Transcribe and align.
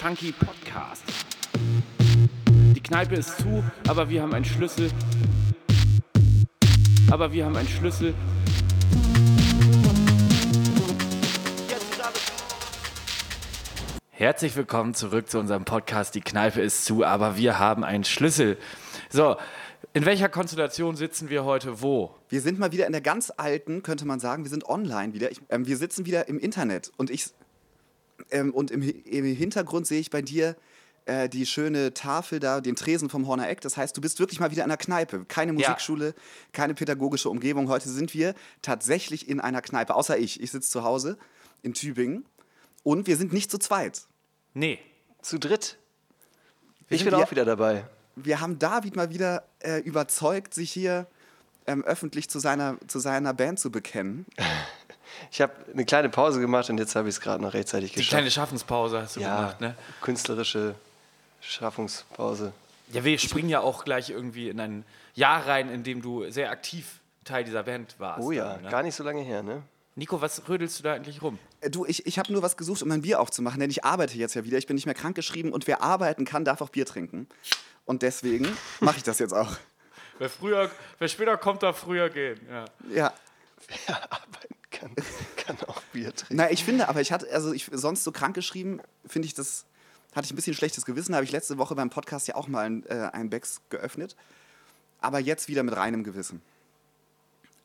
Funky 0.00 0.32
Podcast. 0.32 1.02
Die 2.74 2.80
Kneipe 2.82 3.16
ist 3.16 3.36
zu, 3.36 3.62
aber 3.86 4.08
wir 4.08 4.22
haben 4.22 4.32
einen 4.32 4.46
Schlüssel. 4.46 4.90
Aber 7.10 7.30
wir 7.34 7.44
haben 7.44 7.54
einen 7.54 7.68
Schlüssel. 7.68 8.14
Herzlich 14.08 14.56
willkommen 14.56 14.94
zurück 14.94 15.28
zu 15.28 15.38
unserem 15.38 15.66
Podcast. 15.66 16.14
Die 16.14 16.22
Kneipe 16.22 16.62
ist 16.62 16.86
zu, 16.86 17.04
aber 17.04 17.36
wir 17.36 17.58
haben 17.58 17.84
einen 17.84 18.04
Schlüssel. 18.04 18.56
So, 19.10 19.36
in 19.92 20.06
welcher 20.06 20.30
Konstellation 20.30 20.96
sitzen 20.96 21.28
wir 21.28 21.44
heute 21.44 21.82
wo? 21.82 22.14
Wir 22.30 22.40
sind 22.40 22.58
mal 22.58 22.72
wieder 22.72 22.86
in 22.86 22.92
der 22.92 23.02
ganz 23.02 23.30
alten, 23.36 23.82
könnte 23.82 24.06
man 24.06 24.18
sagen, 24.18 24.44
wir 24.44 24.50
sind 24.50 24.64
online 24.64 25.12
wieder. 25.12 25.30
Ich, 25.30 25.42
ähm, 25.50 25.66
wir 25.66 25.76
sitzen 25.76 26.06
wieder 26.06 26.26
im 26.26 26.38
Internet 26.38 26.90
und 26.96 27.10
ich 27.10 27.26
ähm, 28.30 28.52
und 28.52 28.70
im, 28.70 28.82
im, 28.82 29.24
Hintergrund 29.24 29.86
sehe 29.86 30.00
ich 30.00 30.10
bei 30.10 30.22
dir 30.22 30.56
äh, 31.06 31.28
die 31.28 31.46
schöne 31.46 31.94
Tafel 31.94 32.40
da, 32.40 32.60
den 32.60 32.76
Tresen 32.76 33.10
vom 33.10 33.26
Horner 33.26 33.48
Eck. 33.48 33.60
Das 33.60 33.76
heißt, 33.76 33.96
du 33.96 34.00
bist 34.00 34.18
wirklich 34.18 34.40
mal 34.40 34.50
wieder 34.50 34.64
in 34.64 34.70
einer 34.70 34.76
Kneipe. 34.76 35.24
Keine 35.26 35.52
Musikschule, 35.52 36.06
ja. 36.06 36.12
keine 36.52 36.74
pädagogische 36.74 37.28
Umgebung. 37.30 37.68
Heute 37.68 37.88
sind 37.88 38.14
wir 38.14 38.34
tatsächlich 38.62 39.28
in 39.28 39.40
einer 39.40 39.62
Kneipe, 39.62 39.94
außer 39.94 40.18
ich. 40.18 40.40
Ich 40.40 40.50
sitze 40.50 40.70
zu 40.70 40.84
Hause 40.84 41.18
in 41.62 41.74
Tübingen 41.74 42.24
und 42.82 43.06
wir 43.06 43.16
sind 43.16 43.32
nicht 43.32 43.50
zu 43.50 43.58
zweit. 43.58 44.02
Nee. 44.54 44.78
Zu 45.22 45.38
dritt. 45.38 45.78
Ich 46.88 47.04
bin 47.04 47.14
auch 47.14 47.30
wieder 47.30 47.44
dabei. 47.44 47.84
Wir 48.16 48.40
haben 48.40 48.58
David 48.58 48.96
mal 48.96 49.10
wieder 49.10 49.44
äh, 49.60 49.78
überzeugt, 49.80 50.54
sich 50.54 50.72
hier 50.72 51.06
ähm, 51.66 51.84
öffentlich 51.84 52.28
zu 52.28 52.38
seiner, 52.40 52.78
zu 52.88 52.98
seiner 52.98 53.32
Band 53.32 53.60
zu 53.60 53.70
bekennen. 53.70 54.26
Ich 55.30 55.40
habe 55.40 55.52
eine 55.72 55.84
kleine 55.84 56.08
Pause 56.08 56.40
gemacht 56.40 56.70
und 56.70 56.78
jetzt 56.78 56.96
habe 56.96 57.08
ich 57.08 57.14
es 57.16 57.20
gerade 57.20 57.42
noch 57.42 57.54
rechtzeitig 57.54 57.92
geschafft. 57.92 58.12
Eine 58.12 58.20
kleine 58.22 58.30
Schaffenspause 58.30 59.02
hast 59.02 59.16
du 59.16 59.20
ja, 59.20 59.36
gemacht, 59.36 59.60
ne? 59.60 59.74
Künstlerische 60.00 60.74
Schaffungspause. 61.40 62.52
Ja, 62.92 63.04
wir 63.04 63.18
springen 63.18 63.48
ja 63.48 63.60
auch 63.60 63.84
gleich 63.84 64.10
irgendwie 64.10 64.48
in 64.48 64.60
ein 64.60 64.84
Jahr 65.14 65.46
rein, 65.46 65.70
in 65.70 65.82
dem 65.82 66.02
du 66.02 66.30
sehr 66.30 66.50
aktiv 66.50 67.00
Teil 67.24 67.44
dieser 67.44 67.62
Band 67.62 67.94
warst. 67.98 68.22
Oh 68.22 68.32
ja, 68.32 68.54
dann, 68.54 68.62
ne? 68.64 68.70
gar 68.70 68.82
nicht 68.82 68.94
so 68.94 69.04
lange 69.04 69.22
her, 69.22 69.42
ne? 69.42 69.62
Nico, 69.96 70.20
was 70.20 70.48
rödelst 70.48 70.78
du 70.78 70.82
da 70.82 70.94
eigentlich 70.94 71.20
rum? 71.22 71.38
Äh, 71.60 71.70
du, 71.70 71.84
ich, 71.84 72.06
ich 72.06 72.18
habe 72.18 72.32
nur 72.32 72.42
was 72.42 72.56
gesucht, 72.56 72.82
um 72.82 72.88
mein 72.88 73.02
Bier 73.02 73.20
aufzumachen, 73.20 73.60
denn 73.60 73.70
ich 73.70 73.84
arbeite 73.84 74.16
jetzt 74.16 74.34
ja 74.34 74.44
wieder. 74.44 74.58
Ich 74.58 74.66
bin 74.66 74.74
nicht 74.74 74.86
mehr 74.86 74.94
krankgeschrieben 74.94 75.52
und 75.52 75.66
wer 75.66 75.82
arbeiten 75.82 76.24
kann, 76.24 76.44
darf 76.44 76.60
auch 76.60 76.70
Bier 76.70 76.86
trinken. 76.86 77.28
Und 77.84 78.02
deswegen 78.02 78.48
mache 78.80 78.98
ich 78.98 79.02
das 79.02 79.18
jetzt 79.18 79.32
auch. 79.32 79.56
Wer, 80.18 80.28
früher, 80.28 80.70
wer 80.98 81.08
später 81.08 81.36
kommt, 81.36 81.62
darf 81.62 81.78
früher 81.78 82.10
gehen. 82.10 82.40
Ja. 82.50 82.64
ja. 82.94 83.12
Wer 83.86 84.08
kann, 84.80 84.94
kann 85.36 85.56
auch 85.68 85.82
Bier 85.92 86.14
trinken. 86.14 86.36
Na, 86.36 86.50
ich 86.50 86.64
finde, 86.64 86.88
aber 86.88 87.00
ich 87.00 87.12
hatte, 87.12 87.30
also 87.32 87.52
ich 87.52 87.68
sonst 87.72 88.04
so 88.04 88.12
krankgeschrieben, 88.12 88.80
finde 89.06 89.26
ich 89.26 89.34
das, 89.34 89.66
hatte 90.14 90.26
ich 90.26 90.32
ein 90.32 90.36
bisschen 90.36 90.54
schlechtes 90.54 90.84
Gewissen. 90.84 91.12
Da 91.12 91.16
habe 91.16 91.24
ich 91.24 91.32
letzte 91.32 91.58
Woche 91.58 91.74
beim 91.74 91.90
Podcast 91.90 92.28
ja 92.28 92.34
auch 92.34 92.48
mal 92.48 92.64
ein, 92.64 92.84
äh, 92.86 93.24
Becks 93.24 93.60
geöffnet. 93.68 94.16
Aber 95.00 95.18
jetzt 95.18 95.48
wieder 95.48 95.62
mit 95.62 95.76
reinem 95.76 96.04
Gewissen. 96.04 96.42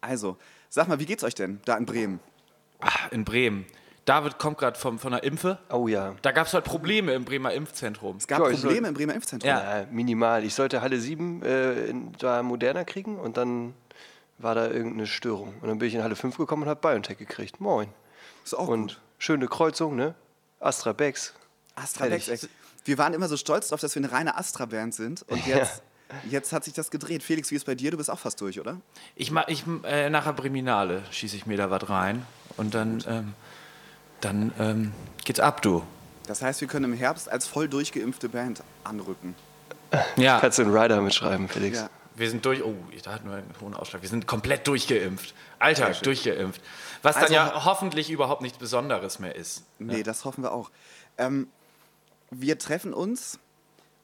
Also, 0.01 0.37
sag 0.69 0.87
mal, 0.87 0.99
wie 0.99 1.05
geht's 1.05 1.23
euch 1.23 1.35
denn 1.35 1.59
da 1.65 1.75
in 1.75 1.85
Bremen? 1.85 2.19
Ach, 2.79 3.11
in 3.11 3.25
Bremen. 3.25 3.65
David 4.05 4.37
kommt 4.37 4.59
gerade 4.59 4.77
von 4.77 4.99
der 4.99 5.23
Impfe. 5.23 5.57
Oh 5.71 5.87
ja. 5.87 6.15
Da 6.21 6.31
gab 6.31 6.45
es 6.45 6.53
halt 6.53 6.63
Probleme 6.63 7.13
im 7.13 7.25
Bremer 7.25 7.53
Impfzentrum. 7.53 8.17
Es 8.17 8.27
gab 8.27 8.39
ja, 8.39 8.45
Probleme 8.45 8.59
soll, 8.59 8.85
im 8.85 8.93
Bremer 8.93 9.15
Impfzentrum? 9.15 9.49
Ja, 9.49 9.79
ja 9.79 9.87
minimal. 9.89 10.43
Ich 10.43 10.53
sollte 10.53 10.81
Halle 10.81 10.99
7 10.99 11.41
äh, 11.41 11.85
in, 11.85 12.11
da 12.19 12.43
moderner 12.43 12.85
kriegen 12.85 13.17
und 13.17 13.35
dann 13.35 13.73
war 14.37 14.55
da 14.55 14.67
irgendeine 14.67 15.07
Störung. 15.07 15.53
Und 15.61 15.67
dann 15.67 15.79
bin 15.79 15.87
ich 15.87 15.95
in 15.95 16.03
Halle 16.03 16.15
5 16.15 16.37
gekommen 16.37 16.63
und 16.63 16.69
habe 16.69 16.81
BioNTech 16.81 17.17
gekriegt. 17.17 17.59
Moin. 17.59 17.89
Ist 18.43 18.53
auch 18.53 18.67
Und 18.67 18.87
gut. 18.87 19.01
schöne 19.17 19.47
Kreuzung, 19.47 19.95
ne? 19.95 20.15
Astra 20.59 20.93
Bex. 20.93 21.33
Astra 21.75 22.07
Bex. 22.07 22.47
Wir 22.83 22.97
waren 22.97 23.13
immer 23.13 23.27
so 23.27 23.37
stolz 23.37 23.69
darauf, 23.69 23.81
dass 23.81 23.95
wir 23.95 24.03
eine 24.03 24.11
reine 24.11 24.37
Astra-Band 24.37 24.93
sind. 24.93 25.23
Und 25.23 25.45
jetzt, 25.47 25.81
ja. 26.09 26.15
jetzt 26.29 26.53
hat 26.53 26.63
sich 26.63 26.73
das 26.73 26.91
gedreht. 26.91 27.23
Felix, 27.23 27.49
wie 27.49 27.55
ist 27.55 27.65
bei 27.65 27.75
dir? 27.75 27.91
Du 27.91 27.97
bist 27.97 28.11
auch 28.11 28.19
fast 28.19 28.39
durch, 28.41 28.59
oder? 28.59 28.79
Ich, 29.15 29.31
ich 29.47 29.63
äh, 29.83 30.09
nachher 30.09 30.33
Briminale 30.33 31.01
schieße 31.09 31.35
ich 31.35 31.45
mir 31.47 31.57
da 31.57 31.71
was 31.71 31.89
rein. 31.89 32.25
Und 32.57 32.75
dann, 32.75 33.03
ähm, 33.07 33.33
dann 34.21 34.53
ähm, 34.59 34.91
geht's 35.23 35.39
ab, 35.39 35.63
du. 35.63 35.83
Das 36.27 36.41
heißt, 36.41 36.61
wir 36.61 36.67
können 36.67 36.91
im 36.91 36.97
Herbst 36.97 37.29
als 37.29 37.47
voll 37.47 37.67
durchgeimpfte 37.67 38.29
Band 38.29 38.63
anrücken. 38.83 39.35
Ja. 40.15 40.39
Kannst 40.39 40.57
du 40.59 40.63
einen 40.63 40.75
Rider 40.75 41.01
mitschreiben, 41.01 41.47
Felix? 41.47 41.79
Ja. 41.79 41.89
Wir 42.15 42.29
sind 42.29 42.45
durch. 42.45 42.63
Oh, 42.63 42.75
da 43.03 43.13
hatten 43.13 43.29
wir 43.29 43.37
einen 43.37 43.53
hohen 43.59 43.73
Ausschlag. 43.73 44.01
Wir 44.01 44.09
sind 44.09 44.25
komplett 44.25 44.67
durchgeimpft. 44.67 45.33
Alter, 45.59 45.91
durchgeimpft. 45.91 46.61
Was 47.01 47.17
also, 47.17 47.27
dann 47.27 47.33
ja 47.33 47.65
hoffentlich 47.65 48.09
überhaupt 48.09 48.41
nichts 48.41 48.57
Besonderes 48.57 49.19
mehr 49.19 49.35
ist. 49.35 49.63
Nee, 49.79 49.97
ne? 49.97 50.03
das 50.03 50.23
hoffen 50.25 50.43
wir 50.43 50.53
auch. 50.53 50.71
Ähm, 51.17 51.47
wir 52.31 52.57
treffen 52.57 52.93
uns, 52.93 53.39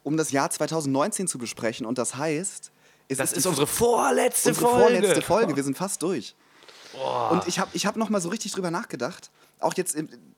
um 0.04 0.18
das 0.18 0.32
Jahr 0.32 0.50
2019 0.50 1.28
zu 1.28 1.38
besprechen. 1.38 1.86
Und 1.86 1.98
das 1.98 2.16
heißt, 2.16 2.72
es 3.08 3.18
das 3.18 3.32
ist, 3.32 3.40
ist 3.40 3.46
unsere 3.46 3.68
vorletzte 3.68 4.50
unsere 4.50 4.68
Folge. 4.68 4.84
vorletzte 4.84 5.22
Folge. 5.22 5.56
Wir 5.56 5.64
sind 5.64 5.78
fast 5.78 6.02
durch. 6.02 6.36
Oh. 6.94 7.30
Und 7.32 7.48
ich 7.48 7.60
habe 7.60 7.70
ich 7.74 7.86
hab 7.86 7.96
noch 7.96 8.10
mal 8.10 8.22
so 8.22 8.30
richtig 8.30 8.52
drüber 8.52 8.72
nachgedacht. 8.72 9.32
Auch 9.60 9.74
jetzt 9.76 9.96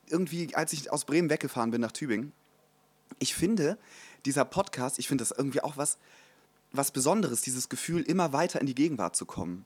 irgendwie, 0.07 0.56
als 0.56 0.73
ich 0.73 0.91
aus 0.91 1.06
Bremen 1.06 1.29
weggefahren 1.29 1.72
bin 1.72 1.81
nach 1.81 1.91
Tübingen. 1.91 2.33
Ich 3.19 3.35
finde, 3.35 3.78
dieser 4.25 4.45
Podcast, 4.45 5.00
ich 5.00 5.07
finde 5.07 5.23
das 5.23 5.31
irgendwie 5.31 5.62
auch 5.62 5.78
was 5.78 5.97
was 6.73 6.91
Besonderes, 6.91 7.41
dieses 7.41 7.69
Gefühl, 7.69 8.01
immer 8.01 8.34
weiter 8.34 8.59
in 8.59 8.67
die 8.67 8.75
Gegenwart 8.75 9.16
zu 9.16 9.25
kommen. 9.25 9.66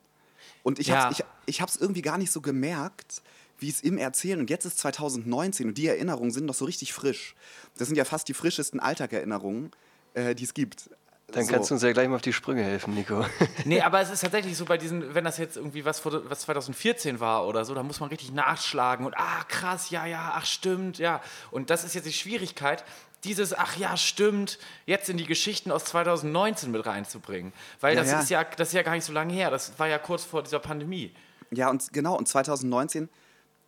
Und 0.63 0.79
ich 0.79 0.87
ja. 0.87 0.97
habe 0.97 1.13
es 1.13 1.19
ich, 1.19 1.25
ich 1.45 1.61
hab's 1.61 1.77
irgendwie 1.77 2.01
gar 2.01 2.17
nicht 2.17 2.31
so 2.31 2.41
gemerkt, 2.41 3.21
wie 3.59 3.69
es 3.69 3.81
im 3.81 3.97
Erzählen. 3.97 4.39
Und 4.39 4.49
jetzt 4.49 4.65
ist 4.65 4.77
2019 4.79 5.69
und 5.69 5.77
die 5.77 5.87
Erinnerungen 5.87 6.31
sind 6.31 6.45
noch 6.45 6.53
so 6.53 6.65
richtig 6.65 6.93
frisch. 6.93 7.35
Das 7.77 7.87
sind 7.87 7.97
ja 7.97 8.05
fast 8.05 8.27
die 8.27 8.33
frischesten 8.33 8.79
Alltagerinnerungen, 8.79 9.71
äh, 10.13 10.35
die 10.35 10.43
es 10.43 10.53
gibt. 10.53 10.89
Dann 11.31 11.43
so. 11.43 11.51
kannst 11.51 11.69
du 11.69 11.73
uns 11.73 11.83
ja 11.83 11.91
gleich 11.91 12.07
mal 12.07 12.15
auf 12.15 12.21
die 12.21 12.31
Sprünge 12.31 12.63
helfen, 12.63 12.93
Nico. 12.93 13.25
nee, 13.65 13.81
aber 13.81 13.99
es 13.99 14.09
ist 14.09 14.21
tatsächlich 14.21 14.55
so 14.55 14.63
bei 14.63 14.77
diesen, 14.77 15.13
wenn 15.13 15.25
das 15.25 15.37
jetzt 15.37 15.57
irgendwie 15.57 15.83
was, 15.83 16.05
was 16.05 16.39
2014 16.39 17.19
war 17.19 17.45
oder 17.45 17.65
so, 17.65 17.75
da 17.75 17.83
muss 17.83 17.99
man 17.99 18.07
richtig 18.09 18.31
nachschlagen 18.31 19.05
und 19.05 19.13
ah, 19.17 19.43
krass, 19.49 19.89
ja, 19.89 20.05
ja, 20.05 20.33
ach, 20.35 20.45
stimmt, 20.45 20.99
ja. 20.99 21.21
Und 21.51 21.69
das 21.69 21.83
ist 21.83 21.95
jetzt 21.95 22.05
die 22.05 22.13
Schwierigkeit, 22.13 22.85
dieses, 23.23 23.53
ach 23.53 23.77
ja, 23.77 23.97
stimmt, 23.97 24.59
jetzt 24.85 25.09
in 25.09 25.17
die 25.17 25.25
Geschichten 25.25 25.71
aus 25.71 25.85
2019 25.85 26.71
mit 26.71 26.85
reinzubringen. 26.85 27.53
Weil 27.81 27.95
ja, 27.95 28.01
das, 28.01 28.11
ja. 28.11 28.19
Ist 28.19 28.29
ja, 28.29 28.43
das 28.43 28.69
ist 28.69 28.73
ja 28.73 28.83
gar 28.83 28.93
nicht 28.93 29.05
so 29.05 29.13
lange 29.13 29.33
her. 29.33 29.49
Das 29.49 29.77
war 29.79 29.87
ja 29.87 29.97
kurz 29.97 30.23
vor 30.23 30.43
dieser 30.43 30.59
Pandemie. 30.59 31.13
Ja, 31.51 31.69
und 31.69 31.91
genau, 31.93 32.17
und 32.17 32.27
2019 32.27 33.09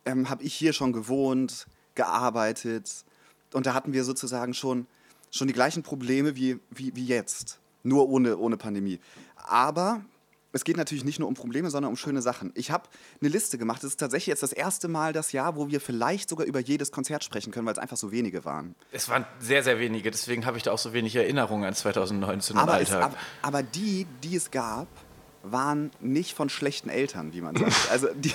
ähm, 0.04 0.28
habe 0.30 0.42
ich 0.42 0.54
hier 0.54 0.72
schon 0.72 0.92
gewohnt, 0.92 1.66
gearbeitet. 1.94 2.90
Und 3.52 3.66
da 3.66 3.74
hatten 3.74 3.92
wir 3.92 4.04
sozusagen 4.04 4.54
schon, 4.54 4.86
schon 5.30 5.48
die 5.48 5.54
gleichen 5.54 5.82
Probleme 5.82 6.36
wie, 6.36 6.60
wie, 6.70 6.94
wie 6.94 7.06
jetzt. 7.06 7.58
Nur 7.82 8.08
ohne, 8.08 8.36
ohne 8.36 8.56
Pandemie. 8.56 9.00
Aber 9.36 10.04
es 10.52 10.64
geht 10.64 10.76
natürlich 10.76 11.04
nicht 11.04 11.18
nur 11.18 11.28
um 11.28 11.34
Probleme, 11.34 11.70
sondern 11.70 11.90
um 11.90 11.96
schöne 11.96 12.22
Sachen. 12.22 12.52
Ich 12.54 12.70
habe 12.70 12.84
eine 13.20 13.30
Liste 13.30 13.58
gemacht. 13.58 13.84
Es 13.84 13.90
ist 13.90 14.00
tatsächlich 14.00 14.26
jetzt 14.26 14.42
das 14.42 14.52
erste 14.52 14.88
Mal 14.88 15.12
das 15.12 15.32
Jahr, 15.32 15.56
wo 15.56 15.68
wir 15.68 15.80
vielleicht 15.80 16.28
sogar 16.28 16.46
über 16.46 16.60
jedes 16.60 16.90
Konzert 16.90 17.22
sprechen 17.24 17.52
können, 17.52 17.66
weil 17.66 17.72
es 17.72 17.78
einfach 17.78 17.96
so 17.96 18.10
wenige 18.10 18.44
waren. 18.44 18.74
Es 18.90 19.08
waren 19.08 19.26
sehr, 19.38 19.62
sehr 19.62 19.78
wenige. 19.78 20.10
Deswegen 20.10 20.46
habe 20.46 20.56
ich 20.56 20.64
da 20.64 20.72
auch 20.72 20.78
so 20.78 20.92
wenig 20.92 21.14
Erinnerungen 21.14 21.64
an 21.64 21.74
2019 21.74 22.56
aber 22.56 22.72
im 22.72 22.78
Alltag. 22.78 22.98
Es, 22.98 23.04
aber, 23.04 23.16
aber, 23.42 23.62
die, 23.62 24.06
die 24.22 24.36
es 24.36 24.50
gab, 24.50 24.88
waren 25.42 25.90
nicht 26.00 26.34
von 26.34 26.48
schlechten 26.48 26.88
Eltern, 26.88 27.32
wie 27.32 27.40
man 27.40 27.56
sagt. 27.56 27.90
Also 27.90 28.08
die, 28.14 28.34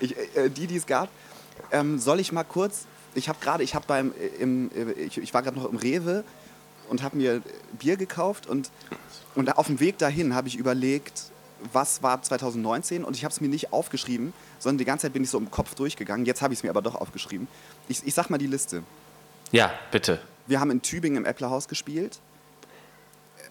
ich, 0.00 0.16
äh, 0.36 0.50
die, 0.50 0.66
die 0.66 0.76
es 0.76 0.86
gab, 0.86 1.08
ähm, 1.70 1.98
soll 1.98 2.20
ich 2.20 2.32
mal 2.32 2.44
kurz 2.44 2.86
ich 3.14 3.28
habe 3.28 3.38
gerade, 3.40 3.62
ich 3.62 3.74
habe 3.74 3.84
beim, 3.86 4.12
äh, 4.12 4.42
im, 4.42 4.70
äh, 4.74 4.92
ich, 4.92 5.18
ich 5.18 5.34
war 5.34 5.42
gerade 5.42 5.58
noch 5.58 5.70
im 5.70 5.76
Rewe 5.76 6.24
und 6.88 7.02
habe 7.02 7.16
mir 7.16 7.42
Bier 7.78 7.96
gekauft 7.96 8.46
und, 8.46 8.70
und 9.34 9.56
auf 9.56 9.66
dem 9.66 9.80
Weg 9.80 9.98
dahin 9.98 10.34
habe 10.34 10.48
ich 10.48 10.56
überlegt, 10.56 11.24
was 11.72 12.02
war 12.02 12.22
2019 12.22 13.04
und 13.04 13.16
ich 13.16 13.24
habe 13.24 13.32
es 13.32 13.40
mir 13.40 13.48
nicht 13.48 13.72
aufgeschrieben, 13.72 14.32
sondern 14.58 14.78
die 14.78 14.84
ganze 14.84 15.02
Zeit 15.02 15.12
bin 15.12 15.24
ich 15.24 15.30
so 15.30 15.38
im 15.38 15.50
Kopf 15.50 15.74
durchgegangen. 15.74 16.24
Jetzt 16.24 16.42
habe 16.42 16.52
ich 16.52 16.60
es 16.60 16.62
mir 16.62 16.70
aber 16.70 16.82
doch 16.82 16.94
aufgeschrieben. 16.94 17.48
Ich, 17.88 18.06
ich 18.06 18.14
sag 18.14 18.30
mal 18.30 18.38
die 18.38 18.46
Liste. 18.46 18.82
Ja, 19.50 19.72
bitte. 19.90 20.20
Wir 20.46 20.60
haben 20.60 20.70
in 20.70 20.82
Tübingen 20.82 21.18
im 21.18 21.24
Äpplerhaus 21.24 21.68
gespielt. 21.68 22.20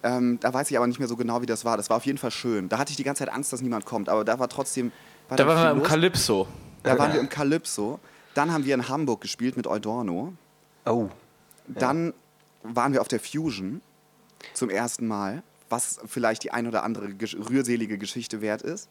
Ähm, 0.03 0.39
da 0.39 0.53
weiß 0.53 0.69
ich 0.69 0.77
aber 0.77 0.87
nicht 0.87 0.99
mehr 0.99 1.07
so 1.07 1.15
genau, 1.15 1.41
wie 1.41 1.45
das 1.45 1.65
war. 1.65 1.75
Das 1.75 1.89
war 1.89 1.97
auf 1.97 2.05
jeden 2.05 2.17
Fall 2.17 2.31
schön. 2.31 2.69
Da 2.69 2.77
hatte 2.77 2.91
ich 2.91 2.97
die 2.97 3.03
ganze 3.03 3.25
Zeit 3.25 3.33
Angst, 3.33 3.51
dass 3.51 3.61
niemand 3.61 3.85
kommt, 3.85 4.09
aber 4.09 4.23
da 4.23 4.39
war 4.39 4.47
trotzdem. 4.47 4.91
War 5.27 5.37
da 5.37 5.47
waren 5.47 5.75
wir 5.75 5.83
im 5.83 5.83
Calypso. 5.83 6.47
Da 6.83 6.97
waren 6.97 7.13
wir 7.13 7.19
im 7.19 7.29
Calypso. 7.29 7.99
Dann 8.33 8.53
haben 8.53 8.65
wir 8.65 8.75
in 8.75 8.87
Hamburg 8.87 9.21
gespielt 9.21 9.57
mit 9.57 9.67
Eudorno. 9.67 10.33
Oh. 10.85 11.09
Dann 11.67 12.13
waren 12.63 12.93
wir 12.93 13.01
auf 13.01 13.07
der 13.07 13.19
Fusion 13.19 13.81
zum 14.53 14.69
ersten 14.69 15.07
Mal, 15.07 15.43
was 15.69 15.99
vielleicht 16.05 16.43
die 16.43 16.51
ein 16.51 16.67
oder 16.67 16.83
andere 16.83 17.07
rührselige 17.49 17.97
Geschichte 17.97 18.41
wert 18.41 18.61
ist. 18.61 18.89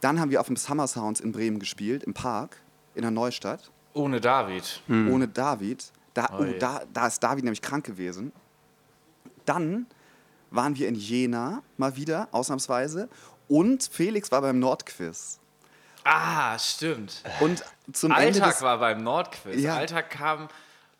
Dann 0.00 0.20
haben 0.20 0.30
wir 0.30 0.40
auf 0.40 0.46
dem 0.46 0.56
Summer 0.56 0.86
Sounds 0.86 1.20
in 1.20 1.32
Bremen 1.32 1.58
gespielt, 1.58 2.04
im 2.04 2.14
Park, 2.14 2.56
in 2.94 3.02
der 3.02 3.10
Neustadt. 3.10 3.70
Ohne 3.94 4.20
David. 4.20 4.82
Hm. 4.86 5.12
Ohne 5.12 5.28
David. 5.28 5.92
Da, 6.14 6.28
oh, 6.32 6.42
oh 6.42 6.58
da, 6.58 6.82
da 6.92 7.06
ist 7.06 7.22
David 7.22 7.44
nämlich 7.44 7.62
krank 7.62 7.84
gewesen. 7.84 8.32
Dann 9.44 9.86
waren 10.50 10.76
wir 10.76 10.88
in 10.88 10.94
Jena 10.94 11.62
mal 11.76 11.96
wieder, 11.96 12.28
ausnahmsweise. 12.32 13.08
Und 13.48 13.88
Felix 13.90 14.30
war 14.30 14.40
beim 14.42 14.58
Nordquiz. 14.58 15.40
Ah, 16.04 16.58
stimmt. 16.58 17.22
Und 17.40 17.64
zum 17.92 18.12
Ende 18.12 18.24
Alltag 18.24 18.52
des, 18.52 18.62
war 18.62 18.78
beim 18.78 19.02
Nordquiz. 19.02 19.60
Ja. 19.60 19.76
Alltag 19.76 20.10
kam. 20.10 20.48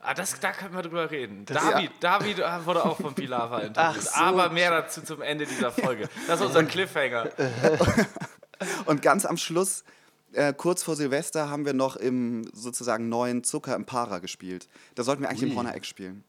Ah, 0.01 0.15
das, 0.15 0.39
da 0.39 0.53
können 0.53 0.75
wir 0.75 0.83
drüber 0.83 1.11
reden. 1.11 1.45
Das- 1.45 1.63
David, 1.63 1.91
David 2.01 2.39
äh, 2.39 2.67
wurde 2.67 2.85
auch 2.85 2.99
von 3.01 3.15
Pilava 3.15 3.61
interviewt. 3.61 4.05
so. 4.05 4.11
Aber 4.15 4.49
mehr 4.51 4.71
dazu 4.71 5.03
zum 5.03 5.23
Ende 5.23 5.45
dieser 5.45 5.73
Folge. 5.73 6.09
Das 6.29 6.41
ist 6.41 6.47
unser 6.47 6.65
Cliffhanger. 6.65 7.31
Und 8.87 9.03
ganz 9.03 9.25
am 9.25 9.37
Schluss, 9.37 9.85
äh, 10.33 10.53
kurz 10.53 10.83
vor 10.83 10.97
Silvester, 10.97 11.49
haben 11.51 11.65
wir 11.65 11.73
noch 11.75 11.97
im 11.97 12.49
sozusagen 12.53 13.09
neuen 13.09 13.45
Zucker 13.45 13.75
im 13.75 13.85
Para 13.87 14.19
gespielt. 14.19 14.69
Da 14.95 15.03
sollten 15.03 15.23
wir 15.23 15.29
eigentlich 15.31 15.43
im 15.43 15.51
Ui. 15.51 15.57
Horner 15.57 15.75
Eck 15.75 15.85
spielen. 15.87 16.25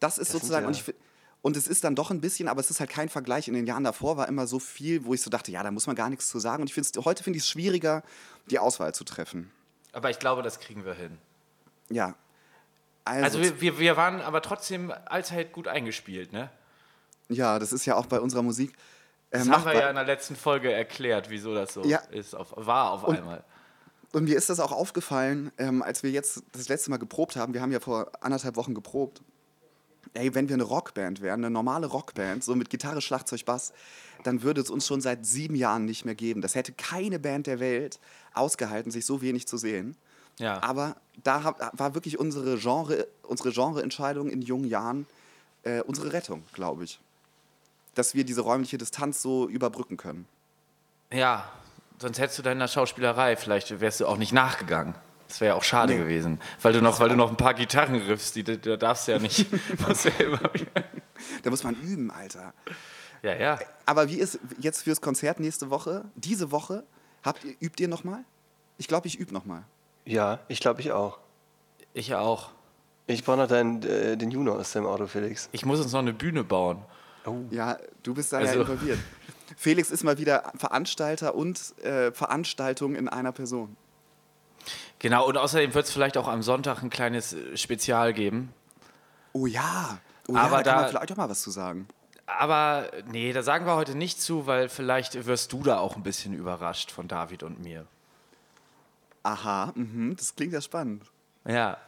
Das 0.00 0.18
ist 0.18 0.30
sind 0.32 0.40
sozusagen, 0.40 0.64
ja- 0.64 0.68
und, 0.68 0.76
ich, 0.76 0.94
und 1.42 1.56
es 1.56 1.66
ist 1.66 1.84
dann 1.84 1.94
doch 1.94 2.10
ein 2.10 2.20
bisschen, 2.20 2.48
aber 2.48 2.60
es 2.60 2.70
ist 2.70 2.80
halt 2.80 2.90
kein 2.90 3.08
Vergleich. 3.08 3.48
In 3.48 3.54
den 3.54 3.66
Jahren 3.66 3.84
davor 3.84 4.16
war 4.16 4.28
immer 4.28 4.46
so 4.46 4.58
viel, 4.58 5.04
wo 5.04 5.14
ich 5.14 5.22
so 5.22 5.30
dachte, 5.30 5.50
ja, 5.52 5.62
da 5.62 5.70
muss 5.70 5.86
man 5.86 5.96
gar 5.96 6.08
nichts 6.10 6.28
zu 6.28 6.38
sagen. 6.38 6.62
Und 6.62 6.68
ich 6.68 6.74
find's, 6.74 6.92
heute 7.04 7.22
finde 7.22 7.36
ich 7.38 7.44
es 7.44 7.48
schwieriger, 7.50 8.02
die 8.50 8.58
Auswahl 8.58 8.94
zu 8.94 9.04
treffen. 9.04 9.50
Aber 9.92 10.10
ich 10.10 10.18
glaube, 10.18 10.42
das 10.42 10.60
kriegen 10.60 10.84
wir 10.84 10.94
hin. 10.94 11.18
Ja. 11.90 12.14
Also 13.04 13.40
wir, 13.40 13.60
wir, 13.60 13.78
wir 13.78 13.96
waren 13.96 14.20
aber 14.20 14.42
trotzdem 14.42 14.92
allzeit 15.06 15.52
gut 15.52 15.68
eingespielt, 15.68 16.32
ne? 16.32 16.50
ja, 17.28 17.58
das 17.58 17.72
ist 17.72 17.86
ja 17.86 17.96
auch 17.96 18.06
bei 18.06 18.20
unserer 18.20 18.42
Musik. 18.42 18.72
Äh, 19.30 19.38
Das 19.38 19.40
haben 19.40 19.48
wir 19.48 19.56
machbar. 19.56 19.74
ja 19.74 19.88
in 19.88 19.94
der 19.96 20.04
letzten 20.04 20.36
Folge 20.36 20.70
erklärt, 20.72 21.30
wieso 21.30 21.54
das 21.54 21.72
so 21.74 21.82
Ja. 21.84 21.98
ist. 22.10 22.34
Auf, 22.34 22.52
war 22.56 22.90
auf 22.90 23.08
einmal. 23.08 23.42
Und 24.12 24.24
mir 24.24 24.36
ist 24.36 24.50
das 24.50 24.60
auch 24.60 24.72
aufgefallen, 24.72 25.50
ähm, 25.56 25.82
als 25.82 26.02
wir 26.02 26.10
jetzt 26.10 26.42
das 26.52 26.68
letzte 26.68 26.90
Mal 26.90 26.98
geprobt 26.98 27.36
haben. 27.36 27.54
Wir 27.54 27.62
haben 27.62 27.72
ja 27.72 27.80
vor 27.80 28.12
anderthalb 28.20 28.56
Wochen 28.56 28.74
geprobt. 28.74 29.22
Ey, 30.12 30.34
wenn 30.34 30.50
wir 30.50 30.54
eine 30.54 30.64
Rockband 30.64 31.22
wären, 31.22 31.40
eine 31.40 31.50
normale 31.50 31.86
Rockband, 31.86 32.44
so 32.44 32.54
mit 32.54 32.68
Gitarre, 32.68 33.00
Schlagzeug, 33.00 33.46
Bass, 33.46 33.72
dann 34.24 34.42
würde 34.42 34.60
es 34.60 34.68
uns 34.68 34.86
schon 34.86 35.00
seit 35.00 35.24
sieben 35.24 35.54
Jahren 35.54 35.86
nicht 35.86 36.04
mehr 36.04 36.14
geben. 36.14 36.42
Das 36.42 36.54
hätte 36.54 36.72
keine 36.72 37.18
Band 37.18 37.46
der 37.46 37.58
Welt 37.60 37.98
ausgehalten, 38.34 38.90
sich 38.92 39.06
so 39.06 39.22
wenig 39.22 39.48
zu 39.48 39.56
sehen. 39.56 39.96
Ja. 40.42 40.62
Aber 40.62 40.96
da 41.22 41.44
hab, 41.44 41.78
war 41.78 41.94
wirklich 41.94 42.18
unsere 42.18 42.58
Genre, 42.58 43.06
unsere 43.22 43.52
Genreentscheidung 43.52 44.28
in 44.28 44.42
jungen 44.42 44.68
Jahren 44.68 45.06
äh, 45.62 45.80
unsere 45.82 46.12
Rettung, 46.12 46.42
glaube 46.52 46.84
ich. 46.84 46.98
Dass 47.94 48.14
wir 48.14 48.24
diese 48.24 48.40
räumliche 48.40 48.78
Distanz 48.78 49.22
so 49.22 49.48
überbrücken 49.48 49.96
können. 49.96 50.26
Ja, 51.12 51.48
sonst 52.00 52.18
hättest 52.18 52.38
du 52.38 52.42
deiner 52.42 52.66
Schauspielerei, 52.66 53.36
vielleicht 53.36 53.80
wärst 53.80 54.00
du 54.00 54.06
auch 54.06 54.16
nicht 54.16 54.32
nachgegangen. 54.32 54.94
Das 55.28 55.40
wäre 55.40 55.50
ja 55.50 55.54
auch 55.54 55.62
schade 55.62 55.94
Nee. 55.94 56.00
gewesen. 56.00 56.40
Weil 56.60 56.72
du 56.72 56.82
noch, 56.82 57.00
weil 57.00 57.08
du 57.10 57.16
noch 57.16 57.30
ein 57.30 57.36
paar 57.36 57.54
Gitarren 57.54 57.94
riffst, 57.96 58.34
die, 58.36 58.44
da 58.44 58.76
darfst 58.76 59.08
du 59.08 59.12
ja 59.12 59.18
nicht. 59.18 59.46
Da 61.44 61.50
muss 61.50 61.62
man 61.62 61.76
üben, 61.76 62.10
Alter. 62.10 62.52
ja, 63.22 63.34
ja. 63.36 63.58
Aber 63.86 64.08
wie 64.08 64.16
ist 64.18 64.40
jetzt 64.58 64.82
fürs 64.82 65.00
Konzert 65.00 65.38
nächste 65.38 65.70
Woche, 65.70 66.04
diese 66.16 66.50
Woche, 66.50 66.82
habt 67.22 67.44
ihr, 67.44 67.54
übt 67.60 67.80
ihr 67.80 67.88
nochmal? 67.88 68.24
Ich 68.76 68.88
glaube, 68.88 69.06
ich 69.06 69.18
übe 69.20 69.32
nochmal. 69.32 69.62
Ja, 70.04 70.40
ich 70.48 70.60
glaube 70.60 70.80
ich 70.80 70.92
auch. 70.92 71.18
Ich 71.94 72.14
auch. 72.14 72.50
Ich 73.06 73.24
brauche 73.24 73.36
noch 73.38 73.48
deinen, 73.48 73.82
äh, 73.82 74.16
den 74.16 74.30
Juno 74.30 74.54
aus 74.56 74.72
dem 74.72 74.86
Auto, 74.86 75.06
Felix. 75.06 75.48
Ich 75.52 75.64
muss 75.64 75.80
uns 75.80 75.92
noch 75.92 76.00
eine 76.00 76.12
Bühne 76.12 76.44
bauen. 76.44 76.82
Ja, 77.50 77.78
du 78.02 78.14
bist 78.14 78.32
da 78.32 78.40
ja 78.40 78.48
Also- 78.48 78.60
involviert. 78.62 78.98
Felix 79.56 79.90
ist 79.90 80.02
mal 80.02 80.18
wieder 80.18 80.50
Veranstalter 80.56 81.34
und 81.34 81.78
äh, 81.84 82.10
Veranstaltung 82.12 82.94
in 82.94 83.08
einer 83.08 83.32
Person. 83.32 83.76
Genau, 84.98 85.26
und 85.28 85.36
außerdem 85.36 85.74
wird 85.74 85.84
es 85.86 85.92
vielleicht 85.92 86.16
auch 86.16 86.26
am 86.28 86.42
Sonntag 86.42 86.82
ein 86.82 86.90
kleines 86.90 87.32
äh, 87.34 87.56
Spezial 87.56 88.12
geben. 88.14 88.52
Oh 89.32 89.46
ja. 89.46 89.98
Oh 90.28 90.34
Aber 90.36 90.58
ja, 90.58 90.62
da 90.62 90.62
kann 90.62 90.64
da- 90.64 90.80
man 90.82 90.88
vielleicht 90.90 91.12
auch 91.12 91.16
mal 91.16 91.28
was 91.28 91.42
zu 91.42 91.50
sagen. 91.50 91.86
Aber 92.26 92.86
nee, 93.10 93.32
da 93.32 93.42
sagen 93.42 93.66
wir 93.66 93.74
heute 93.76 93.94
nicht 93.96 94.22
zu, 94.22 94.46
weil 94.46 94.68
vielleicht 94.68 95.26
wirst 95.26 95.52
du 95.52 95.62
da 95.62 95.78
auch 95.78 95.96
ein 95.96 96.02
bisschen 96.02 96.32
überrascht 96.32 96.90
von 96.90 97.08
David 97.08 97.42
und 97.42 97.60
mir. 97.62 97.84
Aha, 99.22 99.72
mhm, 99.74 100.16
das 100.16 100.34
klingt 100.34 100.52
ja 100.52 100.60
spannend. 100.60 101.04
Ja. 101.46 101.78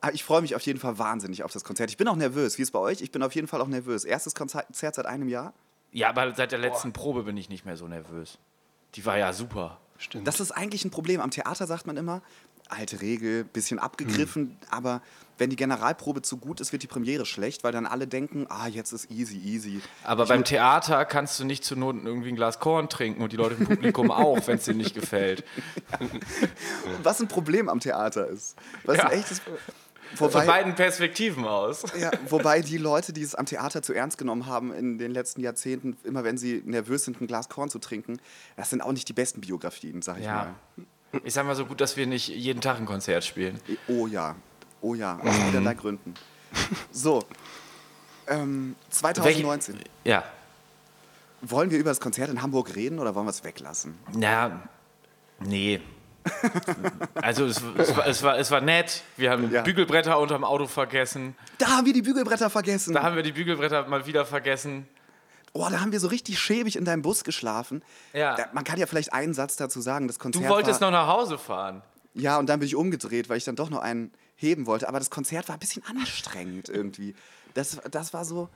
Aber 0.00 0.14
ich 0.14 0.24
freue 0.24 0.42
mich 0.42 0.54
auf 0.54 0.62
jeden 0.62 0.78
Fall 0.78 0.98
wahnsinnig 0.98 1.42
auf 1.42 1.52
das 1.52 1.64
Konzert. 1.64 1.90
Ich 1.90 1.96
bin 1.96 2.08
auch 2.08 2.16
nervös. 2.16 2.58
Wie 2.58 2.62
ist 2.62 2.68
es 2.68 2.72
bei 2.72 2.78
euch? 2.78 3.00
Ich 3.02 3.10
bin 3.10 3.22
auf 3.22 3.34
jeden 3.34 3.48
Fall 3.48 3.60
auch 3.60 3.68
nervös. 3.68 4.04
Erstes 4.04 4.34
Konzert 4.34 4.66
seit 4.72 5.06
einem 5.06 5.28
Jahr. 5.28 5.52
Ja, 5.92 6.08
aber 6.08 6.34
seit 6.34 6.52
der 6.52 6.58
letzten 6.58 6.92
Probe 6.92 7.22
bin 7.22 7.36
ich 7.36 7.48
nicht 7.48 7.64
mehr 7.64 7.76
so 7.76 7.86
nervös. 7.86 8.38
Die 8.94 9.04
war 9.06 9.18
ja 9.18 9.32
super. 9.32 9.80
Stimmt. 9.98 10.26
Das 10.26 10.40
ist 10.40 10.50
eigentlich 10.50 10.84
ein 10.84 10.90
Problem. 10.90 11.20
Am 11.20 11.30
Theater 11.30 11.66
sagt 11.66 11.86
man 11.86 11.96
immer, 11.96 12.22
alte 12.68 13.00
Regel, 13.00 13.44
bisschen 13.44 13.78
abgegriffen, 13.78 14.56
aber 14.70 15.02
wenn 15.36 15.50
die 15.50 15.56
Generalprobe 15.56 16.22
zu 16.22 16.36
gut 16.36 16.60
ist, 16.60 16.70
wird 16.72 16.82
die 16.84 16.86
Premiere 16.86 17.26
schlecht, 17.26 17.64
weil 17.64 17.72
dann 17.72 17.86
alle 17.86 18.06
denken, 18.06 18.46
ah, 18.48 18.68
jetzt 18.68 18.92
ist 18.92 19.10
easy, 19.10 19.36
easy. 19.38 19.80
Aber 20.04 20.26
beim 20.26 20.44
Theater 20.44 21.04
kannst 21.04 21.40
du 21.40 21.44
nicht 21.44 21.64
zur 21.64 21.76
Not 21.76 21.96
irgendwie 22.04 22.28
ein 22.28 22.36
Glas 22.36 22.60
Korn 22.60 22.88
trinken 22.88 23.20
und 23.22 23.32
die 23.32 23.36
Leute 23.36 23.56
im 23.58 23.66
Publikum 23.66 24.10
auch, 24.12 24.46
wenn 24.46 24.58
es 24.58 24.64
dir 24.64 24.74
nicht 24.74 24.94
gefällt. 24.94 25.44
Was 27.02 27.20
ein 27.20 27.28
Problem 27.28 27.68
am 27.68 27.80
Theater 27.80 28.28
ist. 28.28 28.56
Was 28.84 28.96
Ja. 28.98 29.08
ein 29.08 29.18
echtes 29.18 29.40
Von 30.14 30.28
Wobei, 30.32 30.46
beiden 30.46 30.74
Perspektiven 30.76 31.44
aus. 31.44 31.82
ja, 31.98 32.12
wobei 32.28 32.60
die 32.60 32.78
Leute, 32.78 33.12
die 33.12 33.22
es 33.22 33.34
am 33.34 33.46
Theater 33.46 33.82
zu 33.82 33.92
ernst 33.92 34.16
genommen 34.18 34.46
haben 34.46 34.72
in 34.72 34.98
den 34.98 35.10
letzten 35.10 35.40
Jahrzehnten, 35.40 35.96
immer 36.04 36.22
wenn 36.22 36.38
sie 36.38 36.62
nervös 36.64 37.04
sind, 37.04 37.20
ein 37.20 37.26
Glas 37.26 37.48
Korn 37.48 37.68
zu 37.68 37.80
trinken, 37.80 38.20
das 38.56 38.70
sind 38.70 38.80
auch 38.82 38.92
nicht 38.92 39.08
die 39.08 39.12
besten 39.14 39.40
Biografien, 39.40 40.02
sag 40.02 40.18
ich 40.18 40.24
Ja. 40.26 40.54
Ich 41.22 41.34
sag 41.34 41.46
mal 41.46 41.54
so 41.54 41.66
gut, 41.66 41.80
dass 41.80 41.96
wir 41.96 42.06
nicht 42.06 42.28
jeden 42.28 42.60
Tag 42.60 42.78
ein 42.78 42.86
Konzert 42.86 43.24
spielen. 43.24 43.60
Oh 43.88 44.06
ja, 44.06 44.34
oh 44.80 44.94
ja, 44.94 45.18
aus 45.22 45.36
vielerlei 45.36 45.74
Gründen. 45.74 46.14
So, 46.90 47.22
ähm, 48.26 48.76
2019. 48.90 49.78
Ja. 50.04 50.24
Wollen 51.42 51.70
wir 51.70 51.78
über 51.78 51.90
das 51.90 52.00
Konzert 52.00 52.30
in 52.30 52.42
Hamburg 52.42 52.74
reden 52.74 52.98
oder 52.98 53.14
wollen 53.14 53.26
wir 53.26 53.30
es 53.30 53.44
weglassen? 53.44 53.98
Na, 54.16 54.62
nee. 55.40 55.80
Also 57.14 57.44
es, 57.44 57.60
es, 57.76 57.94
war, 57.96 58.06
es, 58.06 58.22
war, 58.22 58.38
es 58.38 58.50
war 58.50 58.60
nett. 58.62 59.02
Wir 59.18 59.30
haben 59.30 59.50
Ja. 59.52 59.60
Bügelbretter 59.60 60.18
unterm 60.18 60.42
Auto 60.42 60.66
vergessen. 60.66 61.36
Da 61.58 61.66
haben 61.68 61.84
wir 61.86 61.92
die 61.92 62.00
Bügelbretter 62.00 62.48
vergessen. 62.48 62.94
Da 62.94 63.02
haben 63.02 63.16
wir 63.16 63.22
die 63.22 63.32
Bügelbretter 63.32 63.86
mal 63.88 64.06
wieder 64.06 64.24
vergessen. 64.24 64.88
Oh, 65.54 65.66
da 65.70 65.80
haben 65.80 65.92
wir 65.92 66.00
so 66.00 66.08
richtig 66.08 66.38
schäbig 66.38 66.76
in 66.76 66.84
deinem 66.84 67.02
Bus 67.02 67.24
geschlafen. 67.24 67.82
Ja. 68.12 68.36
Da, 68.36 68.48
man 68.52 68.64
kann 68.64 68.78
ja 68.78 68.86
vielleicht 68.86 69.12
einen 69.12 69.32
Satz 69.32 69.56
dazu 69.56 69.80
sagen. 69.80 70.06
Das 70.08 70.18
Konzert 70.18 70.44
Du 70.44 70.48
wolltest 70.48 70.80
war, 70.80 70.90
noch 70.90 70.98
nach 70.98 71.06
Hause 71.06 71.38
fahren. 71.38 71.82
Ja, 72.12 72.38
und 72.38 72.48
dann 72.48 72.60
bin 72.60 72.66
ich 72.66 72.76
umgedreht, 72.76 73.28
weil 73.28 73.38
ich 73.38 73.44
dann 73.44 73.56
doch 73.56 73.70
noch 73.70 73.80
einen 73.80 74.12
heben 74.36 74.66
wollte. 74.66 74.88
Aber 74.88 74.98
das 74.98 75.10
Konzert 75.10 75.48
war 75.48 75.56
ein 75.56 75.60
bisschen 75.60 75.84
anstrengend 75.86 76.68
irgendwie. 76.68 77.14
Das, 77.54 77.78
das 77.90 78.12
war 78.12 78.24
so, 78.24 78.48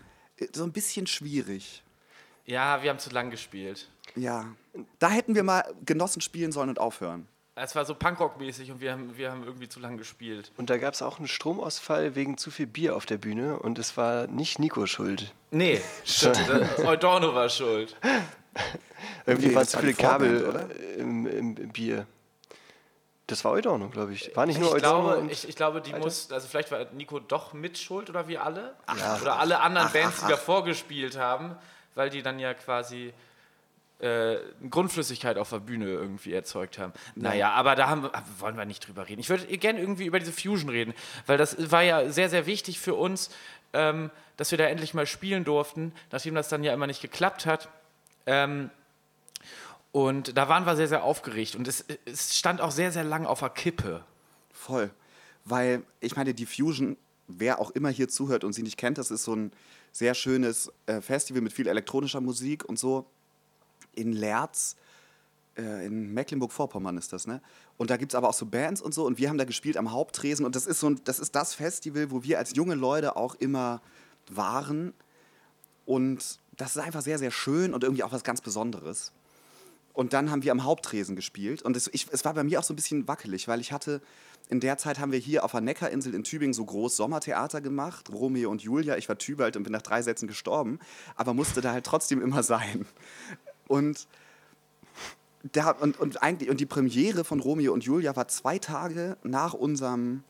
so 0.53 0.65
ein 0.65 0.73
bisschen 0.73 1.07
schwierig. 1.07 1.83
Ja, 2.45 2.83
wir 2.83 2.91
haben 2.91 2.99
zu 2.99 3.11
lang 3.11 3.31
gespielt. 3.31 3.89
Ja. 4.17 4.47
Da 4.99 5.11
hätten 5.11 5.35
wir 5.35 5.43
mal 5.43 5.65
Genossen 5.85 6.21
spielen 6.21 6.51
sollen 6.53 6.69
und 6.69 6.81
aufhören. 6.81 7.29
Es 7.61 7.75
war 7.75 7.85
so 7.85 7.95
Punkrock-mäßig 7.95 8.71
und 8.71 8.81
wir 8.81 8.93
haben, 8.93 9.17
wir 9.17 9.31
haben 9.31 9.45
irgendwie 9.45 9.69
zu 9.69 9.81
lang 9.81 9.97
gespielt. 9.97 10.51
Und 10.57 10.71
da 10.71 10.79
gab 10.79 10.95
es 10.95 11.03
auch 11.03 11.19
einen 11.19 11.29
Stromausfall 11.29 12.15
wegen 12.15 12.39
zu 12.39 12.51
viel 12.51 12.67
Bier 12.67 12.97
auf 12.97 13.07
der 13.07 13.19
Bühne 13.19 13.59
und 13.59 13.79
es 13.79 13.97
war 13.97 14.27
nicht 14.27 14.59
Nico 14.59 14.87
schuld. 14.87 15.33
Nee, 15.51 15.81
stimmt. 16.05 16.39
Eudorno 16.85 17.35
war 17.35 17.49
schuld. 17.49 17.97
Irgendwie 19.27 19.49
Nee, 19.49 19.55
waren 19.55 19.67
zu 19.67 19.79
viele 19.79 19.95
Kabel 19.95 20.47
oder? 20.47 20.69
äh, 20.71 20.95
im, 20.95 21.27
im, 21.27 21.57
im 21.57 21.69
Bier. 21.73 22.07
Das 23.27 23.45
war 23.45 23.53
Eudorno, 23.53 23.89
glaube 23.91 24.15
ich. 24.15 24.35
War 24.35 24.47
nicht 24.47 24.59
nur 24.59 24.69
Ich 24.71 24.83
Eudorno 24.83 25.09
glaube, 25.09 25.19
und 25.21 25.31
ich, 25.31 25.47
ich 25.47 25.55
glaube, 25.55 25.83
die 25.83 25.93
muss, 25.93 26.33
also 26.33 26.49
vielleicht 26.49 26.71
war 26.73 26.87
Nico 26.93 27.21
doch 27.21 27.53
mit 27.53 27.77
schuld 27.77 28.09
oder 28.09 28.27
wir 28.27 28.43
alle. 28.43 28.75
Ja. 28.99 29.19
Oder 29.21 29.39
alle 29.39 29.61
anderen 29.61 29.89
Ach, 29.89 29.93
Bands, 29.93 30.17
ach, 30.17 30.21
die 30.21 30.25
ach. 30.33 30.39
davor 30.39 30.65
gespielt 30.65 31.19
haben, 31.19 31.55
weil 31.95 32.09
die 32.09 32.23
dann 32.23 32.39
ja 32.39 32.55
quasi 32.55 33.13
äh, 34.01 34.37
Grundflüssigkeit 34.71 35.39
auf 35.39 35.51
der 35.51 35.59
Bühne 35.61 35.87
irgendwie 35.87 36.33
erzeugt 36.33 36.79
haben. 36.79 36.93
Naja, 37.17 37.51
aber 37.51 37.75
da 37.75 37.89
haben, 37.89 38.05
wir- 38.05 38.13
wollen 38.39 38.57
wir 38.57 38.65
nicht 38.65 38.87
drüber 38.87 39.09
reden. 39.09 39.21
Ich 39.21 39.29
würde 39.29 39.45
gerne 39.59 39.81
irgendwie 39.81 40.07
über 40.07 40.19
diese 40.21 40.33
Fusion 40.33 40.69
reden, 40.71 40.95
weil 41.27 41.37
das 41.39 41.71
war 41.73 41.83
ja 41.83 42.09
sehr, 42.11 42.31
sehr 42.31 42.47
wichtig 42.47 42.79
für 42.79 42.95
uns, 42.95 43.31
ähm, 43.73 44.11
dass 44.37 44.51
wir 44.53 44.59
da 44.59 44.65
endlich 44.67 44.95
mal 44.95 45.07
spielen 45.07 45.45
durften, 45.45 45.93
nachdem 46.13 46.35
das 46.35 46.49
dann 46.49 46.63
ja 46.63 46.73
immer 46.73 46.87
nicht 46.87 47.03
geklappt 47.03 47.45
hat. 47.45 47.69
Ähm, 48.27 48.71
und 49.91 50.37
da 50.37 50.49
waren 50.49 50.65
wir 50.67 50.77
sehr, 50.77 50.89
sehr 50.89 51.03
aufgeregt 51.03 51.57
und 51.57 51.67
es, 51.67 51.85
es 52.05 52.39
stand 52.39 52.61
auch 52.61 52.71
sehr, 52.71 52.93
sehr 52.93 53.05
lang 53.05 53.27
auf 53.27 53.41
der 53.41 53.51
Kippe. 53.51 54.05
Voll. 54.53 54.91
Weil, 55.45 55.83
ich 56.01 56.15
meine, 56.15 56.35
die 56.35 56.47
Fusion, 56.47 56.97
wer 57.27 57.59
auch 57.59 57.71
immer 57.71 57.89
hier 57.89 58.09
zuhört 58.09 58.45
und 58.45 58.53
sie 58.53 58.63
nicht 58.63 58.77
kennt, 58.77 58.99
das 58.99 59.11
ist 59.11 59.25
so 59.25 59.35
ein 59.35 59.51
sehr 59.93 60.15
schönes 60.15 60.71
äh, 60.87 61.01
Festival 61.01 61.41
mit 61.43 61.53
viel 61.53 61.67
elektronischer 61.67 62.21
Musik 62.21 62.65
und 62.65 62.79
so. 62.79 63.07
In 63.99 64.13
Lerz, 64.13 64.77
äh, 65.57 65.87
in 65.87 66.15
Mecklenburg-Vorpommern 66.15 66.97
ist 66.97 67.13
das, 67.13 67.27
ne? 67.27 67.41
Und 67.77 67.91
da 67.91 67.97
gibt 67.97 68.13
es 68.13 68.17
aber 68.17 68.29
auch 68.29 68.35
so 68.35 68.47
Bands 68.47 68.81
und 68.81 68.95
so 68.95 69.07
und 69.07 69.19
wir 69.19 69.29
haben 69.29 69.39
da 69.39 69.45
gespielt 69.45 69.77
am 69.77 69.93
Haupttresen 69.93 70.45
und 70.45 70.57
das 70.57 70.67
ist 70.67 70.81
so 70.81 70.91
ein, 70.91 71.01
das 71.05 71.19
ist 71.19 71.35
das 71.35 71.55
Festival, 71.55 72.11
wo 72.11 72.23
wir 72.23 72.39
als 72.39 72.55
junge 72.55 72.75
Leute 72.75 73.17
auch 73.17 73.35
immer 73.37 73.81
waren. 74.31 74.95
Und 75.87 76.39
das 76.57 76.77
ist 76.77 76.83
einfach 76.83 77.03
sehr, 77.03 77.19
sehr 77.19 77.31
schön 77.31 77.73
und 77.73 77.83
irgendwie 77.83 78.03
auch 78.03 78.13
was 78.13 78.25
ganz 78.25 78.41
Besonderes. 78.41 79.13
Und 79.95 80.13
dann 80.13 80.31
haben 80.31 80.43
wir 80.45 80.53
am 80.53 80.63
Haupttresen 80.63 81.17
gespielt. 81.17 81.63
Und 81.63 81.77
es, 81.77 81.89
ich, 81.93 82.07
es 82.13 82.25
war 82.25 82.35
bei 82.35 82.45
mir 82.45 82.61
auch 82.61 82.65
so 82.65 82.73
ein 82.73 82.77
bisschen 82.77 83.09
wackelig, 83.09 83.49
weil 83.49 83.61
ich 83.61 83.73
hatte, 83.73 84.01
in 84.49 84.61
der 84.61 84.79
Zeit 84.79 85.01
haben 85.01 85.13
wir 85.13 85.19
hier 85.19 85.45
auf 85.45 85.51
der 85.53 85.61
Neckarinsel 85.61 86.15
in 86.15 86.25
Tübingen 86.25 86.55
so 86.55 86.65
groß 86.65 86.97
Sommertheater 86.97 87.61
gemacht. 87.61 88.11
Romeo 88.13 88.51
und 88.51 88.63
Julia. 88.63 88.97
Ich 88.97 89.09
war 89.09 89.19
Tübalt 89.19 89.57
und 89.57 89.65
bin 89.65 89.73
nach 89.73 89.83
drei 89.83 90.03
Sätzen 90.03 90.29
gestorben, 90.29 90.79
aber 91.17 91.35
musste 91.35 91.61
da 91.61 91.73
halt 91.73 91.85
trotzdem 91.85 92.23
immer 92.23 92.43
sein. 92.43 92.87
Und 93.69 94.09
da, 95.53 95.71
und, 95.71 96.01
und, 96.01 96.23
eigentlich, 96.23 96.51
und 96.51 96.59
die 96.61 96.67
Premiere 96.67 97.25
von 97.25 97.41
Romeo 97.41 97.73
und 97.73 97.85
Julia 97.85 98.17
war 98.17 98.29
zwei 98.29 98.59
Tage 98.59 99.17
nach 99.23 99.55
unserem 99.55 100.25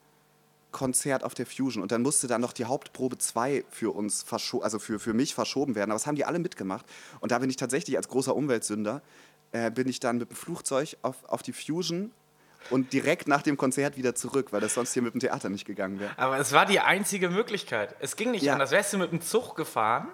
Konzert 0.71 1.25
auf 1.25 1.35
der 1.35 1.47
Fusion. 1.47 1.83
Und 1.83 1.93
dann 1.93 2.03
musste 2.03 2.27
dann 2.27 2.41
noch 2.41 2.53
die 2.53 2.67
Hauptprobe 2.67 3.17
2 3.17 3.65
für 3.71 3.95
uns, 3.95 4.25
also 4.61 4.79
für, 4.79 4.99
für 4.99 5.15
mich 5.15 5.35
verschoben 5.35 5.75
werden. 5.75 5.91
Aber 5.91 5.97
das 5.97 6.07
haben 6.07 6.17
die 6.17 6.25
alle 6.25 6.39
mitgemacht. 6.39 6.85
Und 7.21 7.33
da 7.33 7.39
bin 7.39 7.49
ich 7.49 7.57
tatsächlich 7.57 7.97
als 7.97 8.09
großer 8.09 8.37
Umweltsünder, 8.37 9.01
äh, 9.53 9.71
bin 9.71 9.89
ich 9.89 9.99
dann 9.99 10.19
mit 10.19 10.31
dem 10.31 10.37
Flugzeug 10.37 10.97
auf, 11.03 11.25
auf 11.25 11.43
die 11.43 11.53
Fusion 11.53 12.11
und 12.71 12.93
direkt 12.93 13.29
nach 13.29 13.43
dem 13.43 13.57
Konzert 13.57 13.97
wieder 13.97 14.15
zurück, 14.15 14.53
weil 14.53 14.61
das 14.61 14.75
sonst 14.75 14.93
hier 14.93 15.03
mit 15.03 15.15
dem 15.15 15.21
Theater 15.21 15.49
nicht 15.49 15.65
gegangen 15.65 16.01
wäre. 16.01 16.11
Aber 16.19 16.39
es 16.39 16.53
war 16.53 16.67
die 16.67 16.81
einzige 16.81 17.31
Möglichkeit. 17.31 17.97
Es 18.01 18.17
ging 18.17 18.31
nicht 18.33 18.43
ja. 18.43 18.53
anders. 18.53 18.71
Wärst 18.73 18.93
du 18.93 18.99
mit 18.99 19.11
dem 19.11 19.23
Zug 19.23 19.57
gefahren? 19.57 20.09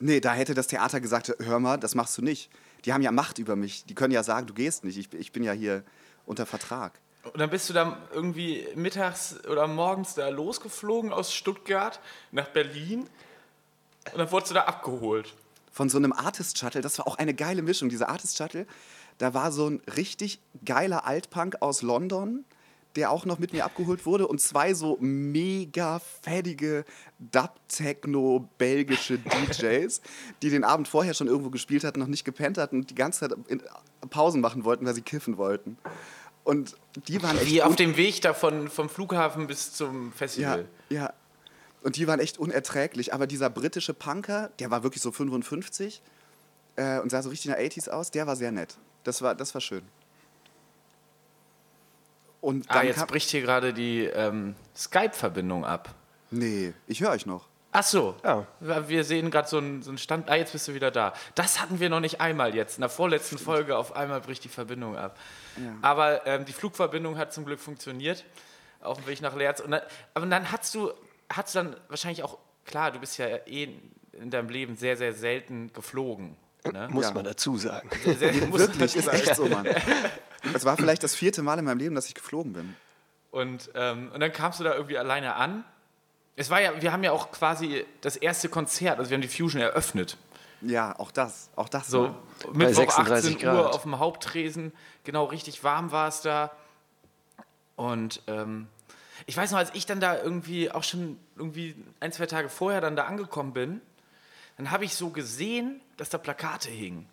Nee, 0.00 0.20
da 0.20 0.32
hätte 0.32 0.54
das 0.54 0.66
Theater 0.66 1.00
gesagt, 1.00 1.34
hör 1.38 1.60
mal, 1.60 1.76
das 1.76 1.94
machst 1.94 2.16
du 2.18 2.22
nicht. 2.22 2.50
Die 2.84 2.92
haben 2.92 3.02
ja 3.02 3.12
Macht 3.12 3.38
über 3.38 3.54
mich. 3.54 3.84
Die 3.84 3.94
können 3.94 4.12
ja 4.12 4.22
sagen, 4.22 4.46
du 4.46 4.54
gehst 4.54 4.82
nicht. 4.82 4.96
Ich, 4.96 5.12
ich 5.12 5.32
bin 5.32 5.42
ja 5.42 5.52
hier 5.52 5.84
unter 6.24 6.46
Vertrag. 6.46 6.98
Und 7.22 7.38
dann 7.38 7.50
bist 7.50 7.68
du 7.68 7.74
dann 7.74 7.96
irgendwie 8.12 8.66
mittags 8.74 9.44
oder 9.46 9.66
morgens 9.66 10.14
da 10.14 10.30
losgeflogen 10.30 11.12
aus 11.12 11.34
Stuttgart 11.34 12.00
nach 12.32 12.48
Berlin 12.48 13.00
und 14.12 14.18
dann 14.18 14.30
wurdest 14.32 14.50
du 14.50 14.54
da 14.54 14.62
abgeholt. 14.62 15.34
Von 15.70 15.90
so 15.90 15.98
einem 15.98 16.12
Artist-Shuttle, 16.12 16.80
das 16.80 16.98
war 16.98 17.06
auch 17.06 17.16
eine 17.16 17.34
geile 17.34 17.60
Mischung, 17.60 17.90
dieser 17.90 18.08
Artist-Shuttle. 18.08 18.66
Da 19.18 19.34
war 19.34 19.52
so 19.52 19.68
ein 19.68 19.82
richtig 19.96 20.40
geiler 20.64 21.04
Altpunk 21.06 21.60
aus 21.60 21.82
London, 21.82 22.46
der 22.96 23.10
auch 23.10 23.24
noch 23.24 23.38
mit 23.38 23.52
mir 23.52 23.64
abgeholt 23.64 24.06
wurde 24.06 24.26
und 24.26 24.40
zwei 24.40 24.74
so 24.74 24.96
mega 25.00 26.00
fettige 26.22 26.84
Dub-Techno-belgische 27.18 29.18
DJs, 29.18 30.00
die 30.42 30.50
den 30.50 30.64
Abend 30.64 30.88
vorher 30.88 31.14
schon 31.14 31.28
irgendwo 31.28 31.50
gespielt 31.50 31.84
hatten, 31.84 32.00
noch 32.00 32.06
nicht 32.06 32.24
gepennt 32.24 32.58
hatten 32.58 32.80
und 32.80 32.90
die 32.90 32.94
ganze 32.94 33.20
Zeit 33.20 33.38
Pausen 34.10 34.40
machen 34.40 34.64
wollten, 34.64 34.86
weil 34.86 34.94
sie 34.94 35.02
kiffen 35.02 35.36
wollten. 35.36 35.78
Und 36.42 36.74
die 37.06 37.22
waren 37.22 37.36
echt 37.36 37.46
Wie 37.46 37.62
auf 37.62 37.76
dem 37.76 37.96
Weg 37.96 38.22
da 38.22 38.34
von, 38.34 38.68
vom 38.68 38.88
Flughafen 38.88 39.46
bis 39.46 39.72
zum 39.72 40.12
Festival. 40.12 40.66
Ja, 40.88 40.96
ja. 40.96 41.12
Und 41.82 41.96
die 41.96 42.06
waren 42.06 42.20
echt 42.20 42.38
unerträglich. 42.38 43.14
Aber 43.14 43.26
dieser 43.26 43.50
britische 43.50 43.94
Punker, 43.94 44.50
der 44.58 44.70
war 44.70 44.82
wirklich 44.82 45.02
so 45.02 45.12
55 45.12 46.02
äh, 46.76 46.98
und 46.98 47.10
sah 47.10 47.22
so 47.22 47.30
richtig 47.30 47.50
nach 47.50 47.58
80s 47.58 47.88
aus, 47.88 48.10
der 48.10 48.26
war 48.26 48.36
sehr 48.36 48.52
nett. 48.52 48.76
Das 49.04 49.22
war, 49.22 49.34
das 49.34 49.54
war 49.54 49.60
schön. 49.60 49.82
Und 52.40 52.70
ah, 52.70 52.82
jetzt 52.82 53.06
bricht 53.06 53.30
hier 53.30 53.42
gerade 53.42 53.72
die 53.72 54.04
ähm, 54.04 54.54
Skype-Verbindung 54.74 55.64
ab. 55.64 55.94
Nee, 56.30 56.72
ich 56.86 57.00
höre 57.00 57.10
euch 57.10 57.26
noch. 57.26 57.48
Ach 57.72 57.84
so, 57.84 58.16
ja. 58.24 58.46
wir 58.60 59.04
sehen 59.04 59.30
gerade 59.30 59.48
so 59.48 59.58
einen 59.58 59.82
so 59.82 59.96
Stand. 59.96 60.28
Ah, 60.28 60.34
jetzt 60.34 60.52
bist 60.52 60.66
du 60.66 60.74
wieder 60.74 60.90
da. 60.90 61.12
Das 61.36 61.60
hatten 61.60 61.78
wir 61.78 61.88
noch 61.88 62.00
nicht 62.00 62.20
einmal 62.20 62.54
jetzt. 62.54 62.78
In 62.78 62.80
der 62.80 62.90
vorletzten 62.90 63.38
Folge 63.38 63.76
auf 63.76 63.94
einmal 63.94 64.20
bricht 64.20 64.42
die 64.42 64.48
Verbindung 64.48 64.96
ab. 64.96 65.16
Ja. 65.56 65.74
Aber 65.80 66.26
ähm, 66.26 66.44
die 66.44 66.52
Flugverbindung 66.52 67.16
hat 67.16 67.32
zum 67.32 67.44
Glück 67.44 67.60
funktioniert. 67.60 68.24
Auf 68.80 68.98
dem 68.98 69.06
Weg 69.06 69.20
nach 69.20 69.36
Leerz. 69.36 69.60
Und 69.60 69.70
dann, 69.70 69.82
aber 70.14 70.26
dann 70.26 70.50
hast 70.50 70.74
du, 70.74 70.92
hast 71.28 71.54
du 71.54 71.60
dann 71.60 71.76
wahrscheinlich 71.88 72.24
auch, 72.24 72.38
klar, 72.64 72.90
du 72.90 72.98
bist 72.98 73.18
ja 73.18 73.26
eh 73.46 73.68
in 74.12 74.30
deinem 74.30 74.48
Leben 74.48 74.74
sehr, 74.76 74.96
sehr 74.96 75.12
selten 75.12 75.72
geflogen. 75.72 76.36
Ne? 76.64 76.88
Muss 76.90 77.06
ja. 77.06 77.12
man 77.12 77.24
dazu 77.24 77.56
sagen. 77.56 77.88
Sehr, 78.04 78.16
sehr, 78.16 78.52
Wirklich, 78.52 78.96
ist 78.96 79.08
echt 79.08 79.36
so, 79.36 79.46
Mann. 79.46 79.68
Es 80.54 80.64
war 80.64 80.76
vielleicht 80.76 81.02
das 81.02 81.14
vierte 81.14 81.42
Mal 81.42 81.58
in 81.58 81.64
meinem 81.64 81.78
Leben, 81.78 81.94
dass 81.94 82.06
ich 82.06 82.14
geflogen 82.14 82.52
bin. 82.52 82.76
Und, 83.30 83.70
ähm, 83.74 84.10
und 84.12 84.20
dann 84.20 84.32
kamst 84.32 84.60
du 84.60 84.64
da 84.64 84.74
irgendwie 84.74 84.98
alleine 84.98 85.36
an. 85.36 85.64
Es 86.36 86.50
war 86.50 86.60
ja, 86.60 86.80
wir 86.80 86.92
haben 86.92 87.04
ja 87.04 87.12
auch 87.12 87.30
quasi 87.30 87.84
das 88.00 88.16
erste 88.16 88.48
Konzert, 88.48 88.98
also 88.98 89.10
wir 89.10 89.16
haben 89.16 89.22
die 89.22 89.28
Fusion 89.28 89.60
eröffnet. 89.60 90.16
Ja, 90.62 90.98
auch 90.98 91.10
das, 91.10 91.50
auch 91.56 91.68
das. 91.68 91.88
So, 91.88 92.14
Mittwoch 92.52 92.98
18 92.98 93.38
Grad. 93.38 93.54
Uhr 93.54 93.74
auf 93.74 93.82
dem 93.82 93.98
Haupttresen, 93.98 94.72
genau 95.04 95.24
richtig 95.24 95.64
warm 95.64 95.92
war 95.92 96.08
es 96.08 96.20
da. 96.22 96.50
Und 97.76 98.22
ähm, 98.26 98.68
ich 99.26 99.36
weiß 99.36 99.52
noch, 99.52 99.58
als 99.58 99.70
ich 99.74 99.86
dann 99.86 100.00
da 100.00 100.20
irgendwie 100.20 100.70
auch 100.70 100.84
schon 100.84 101.18
irgendwie 101.36 101.76
ein, 102.00 102.12
zwei 102.12 102.26
Tage 102.26 102.48
vorher 102.48 102.80
dann 102.80 102.96
da 102.96 103.04
angekommen 103.04 103.52
bin, 103.52 103.80
dann 104.56 104.70
habe 104.70 104.84
ich 104.84 104.94
so 104.94 105.10
gesehen, 105.10 105.80
dass 105.96 106.10
da 106.10 106.18
Plakate 106.18 106.68
hingen. 106.68 107.08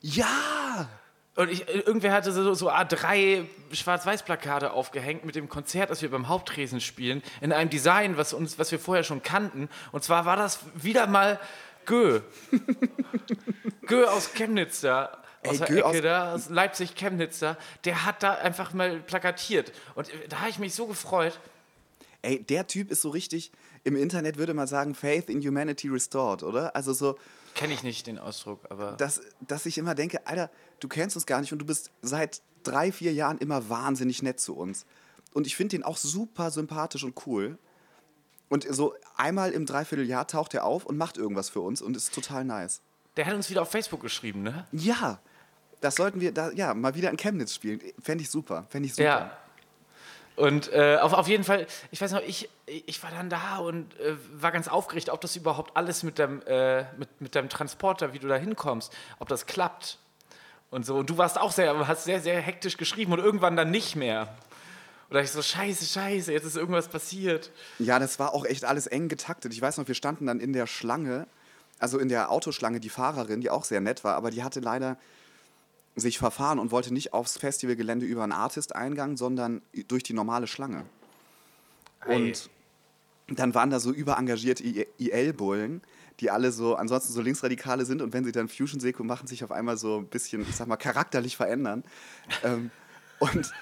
Ja! 0.00 0.88
Und 1.36 1.50
ich, 1.50 1.68
irgendwer 1.68 2.12
hatte 2.12 2.30
so, 2.30 2.54
so 2.54 2.70
A3 2.70 3.46
Schwarz-Weiß-Plakate 3.72 4.72
aufgehängt 4.72 5.24
mit 5.24 5.34
dem 5.34 5.48
Konzert, 5.48 5.90
das 5.90 6.00
wir 6.00 6.10
beim 6.10 6.28
Haupttresen 6.28 6.80
spielen, 6.80 7.22
in 7.40 7.52
einem 7.52 7.70
Design, 7.70 8.16
was, 8.16 8.32
uns, 8.32 8.58
was 8.58 8.70
wir 8.70 8.78
vorher 8.78 9.02
schon 9.02 9.22
kannten. 9.22 9.68
Und 9.90 10.04
zwar 10.04 10.26
war 10.26 10.36
das 10.36 10.60
wieder 10.74 11.08
mal 11.08 11.40
Gö. 11.86 12.20
Gö 13.86 14.06
aus 14.06 14.32
Chemnitz 14.34 14.80
da. 14.80 15.18
Aus 15.46 15.60
Ey, 15.60 15.66
der 15.66 15.86
Ecke 15.86 16.02
da, 16.02 16.34
aus 16.34 16.48
Leipzig-Chemnitz 16.48 17.40
da, 17.40 17.58
der 17.84 18.06
hat 18.06 18.22
da 18.22 18.34
einfach 18.34 18.72
mal 18.72 19.00
plakatiert. 19.00 19.72
Und 19.94 20.08
da 20.30 20.40
habe 20.40 20.50
ich 20.50 20.58
mich 20.58 20.74
so 20.74 20.86
gefreut. 20.86 21.38
Ey, 22.22 22.42
der 22.42 22.66
Typ 22.66 22.90
ist 22.90 23.02
so 23.02 23.10
richtig, 23.10 23.52
im 23.82 23.96
Internet 23.96 24.38
würde 24.38 24.54
man 24.54 24.66
sagen, 24.66 24.94
Faith 24.94 25.28
in 25.28 25.46
Humanity 25.46 25.88
Restored, 25.88 26.42
oder? 26.42 26.74
Also 26.74 26.92
so. 26.92 27.18
Kenne 27.54 27.72
ich 27.72 27.82
nicht 27.82 28.06
den 28.06 28.18
Ausdruck, 28.18 28.60
aber. 28.68 28.92
Dass, 28.92 29.20
dass 29.40 29.66
ich 29.66 29.78
immer 29.78 29.94
denke, 29.94 30.26
Alter, 30.26 30.50
du 30.80 30.88
kennst 30.88 31.16
uns 31.16 31.26
gar 31.26 31.40
nicht 31.40 31.52
und 31.52 31.60
du 31.60 31.66
bist 31.66 31.90
seit 32.02 32.42
drei, 32.64 32.90
vier 32.92 33.12
Jahren 33.12 33.38
immer 33.38 33.68
wahnsinnig 33.68 34.22
nett 34.22 34.40
zu 34.40 34.56
uns. 34.56 34.86
Und 35.32 35.46
ich 35.46 35.56
finde 35.56 35.76
den 35.76 35.84
auch 35.84 35.96
super 35.96 36.50
sympathisch 36.50 37.04
und 37.04 37.26
cool. 37.26 37.58
Und 38.48 38.66
so 38.68 38.94
einmal 39.16 39.52
im 39.52 39.66
Dreivierteljahr 39.66 40.26
taucht 40.26 40.54
er 40.54 40.64
auf 40.64 40.84
und 40.84 40.96
macht 40.96 41.16
irgendwas 41.16 41.48
für 41.48 41.60
uns 41.60 41.82
und 41.82 41.96
ist 41.96 42.14
total 42.14 42.44
nice. 42.44 42.82
Der 43.16 43.26
hat 43.26 43.34
uns 43.34 43.48
wieder 43.50 43.62
auf 43.62 43.70
Facebook 43.70 44.00
geschrieben, 44.00 44.42
ne? 44.42 44.66
Ja. 44.72 45.20
Das 45.80 45.96
sollten 45.96 46.20
wir 46.20 46.32
da, 46.32 46.50
ja, 46.52 46.72
mal 46.72 46.94
wieder 46.94 47.10
in 47.10 47.16
Chemnitz 47.16 47.54
spielen. 47.54 47.80
Fände 48.00 48.22
ich 48.22 48.30
super. 48.30 48.64
Fände 48.68 48.86
ich 48.86 48.94
super. 48.94 49.04
Ja. 49.04 49.38
Und 50.36 50.72
äh, 50.72 50.98
auf, 51.00 51.12
auf 51.12 51.28
jeden 51.28 51.44
Fall, 51.44 51.66
ich 51.92 52.00
weiß 52.00 52.12
noch, 52.12 52.22
ich, 52.22 52.48
ich 52.66 53.02
war 53.02 53.10
dann 53.10 53.30
da 53.30 53.58
und 53.58 53.98
äh, 54.00 54.16
war 54.32 54.50
ganz 54.50 54.66
aufgeregt, 54.66 55.10
ob 55.10 55.20
das 55.20 55.36
überhaupt 55.36 55.76
alles 55.76 56.02
mit 56.02 56.18
deinem, 56.18 56.42
äh, 56.46 56.82
mit, 56.96 57.20
mit 57.20 57.34
deinem 57.36 57.48
Transporter, 57.48 58.12
wie 58.12 58.18
du 58.18 58.26
da 58.26 58.36
hinkommst, 58.36 58.92
ob 59.20 59.28
das 59.28 59.46
klappt. 59.46 59.98
Und 60.70 60.84
so. 60.84 60.96
Und 60.96 61.10
du 61.10 61.18
warst 61.18 61.38
auch 61.38 61.52
sehr, 61.52 61.86
hast 61.86 62.04
sehr, 62.04 62.20
sehr 62.20 62.40
hektisch 62.40 62.76
geschrieben 62.76 63.12
und 63.12 63.20
irgendwann 63.20 63.54
dann 63.54 63.70
nicht 63.70 63.94
mehr. 63.94 64.34
Oder 65.08 65.22
ich 65.22 65.30
so, 65.30 65.40
scheiße, 65.40 65.84
scheiße, 65.84 66.32
jetzt 66.32 66.44
ist 66.44 66.56
irgendwas 66.56 66.88
passiert. 66.88 67.52
Ja, 67.78 68.00
das 68.00 68.18
war 68.18 68.34
auch 68.34 68.44
echt 68.44 68.64
alles 68.64 68.88
eng 68.88 69.08
getaktet. 69.08 69.52
Ich 69.52 69.62
weiß 69.62 69.78
noch, 69.78 69.86
wir 69.86 69.94
standen 69.94 70.26
dann 70.26 70.40
in 70.40 70.52
der 70.52 70.66
Schlange, 70.66 71.28
also 71.78 71.98
in 72.00 72.08
der 72.08 72.32
Autoschlange, 72.32 72.80
die 72.80 72.88
Fahrerin, 72.88 73.40
die 73.40 73.50
auch 73.50 73.62
sehr 73.62 73.80
nett 73.80 74.02
war, 74.02 74.16
aber 74.16 74.32
die 74.32 74.42
hatte 74.42 74.58
leider 74.58 74.96
sich 75.96 76.18
verfahren 76.18 76.58
und 76.58 76.72
wollte 76.72 76.92
nicht 76.92 77.12
aufs 77.12 77.36
Festivalgelände 77.36 78.06
über 78.06 78.22
einen 78.22 78.32
Artist-Eingang, 78.32 79.16
sondern 79.16 79.62
durch 79.88 80.02
die 80.02 80.12
normale 80.12 80.46
Schlange. 80.46 80.84
Hey. 82.00 82.34
Und 83.28 83.28
dann 83.28 83.54
waren 83.54 83.70
da 83.70 83.80
so 83.80 83.90
überengagierte 83.90 84.62
IL-Bullen, 84.98 85.82
die 86.20 86.30
alle 86.30 86.52
so 86.52 86.76
ansonsten 86.76 87.12
so 87.12 87.20
Linksradikale 87.20 87.84
sind 87.84 88.02
und 88.02 88.12
wenn 88.12 88.24
sie 88.24 88.32
dann 88.32 88.48
Fusion-Seko 88.48 89.04
machen, 89.04 89.26
sich 89.26 89.44
auf 89.44 89.52
einmal 89.52 89.76
so 89.76 89.98
ein 89.98 90.06
bisschen, 90.06 90.42
ich 90.42 90.54
sag 90.54 90.68
mal, 90.68 90.76
charakterlich 90.76 91.36
verändern. 91.36 91.84
ähm, 92.42 92.70
und 93.20 93.52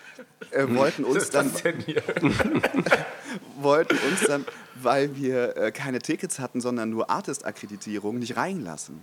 äh, 0.50 0.66
wollten 0.74 1.04
uns 1.04 1.30
dann 1.30 1.52
wollten 3.60 3.98
uns 4.10 4.20
dann, 4.26 4.44
weil 4.74 5.16
wir 5.16 5.56
äh, 5.56 5.72
keine 5.72 6.00
Tickets 6.00 6.38
hatten, 6.38 6.60
sondern 6.60 6.90
nur 6.90 7.10
Artist-Akkreditierung, 7.10 8.18
nicht 8.18 8.36
reinlassen. 8.36 9.02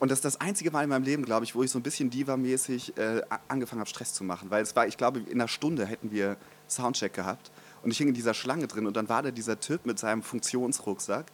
Und 0.00 0.10
das 0.10 0.18
ist 0.18 0.24
das 0.24 0.40
einzige 0.40 0.70
Mal 0.70 0.82
in 0.82 0.88
meinem 0.88 1.04
Leben, 1.04 1.24
glaube 1.26 1.44
ich, 1.44 1.54
wo 1.54 1.62
ich 1.62 1.70
so 1.70 1.78
ein 1.78 1.82
bisschen 1.82 2.08
Diva-mäßig 2.08 2.96
äh, 2.96 3.20
angefangen 3.48 3.80
habe, 3.80 3.90
Stress 3.90 4.14
zu 4.14 4.24
machen. 4.24 4.50
Weil 4.50 4.62
es 4.62 4.74
war, 4.74 4.86
ich 4.86 4.96
glaube, 4.96 5.20
in 5.20 5.32
einer 5.32 5.46
Stunde 5.46 5.84
hätten 5.84 6.10
wir 6.10 6.38
Soundcheck 6.68 7.12
gehabt. 7.12 7.50
Und 7.82 7.90
ich 7.90 7.98
hing 7.98 8.08
in 8.08 8.14
dieser 8.14 8.32
Schlange 8.34 8.66
drin 8.66 8.86
und 8.86 8.96
dann 8.96 9.08
war 9.08 9.22
da 9.22 9.30
dieser 9.30 9.60
Typ 9.60 9.86
mit 9.86 9.98
seinem 9.98 10.22
Funktionsrucksack 10.22 11.26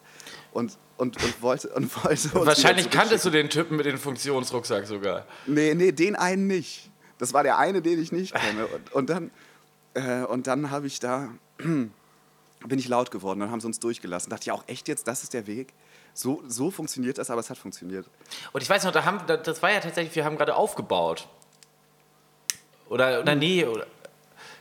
und, 0.51 0.77
und, 0.97 1.21
und 1.21 1.41
wollte, 1.41 1.69
und 1.69 2.03
wollte 2.03 2.33
Wahrscheinlich 2.33 2.89
kanntest 2.89 3.25
du 3.25 3.29
den 3.29 3.49
Typen 3.49 3.77
mit 3.77 3.85
dem 3.85 3.97
Funktionsrucksack 3.97 4.85
sogar. 4.85 5.25
Nee, 5.45 5.73
nee, 5.73 5.91
den 5.91 6.15
einen 6.15 6.47
nicht. 6.47 6.89
Das 7.17 7.33
war 7.33 7.43
der 7.43 7.57
eine, 7.57 7.81
den 7.81 8.01
ich 8.01 8.11
nicht 8.11 8.33
kenne. 8.33 8.67
Und, 8.67 8.93
und 8.93 9.09
dann, 9.09 9.31
äh, 9.93 10.23
und 10.23 10.47
dann 10.47 10.71
habe 10.71 10.87
ich 10.87 10.99
da, 10.99 11.29
bin 11.57 11.91
ich 12.69 12.87
laut 12.87 13.11
geworden. 13.11 13.39
Dann 13.39 13.51
haben 13.51 13.61
sie 13.61 13.67
uns 13.67 13.79
durchgelassen. 13.79 14.29
Dachte 14.29 14.43
ich 14.43 14.51
auch, 14.51 14.63
echt 14.67 14.87
jetzt, 14.87 15.07
das 15.07 15.23
ist 15.23 15.33
der 15.33 15.47
Weg? 15.47 15.73
So, 16.17 16.41
so 16.47 16.71
funktioniert 16.71 17.19
das, 17.19 17.29
aber 17.29 17.41
es 17.41 17.49
hat 17.51 17.59
funktioniert. 17.59 18.07
Und 18.51 18.63
ich 18.63 18.67
weiß 18.67 18.85
noch, 18.85 18.91
da 18.91 19.05
haben, 19.05 19.21
das 19.27 19.61
war 19.61 19.71
ja 19.71 19.79
tatsächlich, 19.79 20.15
wir 20.15 20.25
haben 20.25 20.35
gerade 20.35 20.55
aufgebaut. 20.55 21.27
Oder, 22.89 23.19
oder 23.19 23.33
hm. 23.33 23.39
nee, 23.39 23.63
oder, 23.63 23.85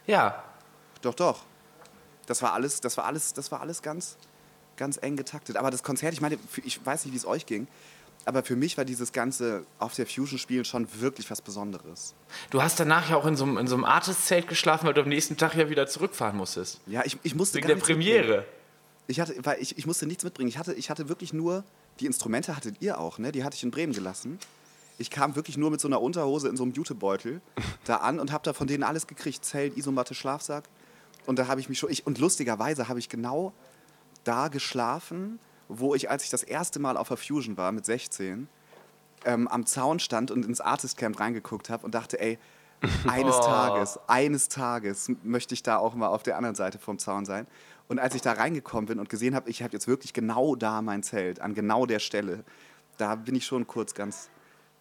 ja. 0.07 0.45
Doch, 1.01 1.15
doch. 1.15 1.45
Das 2.27 2.43
war 2.43 2.53
alles, 2.53 2.83
das 2.83 2.99
war 2.99 3.07
alles, 3.07 3.33
das 3.33 3.51
war 3.51 3.63
alles 3.63 3.81
ganz, 3.81 4.19
ganz 4.77 4.99
eng 5.01 5.17
getaktet. 5.17 5.57
Aber 5.57 5.71
das 5.71 5.83
Konzert, 5.83 6.13
ich 6.13 6.21
meine, 6.21 6.37
ich 6.63 6.85
weiß 6.85 7.07
nicht, 7.07 7.15
wie 7.15 7.17
es 7.17 7.27
euch 7.27 7.47
ging, 7.47 7.69
aber 8.27 8.43
für 8.43 8.57
mich 8.57 8.77
war 8.77 8.85
dieses 8.85 9.13
ganze 9.13 9.65
auf 9.79 9.95
der 9.95 10.07
Fusion 10.07 10.39
spielen 10.39 10.67
schon 10.67 10.87
wirklich 11.01 11.31
was 11.31 11.41
Besonderes. 11.41 12.15
Du 12.51 12.61
hast 12.61 12.79
danach 12.79 13.09
ja 13.09 13.17
auch 13.17 13.25
in 13.25 13.35
so 13.35 13.45
einem, 13.45 13.57
in 13.57 13.67
so 13.67 13.77
einem 13.77 13.87
Artist-Zelt 13.87 14.47
geschlafen, 14.47 14.87
weil 14.87 14.93
du 14.93 15.01
am 15.01 15.09
nächsten 15.09 15.39
Tag 15.39 15.55
ja 15.55 15.71
wieder 15.71 15.87
zurückfahren 15.87 16.37
musstest. 16.37 16.83
Ja, 16.87 17.03
ich, 17.07 17.17
ich 17.23 17.35
musste 17.35 17.57
Wegen 17.57 17.69
der 17.69 17.77
Premiere. 17.77 18.37
Mitbringen. 18.39 18.56
Ich, 19.07 19.21
hatte, 19.21 19.35
weil 19.45 19.61
ich, 19.61 19.79
ich 19.79 19.87
musste 19.87 20.07
nichts 20.07 20.25
mitbringen. 20.25 20.49
Ich 20.49 20.59
hatte, 20.59 20.75
ich 20.75 20.91
hatte 20.91 21.09
wirklich 21.09 21.33
nur, 21.33 21.65
die 22.01 22.07
Instrumente 22.07 22.57
hattet 22.57 22.77
ihr 22.81 22.99
auch, 22.99 23.19
ne? 23.19 23.33
die 23.33 23.45
hatte 23.45 23.57
ich 23.57 23.63
in 23.63 23.71
Bremen 23.71 23.93
gelassen. 23.93 24.39
Ich 24.99 25.11
kam 25.11 25.37
wirklich 25.37 25.57
nur 25.57 25.71
mit 25.71 25.81
so 25.81 25.89
einer 25.89 26.01
Unterhose 26.01 26.49
in 26.49 26.57
so 26.57 26.63
einem 26.63 26.73
Jutebeutel 26.73 27.41
da 27.85 27.97
an 27.97 28.19
und 28.19 28.33
habe 28.33 28.45
da 28.45 28.53
von 28.53 28.67
denen 28.67 28.83
alles 28.83 29.07
gekriegt. 29.07 29.45
Zelt, 29.45 29.77
Isomatte, 29.77 30.15
Schlafsack. 30.15 30.65
Und 31.27 31.39
da 31.39 31.49
habe 31.49 31.61
ich 31.61 31.69
mich 31.69 31.79
schon, 31.79 31.91
ich, 31.91 32.07
und 32.07 32.19
lustigerweise 32.19 32.89
habe 32.89 32.99
ich 32.99 33.09
genau 33.09 33.53
da 34.25 34.49
geschlafen, 34.49 35.39
wo 35.69 35.95
ich, 35.95 36.09
als 36.11 36.25
ich 36.25 36.31
das 36.31 36.43
erste 36.43 36.79
Mal 36.79 36.97
auf 36.97 37.09
der 37.09 37.17
Fusion 37.17 37.57
war, 37.57 37.73
mit 37.73 37.85
16, 37.85 38.49
ähm, 39.25 39.49
am 39.49 39.67
Zaun 39.67 39.99
stand 39.99 40.31
und 40.31 40.45
ins 40.45 40.61
Artist 40.61 40.97
Camp 40.97 41.19
reingeguckt 41.19 41.69
habe 41.69 41.85
und 41.85 41.95
dachte, 41.95 42.21
ey, 42.21 42.39
eines 43.07 43.37
Oh. 43.37 43.43
Tages, 43.43 43.99
eines 44.07 44.49
Tages 44.49 45.11
möchte 45.23 45.55
ich 45.55 45.63
da 45.63 45.79
auch 45.79 45.95
mal 45.95 46.09
auf 46.09 46.23
der 46.23 46.37
anderen 46.37 46.55
Seite 46.57 46.79
vom 46.79 46.99
Zaun 46.99 47.25
sein. 47.25 47.47
Und 47.89 47.99
als 47.99 48.15
ich 48.15 48.23
da 48.23 48.33
reingekommen 48.33 48.87
bin 48.87 48.99
und 48.99 49.09
gesehen 49.09 49.35
habe, 49.35 49.49
ich 49.49 49.63
habe 49.63 49.73
jetzt 49.73 49.87
wirklich 49.87 50.13
genau 50.13 50.57
da 50.57 50.83
mein 50.83 51.03
Zelt, 51.03 51.41
an 51.41 51.55
genau 51.55 51.87
der 51.87 52.01
Stelle, 52.01 52.45
da 52.99 53.15
bin 53.15 53.35
ich 53.35 53.47
schon 53.47 53.67
kurz 53.67 53.95
ganz, 53.95 54.29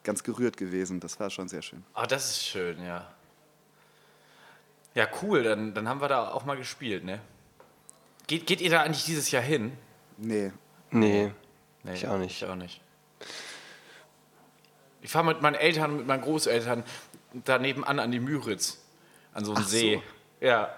ganz 0.03 0.23
gerührt 0.23 0.57
gewesen. 0.57 0.99
Das 0.99 1.19
war 1.19 1.29
schon 1.29 1.47
sehr 1.47 1.61
schön. 1.61 1.83
Ah, 1.93 2.07
das 2.07 2.31
ist 2.31 2.45
schön, 2.45 2.83
ja. 2.83 3.07
Ja, 4.95 5.07
cool, 5.21 5.43
dann, 5.43 5.73
dann 5.73 5.87
haben 5.89 6.01
wir 6.01 6.07
da 6.07 6.29
auch 6.31 6.45
mal 6.45 6.57
gespielt, 6.57 7.03
ne? 7.03 7.19
Geht, 8.27 8.47
geht 8.47 8.61
ihr 8.61 8.69
da 8.69 8.81
eigentlich 8.81 9.05
dieses 9.05 9.29
Jahr 9.29 9.43
hin? 9.43 9.73
Nee, 10.17 10.51
Nee, 10.91 11.31
Nee, 11.83 11.93
ich 11.93 12.07
auch 12.07 12.17
nicht. 12.17 12.41
Ich 12.41 12.47
auch 12.49 12.55
nicht. 12.55 12.81
Ich 15.01 15.11
fahre 15.11 15.25
mit 15.25 15.41
meinen 15.41 15.55
Eltern 15.55 15.91
und 15.91 15.97
mit 15.97 16.07
meinen 16.07 16.21
Großeltern 16.21 16.83
daneben 17.43 17.83
an 17.83 17.99
an 17.99 18.11
die 18.11 18.19
Müritz, 18.19 18.79
an 19.33 19.45
so 19.45 19.51
einen 19.53 19.63
Ach 19.63 19.67
so. 19.67 19.77
See. 19.77 20.01
Ja, 20.41 20.73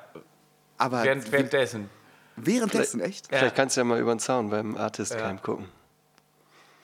aber 0.77 1.03
während, 1.03 1.31
währenddessen. 1.31 1.89
Währenddessen, 2.37 2.99
echt? 3.01 3.31
Ja. 3.31 3.39
Vielleicht 3.39 3.55
kannst 3.55 3.75
du 3.75 3.81
ja 3.81 3.85
mal 3.85 3.99
über 3.99 4.13
den 4.15 4.19
Zaun 4.19 4.49
beim 4.49 4.75
Artist 4.77 5.13
Ja. 5.13 5.33
Gucken. 5.41 5.67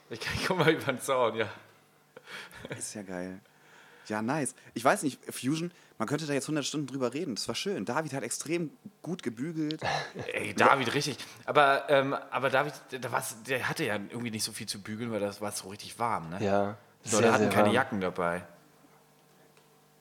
Ich, 0.10 0.19
kann- 0.19 0.33
ich 0.36 0.50
mal 0.50 0.69
über 0.72 0.91
den 0.93 1.00
Zaun, 1.01 1.36
ja. 1.36 1.48
Ist 2.77 2.93
ja 2.93 3.01
geil. 3.03 3.39
Ja, 4.07 4.22
nice. 4.22 4.53
Ich 4.74 4.83
weiß 4.83 5.03
nicht, 5.03 5.19
Fusion, 5.33 5.72
man 5.98 6.07
könnte 6.07 6.25
da 6.25 6.33
jetzt 6.33 6.45
100 6.45 6.65
Stunden 6.65 6.88
drüber 6.88 7.13
reden. 7.13 7.36
Das 7.36 7.48
war 7.48 7.55
schön. 7.55 7.86
David 7.86 8.13
hat 8.13 8.24
extrem 8.24 8.69
gut 9.01 9.24
gebügelt. 9.24 9.81
Ey, 10.33 10.53
David, 10.53 10.93
richtig. 10.93 11.17
Aber, 11.45 11.86
ähm, 11.89 12.13
aber 12.31 12.50
David, 12.50 12.74
da 12.91 13.24
der 13.48 13.69
hatte 13.69 13.86
ja 13.86 13.95
irgendwie 13.95 14.31
nicht 14.31 14.43
so 14.43 14.51
viel 14.51 14.67
zu 14.67 14.81
bügeln, 14.81 15.12
weil 15.12 15.19
das 15.22 15.39
war 15.41 15.51
so 15.51 15.69
richtig 15.69 15.98
warm, 16.00 16.29
ne? 16.29 16.43
Ja, 16.43 16.77
So, 17.03 17.17
sehr, 17.17 17.22
der 17.22 17.33
hatten 17.33 17.43
sehr 17.43 17.51
keine 17.51 17.65
warm. 17.67 17.75
Jacken 17.75 18.01
dabei. 18.01 18.43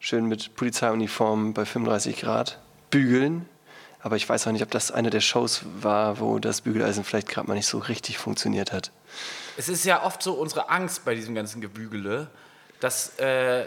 Schön 0.01 0.27
mit 0.27 0.57
Polizeiuniform 0.57 1.55
bei 1.55 1.65
35 1.65 2.21
Grad 2.21 2.59
bügeln. 2.91 3.49
Aber 4.03 4.17
ich 4.17 4.29
weiß 4.29 4.47
auch 4.49 4.53
nicht, 4.53 4.63
ob 4.63 4.71
das 4.71 4.91
eine 4.91 5.11
der 5.11 5.21
Shows 5.21 5.63
war, 5.81 6.19
wo 6.19 6.39
das 6.41 6.61
Bügeleisen 6.63 7.05
vielleicht 7.05 7.29
gerade 7.29 7.47
mal 7.47 7.55
nicht 7.55 7.69
so 7.69 7.79
richtig 7.79 8.19
funktioniert 8.19 8.73
hat. 8.73 8.91
Es 9.57 9.69
ist 9.69 9.85
ja 9.85 10.05
oft 10.05 10.23
so 10.23 10.35
unsere 10.35 10.69
Angst 10.71 11.05
bei 11.05 11.15
diesem 11.15 11.35
ganzen 11.37 11.61
Gebügele, 11.61 12.29
dass, 12.81 13.17
äh, 13.21 13.67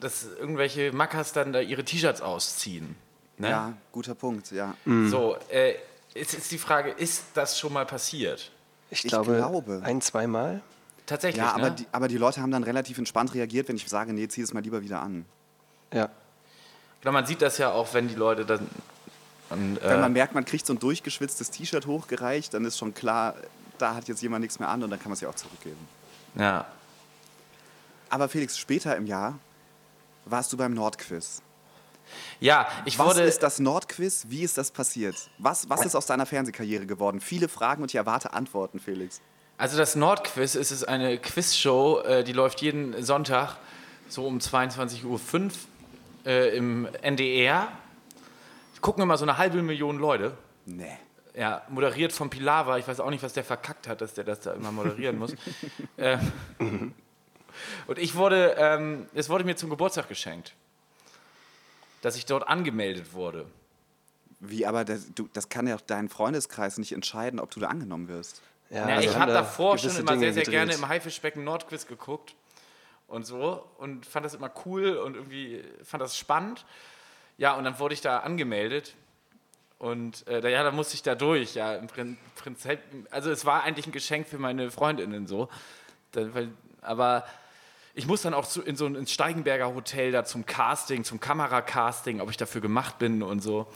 dass 0.00 0.24
irgendwelche 0.24 0.90
Mackers 0.92 1.32
dann 1.34 1.52
da 1.52 1.60
ihre 1.60 1.84
T-Shirts 1.84 2.22
ausziehen. 2.22 2.96
Ne? 3.36 3.50
Ja, 3.50 3.72
guter 3.92 4.14
Punkt, 4.14 4.50
ja. 4.52 4.74
So, 4.84 5.36
äh, 5.50 5.74
jetzt 6.14 6.34
ist 6.34 6.50
die 6.50 6.58
Frage, 6.58 6.90
ist 6.90 7.24
das 7.34 7.58
schon 7.58 7.72
mal 7.72 7.84
passiert? 7.84 8.50
Ich, 8.90 9.04
Ich 9.04 9.10
glaube, 9.10 9.36
glaube. 9.36 9.82
ein, 9.84 10.00
zweimal. 10.00 10.62
Tatsächlich, 11.06 11.42
Ja, 11.42 11.52
aber 11.54 11.70
ne? 11.70 11.76
die, 11.76 11.86
aber 11.92 12.08
die 12.08 12.16
Leute 12.16 12.40
haben 12.40 12.50
dann 12.50 12.64
relativ 12.64 12.98
entspannt 12.98 13.34
reagiert, 13.34 13.68
wenn 13.68 13.76
ich 13.76 13.86
sage, 13.88 14.12
nee, 14.12 14.28
zieh 14.28 14.40
es 14.42 14.52
mal 14.54 14.62
lieber 14.62 14.82
wieder 14.82 15.02
an. 15.02 15.24
Ja. 15.92 16.08
Genau, 17.00 17.12
man 17.12 17.26
sieht 17.26 17.42
das 17.42 17.58
ja 17.58 17.70
auch, 17.70 17.92
wenn 17.92 18.08
die 18.08 18.14
Leute 18.14 18.46
dann... 18.46 18.66
Und, 19.50 19.80
Wenn 19.82 19.90
äh, 19.90 20.00
man 20.00 20.12
merkt, 20.12 20.34
man 20.34 20.44
kriegt 20.44 20.66
so 20.66 20.72
ein 20.74 20.78
durchgeschwitztes 20.78 21.50
T-Shirt 21.50 21.86
hochgereicht, 21.86 22.52
dann 22.54 22.64
ist 22.64 22.78
schon 22.78 22.94
klar, 22.94 23.34
da 23.78 23.94
hat 23.94 24.08
jetzt 24.08 24.22
jemand 24.22 24.42
nichts 24.42 24.58
mehr 24.58 24.68
an 24.68 24.82
und 24.82 24.90
dann 24.90 24.98
kann 24.98 25.08
man 25.08 25.14
es 25.14 25.20
ja 25.20 25.28
auch 25.28 25.34
zurückgeben. 25.34 25.88
ja. 26.34 26.66
Aber 28.10 28.30
Felix, 28.30 28.56
später 28.56 28.96
im 28.96 29.06
Jahr 29.06 29.38
warst 30.24 30.50
du 30.50 30.56
beim 30.56 30.72
Nordquiz. 30.72 31.42
ja, 32.40 32.66
ich 32.86 32.98
Was 32.98 33.06
wurde... 33.06 33.22
ist 33.22 33.42
das 33.42 33.58
Nordquiz? 33.58 34.24
Wie 34.28 34.42
ist 34.42 34.56
das 34.56 34.70
passiert? 34.70 35.14
Was, 35.36 35.68
was 35.68 35.84
ist 35.84 35.94
aus 35.94 36.06
deiner 36.06 36.24
Fernsehkarriere 36.24 36.86
geworden? 36.86 37.20
Viele 37.20 37.48
Fragen 37.48 37.82
und 37.82 37.90
ich 37.90 37.96
erwarte 37.96 38.32
Antworten, 38.32 38.80
Felix. 38.80 39.20
Also 39.58 39.76
das 39.76 39.94
Nordquiz 39.94 40.54
ist 40.54 40.70
es 40.70 40.84
eine 40.84 41.18
Quizshow, 41.18 42.00
äh, 42.00 42.24
die 42.24 42.32
läuft 42.32 42.62
jeden 42.62 43.02
Sonntag 43.04 43.56
so 44.08 44.26
um 44.26 44.38
22.05 44.38 45.04
Uhr 45.04 45.50
äh, 46.24 46.56
im 46.56 46.88
NDR. 47.02 47.68
Gucken 48.80 49.02
immer 49.02 49.16
so 49.16 49.24
eine 49.24 49.38
halbe 49.38 49.62
Million 49.62 49.98
Leute. 49.98 50.36
Nee. 50.66 50.98
Ja, 51.34 51.62
moderiert 51.68 52.12
von 52.12 52.30
Pilava. 52.30 52.78
Ich 52.78 52.88
weiß 52.88 53.00
auch 53.00 53.10
nicht, 53.10 53.22
was 53.22 53.32
der 53.32 53.44
verkackt 53.44 53.86
hat, 53.86 54.00
dass 54.00 54.14
der 54.14 54.24
das 54.24 54.40
da 54.40 54.52
immer 54.54 54.72
moderieren 54.72 55.18
muss. 55.18 55.34
ähm, 55.98 56.94
und 57.86 57.98
ich 57.98 58.14
wurde, 58.16 58.56
ähm, 58.58 59.06
es 59.14 59.28
wurde 59.28 59.44
mir 59.44 59.56
zum 59.56 59.70
Geburtstag 59.70 60.08
geschenkt, 60.08 60.54
dass 62.02 62.16
ich 62.16 62.26
dort 62.26 62.48
angemeldet 62.48 63.12
wurde. 63.12 63.46
Wie, 64.40 64.66
aber 64.66 64.84
das, 64.84 65.12
du, 65.14 65.28
das 65.32 65.48
kann 65.48 65.66
ja 65.66 65.74
auch 65.74 65.80
dein 65.80 66.08
Freundeskreis 66.08 66.78
nicht 66.78 66.92
entscheiden, 66.92 67.40
ob 67.40 67.50
du 67.50 67.60
da 67.60 67.68
angenommen 67.68 68.08
wirst. 68.08 68.42
Ja, 68.70 68.84
also 68.84 69.08
ich 69.08 69.16
habe 69.16 69.32
da 69.32 69.40
davor 69.40 69.78
schon 69.78 69.96
immer 69.96 70.12
Dinge 70.12 70.20
sehr, 70.20 70.34
sehr 70.34 70.42
gedreht. 70.44 70.60
gerne 70.60 70.74
im 70.74 70.88
Haifischbecken 70.88 71.42
Nordquiz 71.42 71.86
geguckt 71.86 72.34
und 73.06 73.26
so 73.26 73.64
und 73.78 74.06
fand 74.06 74.26
das 74.26 74.34
immer 74.34 74.50
cool 74.66 74.96
und 74.96 75.16
irgendwie 75.16 75.64
fand 75.82 76.02
das 76.02 76.16
spannend. 76.16 76.64
Ja, 77.38 77.54
und 77.54 77.64
dann 77.64 77.78
wurde 77.78 77.94
ich 77.94 78.00
da 78.00 78.18
angemeldet 78.18 78.94
und 79.78 80.26
äh, 80.26 80.40
da, 80.40 80.48
ja, 80.48 80.62
da 80.64 80.72
musste 80.72 80.94
ich 80.94 81.02
da 81.02 81.14
durch. 81.14 81.54
Ja, 81.54 81.74
im 81.76 81.86
Prin- 81.86 82.18
Prinzip, 82.36 82.80
also 83.10 83.30
es 83.30 83.44
war 83.44 83.62
eigentlich 83.62 83.86
ein 83.86 83.92
Geschenk 83.92 84.26
für 84.28 84.38
meine 84.38 84.70
Freundinnen 84.70 85.26
so, 85.26 85.48
da, 86.12 86.34
weil, 86.34 86.50
aber 86.82 87.24
ich 87.94 88.06
muss 88.06 88.22
dann 88.22 88.34
auch 88.34 88.46
zu, 88.46 88.62
in 88.62 88.76
so 88.76 88.86
ein 88.86 88.94
ins 88.94 89.10
Steigenberger 89.12 89.74
Hotel 89.74 90.12
da 90.12 90.24
zum 90.24 90.46
Casting, 90.46 91.04
zum 91.04 91.20
Kameracasting, 91.20 92.20
ob 92.20 92.30
ich 92.30 92.36
dafür 92.36 92.60
gemacht 92.60 92.98
bin 92.98 93.22
und 93.22 93.40
so. 93.40 93.66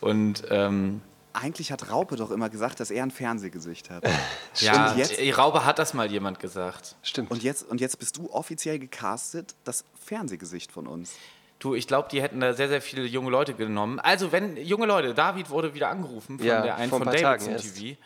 Und 0.00 0.44
ähm, 0.50 1.00
Eigentlich 1.34 1.72
hat 1.72 1.88
Raupe 1.90 2.16
doch 2.16 2.30
immer 2.30 2.50
gesagt, 2.50 2.78
dass 2.80 2.90
er 2.90 3.02
ein 3.04 3.10
Fernsehgesicht 3.10 3.88
hat. 3.90 4.04
ja, 4.56 4.90
Und 4.92 4.98
jetzt- 4.98 5.18
die 5.18 5.30
Raube 5.30 5.64
hat 5.64 5.78
das 5.78 5.94
mal 5.94 6.10
jemand 6.10 6.38
gesagt. 6.40 6.94
Stimmt. 7.02 7.30
Und 7.30 7.42
jetzt, 7.42 7.62
und 7.68 7.80
jetzt 7.80 7.98
bist 7.98 8.16
du 8.18 8.30
offiziell 8.32 8.78
gecastet, 8.78 9.54
das 9.64 9.84
Fernsehgesicht 10.04 10.70
von 10.72 10.86
uns. 10.86 11.14
Du, 11.62 11.76
ich 11.76 11.86
glaube, 11.86 12.08
die 12.10 12.20
hätten 12.20 12.40
da 12.40 12.54
sehr, 12.54 12.66
sehr 12.66 12.82
viele 12.82 13.04
junge 13.04 13.30
Leute 13.30 13.54
genommen. 13.54 14.00
Also, 14.00 14.32
wenn 14.32 14.56
junge 14.56 14.84
Leute, 14.86 15.14
David 15.14 15.48
wurde 15.48 15.74
wieder 15.74 15.90
angerufen 15.90 16.38
von 16.38 16.44
Ja, 16.46 16.60
der 16.60 16.74
einen 16.74 16.84
ein 16.84 16.88
von 16.90 17.04
Tagen 17.04 17.22
Davidson. 17.22 17.56
TV. 17.56 17.96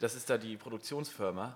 Das 0.00 0.14
ist 0.14 0.30
da 0.30 0.38
die 0.38 0.56
Produktionsfirma. 0.56 1.54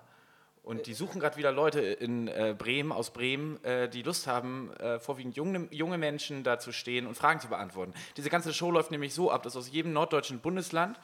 Und 0.61 0.85
die 0.85 0.93
suchen 0.93 1.19
gerade 1.19 1.35
wieder 1.35 1.51
Leute 1.51 1.79
in 1.79 2.27
äh, 2.27 2.53
Bremen, 2.55 2.91
aus 2.91 3.09
Bremen, 3.09 3.63
äh, 3.63 3.89
die 3.89 4.03
Lust 4.03 4.27
haben, 4.27 4.71
äh, 4.73 4.99
vorwiegend 4.99 5.35
junge, 5.35 5.67
junge 5.71 5.97
Menschen 5.97 6.43
da 6.43 6.59
zu 6.59 6.71
stehen 6.71 7.07
und 7.07 7.15
Fragen 7.15 7.39
zu 7.39 7.47
beantworten. 7.47 7.93
Diese 8.17 8.29
ganze 8.29 8.53
Show 8.53 8.69
läuft 8.69 8.91
nämlich 8.91 9.15
so 9.15 9.31
ab, 9.31 9.41
dass 9.41 9.55
aus 9.55 9.71
jedem 9.71 9.93
norddeutschen 9.93 10.39
Bundesland, 10.41 10.99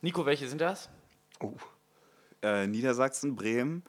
Nico, 0.00 0.26
welche 0.26 0.46
sind 0.46 0.60
das? 0.60 0.88
oh. 1.40 1.54
Äh, 2.40 2.68
Niedersachsen, 2.68 3.34
Bremen, 3.34 3.82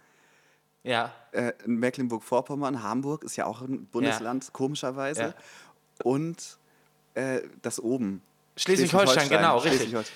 Ja, 0.81 1.13
äh, 1.33 1.51
Mecklenburg-Vorpommern, 1.67 2.81
Hamburg 2.81 3.23
ist 3.23 3.35
ja 3.35 3.45
auch 3.45 3.61
ein 3.61 3.85
Bundesland, 3.85 4.51
komischerweise. 4.53 5.21
Ja. 5.21 5.33
Und 6.03 6.57
äh, 7.15 7.41
das 7.61 7.79
oben. 7.79 8.21
Schleswig-Holstein, 8.57 9.29
genau, 9.29 9.57
richtig. 9.57 9.89
Schleswig-Holstein. 9.89 10.15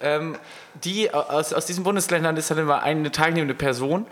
ähm, 0.00 0.36
die 0.84 1.12
aus, 1.12 1.52
aus 1.52 1.66
diesen 1.66 1.84
Bundesländern 1.84 2.36
ist 2.36 2.50
dann 2.50 2.58
immer 2.58 2.82
eine 2.82 3.10
teilnehmende 3.10 3.54
Person. 3.54 4.06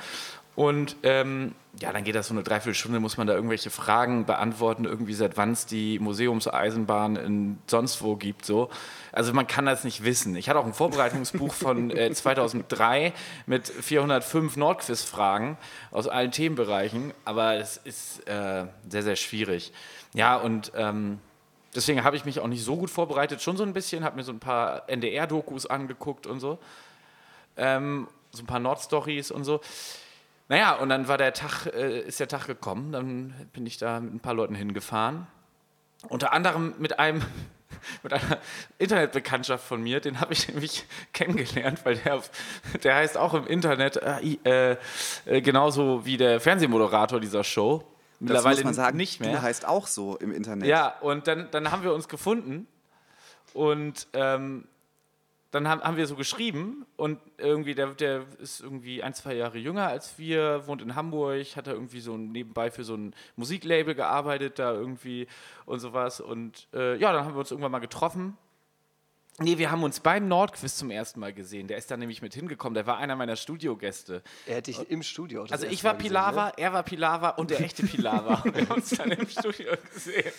Und 0.57 0.96
ähm, 1.05 1.55
ja, 1.81 1.92
dann 1.92 2.05
geht 2.05 2.14
das 2.14 2.27
so 2.27 2.35
eine 2.35 2.42
Dreiviertelstunde, 2.42 2.99
muss 3.01 3.16
man 3.16 3.27
da 3.27 3.35
irgendwelche 3.35 3.70
Fragen 3.70 4.27
beantworten, 4.27 4.85
irgendwie 4.85 5.14
seit 5.14 5.37
wann 5.37 5.53
es 5.53 5.64
die 5.64 5.99
Museumseisenbahn 6.01 7.16
in 7.16 7.59
sonst 7.66 8.03
wo 8.03 8.16
gibt. 8.16 8.44
So. 8.44 8.68
Also 9.12 9.33
man 9.33 9.46
kann 9.46 9.64
das 9.64 9.85
nicht 9.85 10.05
wissen. 10.05 10.35
Ich 10.35 10.49
hatte 10.49 10.59
auch 10.59 10.66
ein 10.66 10.75
Vorbereitungsbuch 10.75 11.55
von 11.55 11.90
äh, 11.96 12.12
2003 12.12 13.12
mit 13.46 13.68
405 13.68 14.57
Nordquiz-Fragen 14.57 15.57
aus 15.92 16.09
allen 16.09 16.33
Themenbereichen, 16.33 17.14
aber 17.25 17.55
es 17.55 17.77
ist 17.79 18.27
äh, 18.29 18.66
sehr, 18.88 19.03
sehr 19.03 19.16
schwierig. 19.16 19.73
Ja, 20.14 20.37
und 20.37 20.73
ähm, 20.75 21.20
deswegen 21.75 22.05
habe 22.05 22.16
ich 22.16 22.25
mich 22.25 22.40
auch 22.40 22.49
nicht 22.49 22.64
so 22.64 22.77
gut 22.77 22.90
vorbereitet, 22.90 23.42
schon 23.42 23.57
so 23.57 23.62
ein 23.62 23.73
bisschen, 23.73 24.05
habe 24.05 24.16
mir 24.16 24.25
so 24.25 24.33
ein 24.33 24.40
paar 24.40 24.88
NDR-Dokus 24.88 25.66
angeguckt 25.66 26.27
und 26.27 26.40
so. 26.40 26.59
Ähm, 27.57 28.09
so 28.33 28.42
ein 28.42 28.46
paar 28.46 28.61
Nordstories 28.61 29.31
und 29.31 29.44
so. 29.44 29.61
Naja, 30.49 30.75
und 30.75 30.88
dann 30.88 31.07
war 31.07 31.16
der 31.16 31.33
Tag, 31.33 31.66
äh, 31.66 32.01
ist 32.01 32.18
der 32.18 32.29
Tag 32.29 32.46
gekommen, 32.46 32.92
dann 32.92 33.49
bin 33.53 33.66
ich 33.66 33.79
da 33.79 34.01
mit 34.01 34.14
ein 34.14 34.20
paar 34.20 34.35
Leuten 34.35 34.55
hingefahren. 34.55 35.27
Unter 36.09 36.33
anderem 36.33 36.75
mit 36.79 36.99
einem, 36.99 37.23
mit 38.03 38.12
einer 38.12 38.38
Internetbekanntschaft 38.79 39.64
von 39.64 39.83
mir, 39.83 40.01
den 40.01 40.20
habe 40.20 40.33
ich 40.33 40.49
nämlich 40.49 40.85
kennengelernt, 41.12 41.85
weil 41.85 41.96
der, 41.96 42.20
der 42.83 42.96
heißt 42.96 43.16
auch 43.16 43.35
im 43.35 43.46
Internet 43.46 43.96
äh, 43.96 44.77
äh, 45.25 45.40
genauso 45.40 46.05
wie 46.05 46.16
der 46.16 46.40
Fernsehmoderator 46.40 47.20
dieser 47.20 47.44
Show. 47.44 47.85
Das 48.20 48.28
Mittlerweile 48.28 48.56
muss 48.56 48.64
man 48.64 48.74
sagen, 48.74 48.96
nicht 48.98 49.20
mehr. 49.20 49.33
du 49.33 49.42
heißt 49.42 49.66
auch 49.66 49.87
so 49.87 50.16
im 50.16 50.30
Internet. 50.30 50.68
Ja, 50.68 50.98
und 51.00 51.26
dann, 51.26 51.48
dann 51.50 51.70
haben 51.70 51.83
wir 51.83 51.94
uns 51.94 52.06
gefunden 52.06 52.66
und 53.54 54.09
ähm, 54.12 54.64
dann 55.50 55.66
haben, 55.66 55.80
haben 55.83 55.96
wir 55.96 56.06
so 56.06 56.14
geschrieben 56.16 56.87
und 56.96 57.18
irgendwie, 57.38 57.74
der, 57.74 57.88
der 57.94 58.24
ist 58.38 58.61
irgendwie 58.61 59.02
ein, 59.02 59.14
zwei 59.14 59.35
Jahre 59.35 59.59
jünger 59.59 59.88
als 59.88 60.18
wir, 60.18 60.66
wohnt 60.66 60.83
in 60.83 60.94
Hamburg, 60.94 61.56
hat 61.56 61.66
da 61.66 61.72
irgendwie 61.72 62.00
so 62.00 62.16
nebenbei 62.16 62.70
für 62.70 62.85
so 62.85 62.94
ein 62.94 63.14
Musiklabel 63.37 63.94
gearbeitet, 63.94 64.59
da 64.59 64.72
irgendwie 64.72 65.26
und 65.64 65.80
sowas. 65.80 66.20
Und 66.20 66.68
äh, 66.72 66.96
ja, 66.98 67.12
dann 67.12 67.24
haben 67.24 67.35
wir 67.35 67.40
uns 67.40 67.50
irgendwann 67.50 67.72
mal 67.72 67.80
getroffen. 67.80 68.37
Nee, 69.42 69.57
wir 69.57 69.70
haben 69.70 69.83
uns 69.83 70.00
beim 70.00 70.29
Nordquiz 70.29 70.76
zum 70.76 70.90
ersten 70.90 71.18
Mal 71.18 71.33
gesehen. 71.33 71.66
Der 71.66 71.79
ist 71.79 71.90
da 71.90 71.96
nämlich 71.96 72.20
mit 72.20 72.35
hingekommen. 72.35 72.74
Der 72.74 72.87
war 72.87 72.98
einer 72.98 73.16
meiner 73.16 73.37
Studiogäste. 73.37 74.22
Er 74.46 74.57
hätte 74.57 74.70
dich 74.70 74.90
im 74.90 75.03
Studio. 75.03 75.46
Also 75.48 75.66
ich 75.66 75.83
war 75.83 75.94
Pilava, 75.94 76.48
ne? 76.48 76.53
er 76.59 76.72
war 76.74 76.83
Pilava 76.83 77.31
und 77.31 77.50
der 77.50 77.61
echte 77.62 77.87
Pilava. 77.87 78.44
wir 78.53 78.68
haben 78.68 78.76
uns 78.76 78.90
dann 78.90 79.11
im 79.11 79.26
Studio 79.26 79.72
gesehen. 79.94 80.31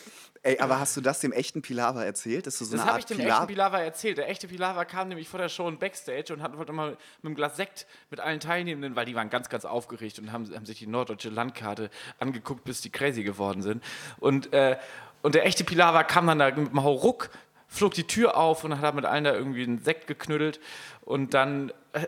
Ey, 0.43 0.59
aber 0.59 0.79
hast 0.79 0.95
du 0.97 1.01
das 1.01 1.19
dem 1.19 1.31
echten 1.31 1.63
Pilava 1.63 2.03
erzählt? 2.03 2.45
Das, 2.45 2.59
so 2.59 2.65
das 2.65 2.85
habe 2.85 2.99
ich 2.99 3.05
dem 3.05 3.17
Pilav 3.17 3.39
echten 3.39 3.47
Pilava 3.47 3.79
erzählt. 3.79 4.19
Der 4.19 4.29
echte 4.29 4.47
Pilava 4.47 4.85
kam 4.85 5.07
nämlich 5.07 5.27
vor 5.27 5.39
der 5.39 5.49
Show 5.49 5.67
in 5.67 5.79
Backstage 5.79 6.31
und 6.31 6.43
hat 6.43 6.55
wollte 6.55 6.71
mal 6.71 6.91
mit 6.91 6.99
einem 7.23 7.35
Glas 7.35 7.57
Sekt 7.57 7.87
mit 8.11 8.19
allen 8.19 8.39
Teilnehmenden, 8.39 8.95
weil 8.95 9.05
die 9.05 9.15
waren 9.15 9.31
ganz, 9.31 9.49
ganz 9.49 9.65
aufgeregt 9.65 10.19
und 10.19 10.31
haben, 10.31 10.53
haben 10.53 10.65
sich 10.67 10.77
die 10.77 10.87
norddeutsche 10.87 11.29
Landkarte 11.29 11.89
angeguckt, 12.19 12.63
bis 12.65 12.81
die 12.81 12.91
crazy 12.91 13.23
geworden 13.23 13.63
sind. 13.63 13.83
Und, 14.19 14.53
äh, 14.53 14.77
und 15.23 15.33
der 15.33 15.47
echte 15.47 15.63
Pilava 15.63 16.03
kam 16.03 16.27
dann 16.27 16.37
da 16.37 16.51
mit 16.51 16.69
dem 16.69 16.83
Hauruck 16.83 17.31
flog 17.71 17.93
die 17.93 18.03
Tür 18.03 18.35
auf 18.35 18.63
und 18.63 18.79
hat 18.79 18.93
mit 18.93 19.05
allen 19.05 19.23
da 19.23 19.33
irgendwie 19.33 19.63
einen 19.63 19.79
Sekt 19.79 20.05
geknüttelt 20.05 20.59
und 21.01 21.33
dann, 21.33 21.71
äh, 21.93 22.05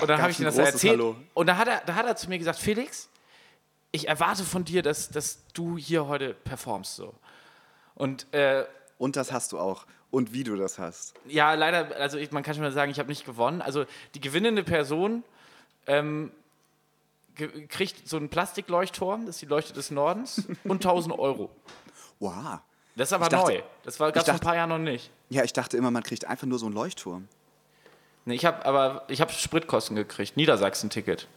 und 0.00 0.08
dann 0.08 0.20
habe 0.20 0.30
ich 0.30 0.38
ihm 0.38 0.44
das 0.44 0.58
erzählt. 0.58 0.92
Hallo. 0.94 1.16
Und 1.32 1.46
da 1.46 1.56
hat, 1.56 1.66
er, 1.68 1.82
da 1.86 1.94
hat 1.94 2.06
er 2.06 2.16
zu 2.16 2.28
mir 2.28 2.38
gesagt, 2.38 2.58
Felix, 2.58 3.08
ich 3.92 4.08
erwarte 4.08 4.44
von 4.44 4.64
dir, 4.64 4.82
dass, 4.82 5.08
dass 5.08 5.42
du 5.54 5.78
hier 5.78 6.06
heute 6.06 6.34
performst 6.34 6.96
so. 6.96 7.14
Und, 7.94 8.32
äh, 8.34 8.66
und 8.98 9.16
das 9.16 9.32
hast 9.32 9.52
du 9.52 9.58
auch. 9.58 9.86
Und 10.10 10.34
wie 10.34 10.44
du 10.44 10.54
das 10.54 10.78
hast. 10.78 11.14
Ja, 11.26 11.54
leider, 11.54 11.96
also 11.96 12.18
ich, 12.18 12.30
man 12.30 12.42
kann 12.42 12.54
schon 12.54 12.62
mal 12.62 12.72
sagen, 12.72 12.90
ich 12.90 12.98
habe 12.98 13.08
nicht 13.08 13.24
gewonnen. 13.24 13.62
Also 13.62 13.86
die 14.14 14.20
gewinnende 14.20 14.64
Person 14.64 15.24
ähm, 15.86 16.30
kriegt 17.68 18.06
so 18.06 18.18
einen 18.18 18.28
Plastikleuchtturm, 18.28 19.26
das 19.26 19.36
ist 19.36 19.42
die 19.42 19.46
Leuchte 19.46 19.72
des 19.72 19.90
Nordens, 19.90 20.46
und 20.64 20.84
1000 20.84 21.18
Euro. 21.18 21.50
Wow. 22.20 22.60
Das 22.96 23.10
ist 23.10 23.12
aber 23.12 23.28
dachte, 23.28 23.52
neu. 23.52 23.62
Das 23.84 23.98
gab 23.98 24.16
es 24.16 24.24
vor 24.24 24.34
ein 24.34 24.40
paar 24.40 24.56
Jahren 24.56 24.70
noch 24.70 24.78
nicht. 24.78 25.10
Ja, 25.28 25.44
ich 25.44 25.52
dachte 25.52 25.76
immer, 25.76 25.90
man 25.90 26.02
kriegt 26.02 26.24
einfach 26.24 26.46
nur 26.46 26.58
so 26.58 26.66
einen 26.66 26.74
Leuchtturm. 26.74 27.28
Nee, 28.24 28.34
ich 28.34 28.44
habe 28.44 28.64
aber 28.64 29.04
ich 29.08 29.20
habe 29.20 29.32
Spritkosten 29.32 29.94
gekriegt, 29.94 30.36
Niedersachsen-Ticket. 30.36 31.28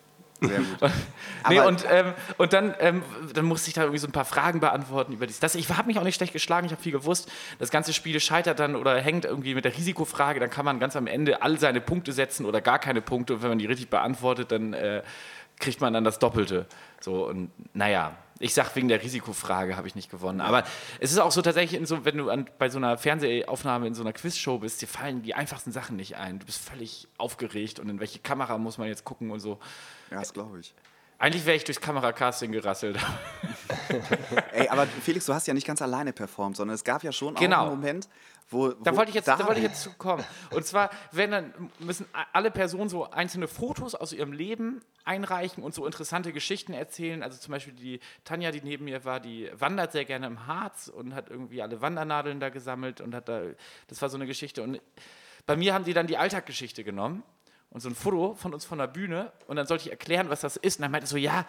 Sehr 0.42 0.60
gut. 0.60 0.92
nee, 1.50 1.60
und, 1.60 1.86
ähm, 1.90 2.14
und 2.38 2.54
dann, 2.54 2.74
ähm, 2.80 3.04
dann 3.34 3.46
musste 3.46 3.68
ich 3.68 3.74
da 3.74 3.82
irgendwie 3.82 4.00
so 4.00 4.08
ein 4.08 4.14
paar 4.14 4.26
Fragen 4.26 4.60
beantworten 4.60 5.14
über 5.14 5.28
dies. 5.28 5.40
Das, 5.40 5.56
ich 5.56 5.70
habe 5.70 5.88
mich 5.88 6.00
auch 6.00 6.04
nicht 6.04 6.16
schlecht 6.16 6.34
geschlagen, 6.34 6.66
ich 6.66 6.72
habe 6.72 6.82
viel 6.82 6.94
gewusst. 6.94 7.30
Das 7.60 7.72
ganze 7.72 7.94
Spiel 7.94 8.20
scheitert 8.20 8.60
dann 8.60 8.76
oder 8.76 9.00
hängt 9.00 9.26
irgendwie 9.26 9.54
mit 9.54 9.66
der 9.66 9.76
Risikofrage. 9.76 10.40
Dann 10.40 10.50
kann 10.50 10.66
man 10.66 10.80
ganz 10.80 10.96
am 10.96 11.08
Ende 11.08 11.42
all 11.42 11.60
seine 11.60 11.82
Punkte 11.82 12.14
setzen 12.14 12.46
oder 12.46 12.62
gar 12.62 12.80
keine 12.80 13.02
Punkte. 13.02 13.34
Und 13.36 13.42
wenn 13.42 13.50
man 13.50 13.60
die 13.60 13.66
richtig 13.66 13.90
beantwortet, 13.90 14.52
dann 14.52 14.74
äh, 14.74 15.04
kriegt 15.60 15.82
man 15.82 15.94
dann 15.94 16.06
das 16.06 16.20
Doppelte. 16.20 16.66
So, 17.02 17.28
und 17.28 17.52
naja, 17.74 18.16
ich 18.40 18.54
sag 18.54 18.76
wegen 18.76 18.88
der 18.88 19.04
Risikofrage 19.04 19.76
habe 19.76 19.88
ich 19.88 19.96
nicht 19.96 20.10
gewonnen. 20.10 20.42
Aber 20.42 20.64
es 21.00 21.12
ist 21.12 21.20
auch 21.20 21.32
so 21.32 21.42
tatsächlich, 21.42 21.86
so, 21.88 22.06
wenn 22.06 22.18
du 22.18 22.30
an, 22.30 22.50
bei 22.58 22.70
so 22.70 22.78
einer 22.78 22.98
Fernsehaufnahme 22.98 23.88
in 23.88 23.94
so 23.94 24.02
einer 24.02 24.14
Quizshow 24.14 24.60
bist, 24.60 24.82
dir 24.82 24.88
fallen 24.88 25.22
die 25.22 25.36
einfachsten 25.36 25.72
Sachen 25.72 25.98
nicht 25.98 26.16
ein. 26.16 26.40
Du 26.40 26.46
bist 26.46 26.60
völlig 26.60 27.08
aufgeregt 27.18 27.80
und 27.80 27.90
in 27.90 28.00
welche 28.00 28.20
Kamera 28.20 28.58
muss 28.58 28.78
man 28.78 28.88
jetzt 28.88 29.04
gucken 29.04 29.32
und 29.32 29.40
so. 29.40 29.60
Ja, 30.10 30.20
das 30.20 30.34
glaube 30.34 30.60
ich. 30.60 30.74
Eigentlich 31.20 31.46
wäre 31.46 31.58
ich 31.58 31.66
durchs 31.66 31.82
Kameracasting 31.82 32.54
gerasselt. 32.54 32.98
Ey, 34.54 34.70
aber 34.70 34.88
Felix, 34.88 35.26
du 35.26 35.34
hast 35.34 35.48
ja 35.48 35.54
nicht 35.54 35.68
ganz 35.68 35.82
alleine 35.82 36.14
performt, 36.14 36.56
sondern 36.56 36.76
es 36.76 36.86
gab 36.86 37.04
ja 37.04 37.12
schon 37.12 37.36
genau. 37.36 37.58
auch 37.58 37.62
einen 37.64 37.76
Moment, 37.76 38.10
wo. 38.50 38.70
Da 38.70 38.96
wollte 38.96 39.10
ich 39.10 39.16
jetzt, 39.16 39.28
da, 39.28 39.36
da 39.36 39.46
wollte 39.46 39.60
ich 39.60 39.66
jetzt 39.66 39.82
zu 39.82 39.92
kommen. 39.92 40.24
Und 40.52 40.66
zwar, 40.66 40.90
wenn 41.12 41.32
dann 41.32 41.54
müssen 41.80 42.06
alle 42.32 42.52
Personen 42.52 42.88
so 42.88 43.10
einzelne 43.12 43.50
Fotos 43.50 43.96
aus 43.96 44.14
ihrem 44.14 44.32
Leben 44.32 44.82
einreichen 45.04 45.62
und 45.62 45.74
so 45.74 45.86
interessante 45.86 46.32
Geschichten 46.32 46.72
erzählen. 46.72 47.22
Also 47.22 47.38
zum 47.38 47.52
Beispiel 47.52 47.74
die 47.74 48.00
Tanja, 48.24 48.52
die 48.52 48.62
neben 48.62 48.86
mir 48.86 49.04
war, 49.04 49.20
die 49.20 49.52
wandert 49.54 49.92
sehr 49.92 50.06
gerne 50.06 50.26
im 50.26 50.48
Harz 50.48 50.88
und 50.88 51.14
hat 51.14 51.30
irgendwie 51.30 51.62
alle 51.62 51.82
Wandernadeln 51.82 52.40
da 52.40 52.48
gesammelt 52.48 53.02
und 53.02 53.14
hat 53.14 53.28
da. 53.28 53.42
Das 53.90 54.02
war 54.02 54.08
so 54.08 54.16
eine 54.16 54.26
Geschichte. 54.26 54.64
Und 54.64 54.80
bei 55.46 55.58
mir 55.58 55.74
haben 55.74 55.84
die 55.84 55.94
dann 55.94 56.08
die 56.08 56.18
Alltaggeschichte 56.18 56.86
genommen 56.86 57.24
und 57.72 57.82
so 57.82 57.90
ein 57.90 57.96
Foto 57.96 58.36
von 58.36 58.54
uns 58.54 58.66
von 58.66 58.78
der 58.78 58.88
Bühne 58.88 59.32
und 59.48 59.56
dann 59.56 59.68
sollte 59.68 59.86
ich 59.86 59.92
erklären, 59.92 60.30
was 60.30 60.42
das 60.42 60.56
ist. 60.56 60.80
Und 60.80 60.84
dann 60.84 60.92
meinte 60.92 61.06
er 61.06 61.10
so, 61.10 61.18
ja, 61.18 61.46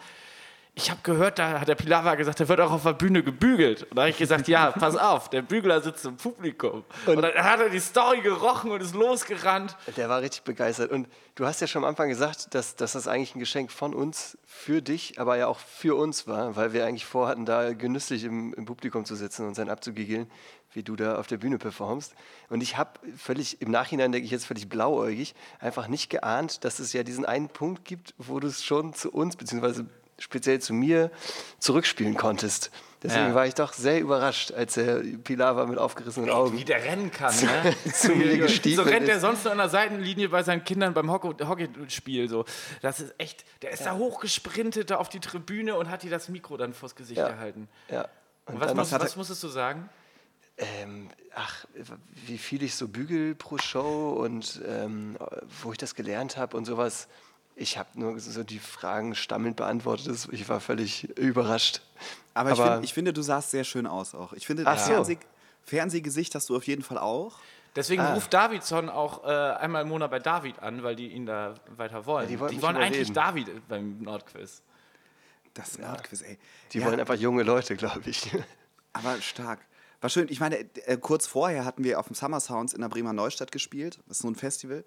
ich 0.73 0.89
habe 0.89 1.01
gehört, 1.03 1.37
da 1.37 1.59
hat 1.59 1.67
der 1.67 1.75
Pilava 1.75 2.15
gesagt, 2.15 2.39
der 2.39 2.47
wird 2.47 2.61
auch 2.61 2.71
auf 2.71 2.83
der 2.83 2.93
Bühne 2.93 3.23
gebügelt. 3.23 3.83
Und 3.83 3.97
da 3.97 4.03
habe 4.03 4.09
ich 4.11 4.17
gesagt, 4.17 4.47
ja, 4.47 4.71
pass 4.71 4.95
auf, 4.95 5.29
der 5.29 5.41
Bügler 5.41 5.81
sitzt 5.81 6.05
im 6.05 6.15
Publikum. 6.15 6.85
Und, 7.05 7.17
und, 7.17 7.21
dann 7.21 7.33
hat 7.33 7.59
er 7.59 7.69
die 7.69 7.79
Story 7.79 8.21
gerochen 8.21 8.71
und 8.71 8.81
ist 8.81 8.95
losgerannt. 8.95 9.75
Der 9.97 10.07
war 10.07 10.21
richtig 10.21 10.43
begeistert. 10.43 10.89
Und 10.91 11.09
du 11.35 11.45
hast 11.45 11.59
ja 11.59 11.67
schon 11.67 11.83
am 11.83 11.89
Anfang 11.89 12.07
gesagt, 12.07 12.55
dass, 12.55 12.77
dass 12.77 12.93
das 12.93 13.09
eigentlich 13.09 13.35
ein 13.35 13.39
Geschenk 13.39 13.69
von 13.69 13.93
uns 13.93 14.37
für 14.45 14.81
dich, 14.81 15.19
aber 15.19 15.35
ja 15.35 15.47
auch 15.47 15.59
für 15.59 15.97
uns 15.97 16.25
war, 16.25 16.55
weil 16.55 16.71
wir 16.71 16.85
eigentlich 16.85 17.05
vorhatten, 17.05 17.45
da 17.45 17.73
genüsslich 17.73 18.23
im, 18.23 18.53
im 18.53 18.63
Publikum 18.63 19.03
zu 19.03 19.15
sitzen 19.15 19.45
und 19.47 19.55
sein 19.55 19.69
abzugiegeln 19.69 20.31
wie 20.73 20.83
du 20.83 20.95
da 20.95 21.17
auf 21.17 21.27
der 21.27 21.35
Bühne 21.35 21.57
performst. 21.57 22.15
Und 22.49 22.63
ich 22.63 22.77
habe 22.77 22.91
völlig, 23.17 23.61
im 23.61 23.71
Nachhinein 23.71 24.13
denke 24.13 24.23
ich 24.23 24.31
jetzt 24.31 24.45
völlig 24.45 24.69
blauäugig, 24.69 25.35
einfach 25.59 25.89
nicht 25.89 26.09
geahnt, 26.09 26.63
dass 26.63 26.79
es 26.79 26.93
ja 26.93 27.03
diesen 27.03 27.25
einen 27.25 27.49
Punkt 27.49 27.83
gibt, 27.83 28.13
wo 28.17 28.39
du 28.39 28.47
es 28.47 28.63
schon 28.63 28.93
zu 28.93 29.11
uns, 29.11 29.35
beziehungsweise 29.35 29.85
speziell 30.21 30.59
zu 30.59 30.73
mir, 30.73 31.11
zurückspielen 31.59 32.15
konntest. 32.15 32.71
Deswegen 33.03 33.29
ja. 33.29 33.35
war 33.35 33.47
ich 33.47 33.55
doch 33.55 33.73
sehr 33.73 33.99
überrascht, 33.99 34.51
als 34.51 34.75
der 34.75 35.01
Pilar 35.23 35.55
war 35.55 35.65
mit 35.65 35.79
aufgerissenen 35.79 36.29
Augen. 36.29 36.55
Wie 36.55 36.63
der 36.63 36.83
rennen 36.83 37.09
kann, 37.09 37.33
ne? 37.35 37.75
zu 37.93 38.11
mir 38.11 38.37
gestiegen 38.37 38.75
So 38.83 38.83
rennt 38.83 39.09
er 39.09 39.19
sonst 39.19 39.43
nur 39.43 39.51
an 39.51 39.57
der 39.57 39.69
Seitenlinie 39.69 40.29
bei 40.29 40.43
seinen 40.43 40.63
Kindern 40.63 40.93
beim 40.93 41.11
Hockeyspiel. 41.11 42.29
So. 42.29 42.45
Das 42.81 42.99
ist 42.99 43.15
echt, 43.17 43.43
der 43.63 43.71
ist 43.71 43.79
ja. 43.79 43.93
da 43.93 43.97
hochgesprintet 43.97 44.91
da 44.91 44.97
auf 44.97 45.09
die 45.09 45.19
Tribüne 45.19 45.75
und 45.75 45.89
hat 45.89 46.03
dir 46.03 46.11
das 46.11 46.29
Mikro 46.29 46.57
dann 46.57 46.73
vors 46.73 46.95
Gesicht 46.95 47.17
ja. 47.17 47.29
gehalten. 47.29 47.67
Ja. 47.89 48.07
Und, 48.45 48.55
und 48.55 48.61
was, 48.61 48.73
muss, 48.75 48.91
was 48.91 49.15
musstest 49.15 49.41
du 49.43 49.47
sagen? 49.47 49.89
ähm, 50.61 51.09
ach, 51.33 51.65
wie 52.25 52.37
viel 52.37 52.63
ich 52.63 52.75
so 52.75 52.87
bügel 52.87 53.35
pro 53.35 53.57
Show 53.57 54.11
und 54.11 54.61
ähm, 54.67 55.17
wo 55.61 55.71
ich 55.71 55.77
das 55.77 55.95
gelernt 55.95 56.37
habe 56.37 56.55
und 56.57 56.65
sowas. 56.65 57.07
Ich 57.55 57.77
habe 57.77 57.89
nur 57.95 58.19
so 58.19 58.43
die 58.43 58.59
Fragen 58.59 59.13
stammelnd 59.15 59.57
beantwortet. 59.57 60.27
Ich 60.31 60.49
war 60.49 60.59
völlig 60.59 61.03
überrascht. 61.17 61.81
Aber, 62.33 62.51
Aber 62.51 62.63
ich, 62.63 62.71
find, 62.71 62.85
ich, 62.85 62.93
finde, 62.93 63.13
du 63.13 63.21
sahst 63.21 63.51
sehr 63.51 63.63
schön 63.63 63.85
aus 63.85 64.15
auch. 64.15 64.33
Ich 64.33 64.47
finde, 64.47 64.63
das 64.63 64.85
so. 64.85 64.93
Fernseh 64.93 65.17
Fernsehgesicht 65.63 66.33
hast 66.33 66.49
du 66.49 66.55
auf 66.55 66.65
jeden 66.65 66.81
Fall 66.81 66.97
auch. 66.97 67.37
Deswegen 67.75 68.01
ah. 68.01 68.13
ruft 68.13 68.33
Davidson 68.33 68.89
auch 68.89 69.23
äh, 69.23 69.27
einmal 69.27 69.83
im 69.83 69.89
Monat 69.89 70.11
bei 70.11 70.19
David 70.19 70.59
an, 70.59 70.83
weil 70.83 70.95
die 70.95 71.07
ihn 71.07 71.25
da 71.25 71.53
weiter 71.77 72.05
wollen. 72.05 72.29
Ja, 72.29 72.47
die, 72.47 72.55
die 72.55 72.61
wollen 72.61 72.77
eigentlich 72.77 73.13
David 73.13 73.67
beim 73.67 74.01
Nordquiz. 74.01 74.61
Das 75.53 75.77
ja. 75.77 75.87
Nordquiz, 75.87 76.21
ey. 76.21 76.37
Die 76.71 76.79
ja. 76.79 76.85
wollen 76.85 76.99
einfach 76.99 77.15
junge 77.15 77.43
Leute, 77.43 77.75
glaube 77.75 78.09
ich. 78.09 78.31
Aber 78.93 79.21
stark. 79.21 79.59
War 80.01 80.09
schön. 80.09 80.27
Ich 80.29 80.39
meine, 80.39 80.57
äh, 80.57 80.97
kurz 80.97 81.27
vorher 81.27 81.63
hatten 81.63 81.83
wir 81.83 81.99
auf 81.99 82.07
dem 82.07 82.15
Summer 82.15 82.39
Sounds 82.39 82.73
in 82.73 82.81
der 82.81 82.89
Bremer 82.89 83.13
Neustadt 83.13 83.51
gespielt. 83.51 83.99
Das 84.07 84.17
ist 84.17 84.23
so 84.23 84.27
ein 84.27 84.35
Festival. 84.35 84.83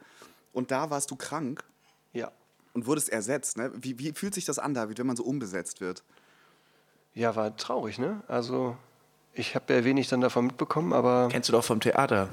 Und 0.53 0.71
da 0.71 0.91
warst 0.91 1.11
du 1.11 1.17
krank. 1.17 1.65
Ja. 2.13 2.33
Und 2.75 2.87
wurdest 2.87 3.09
ersetzt. 3.09 3.57
Ne? 3.57 3.73
Wie, 3.75 3.99
wie 3.99 4.13
fühlt 4.13 4.35
sich 4.35 4.45
das 4.45 4.59
an, 4.59 4.75
David, 4.75 4.99
wenn 4.99 5.07
man 5.07 5.17
so 5.17 5.25
umbesetzt 5.25 5.81
wird? 5.81 6.05
Ja, 7.15 7.37
war 7.37 7.57
traurig, 7.57 7.99
ne? 7.99 8.23
Also, 8.27 8.77
ich 9.33 9.55
habe 9.55 9.73
ja 9.73 9.85
wenig 9.85 10.09
dann 10.09 10.21
davon 10.21 10.47
mitbekommen, 10.47 10.93
aber. 10.93 11.29
Kennst 11.31 11.49
du 11.49 11.53
doch 11.53 11.65
vom 11.65 11.81
Theater. 11.81 12.29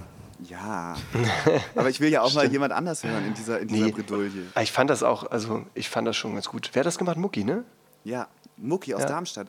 Ja. 0.47 0.95
aber 1.75 1.89
ich 1.89 1.99
will 1.99 2.09
ja 2.09 2.21
auch 2.21 2.33
mal 2.33 2.51
jemand 2.51 2.73
anders 2.73 3.03
hören 3.03 3.25
in 3.27 3.33
dieser, 3.33 3.59
in 3.59 3.67
dieser 3.67 3.85
nee, 3.85 3.91
Bredouille. 3.91 4.47
Ich 4.59 4.71
fand 4.71 4.89
das 4.89 5.03
auch, 5.03 5.29
also 5.29 5.65
ich 5.75 5.89
fand 5.89 6.07
das 6.07 6.17
schon 6.17 6.33
ganz 6.33 6.47
gut. 6.47 6.71
Wer 6.73 6.81
hat 6.81 6.87
das 6.87 6.97
gemacht? 6.97 7.17
Mucki, 7.17 7.43
ne? 7.43 7.63
Ja, 8.03 8.27
Mucki 8.57 8.93
aus 8.95 9.01
ja. 9.01 9.07
Darmstadt. 9.07 9.47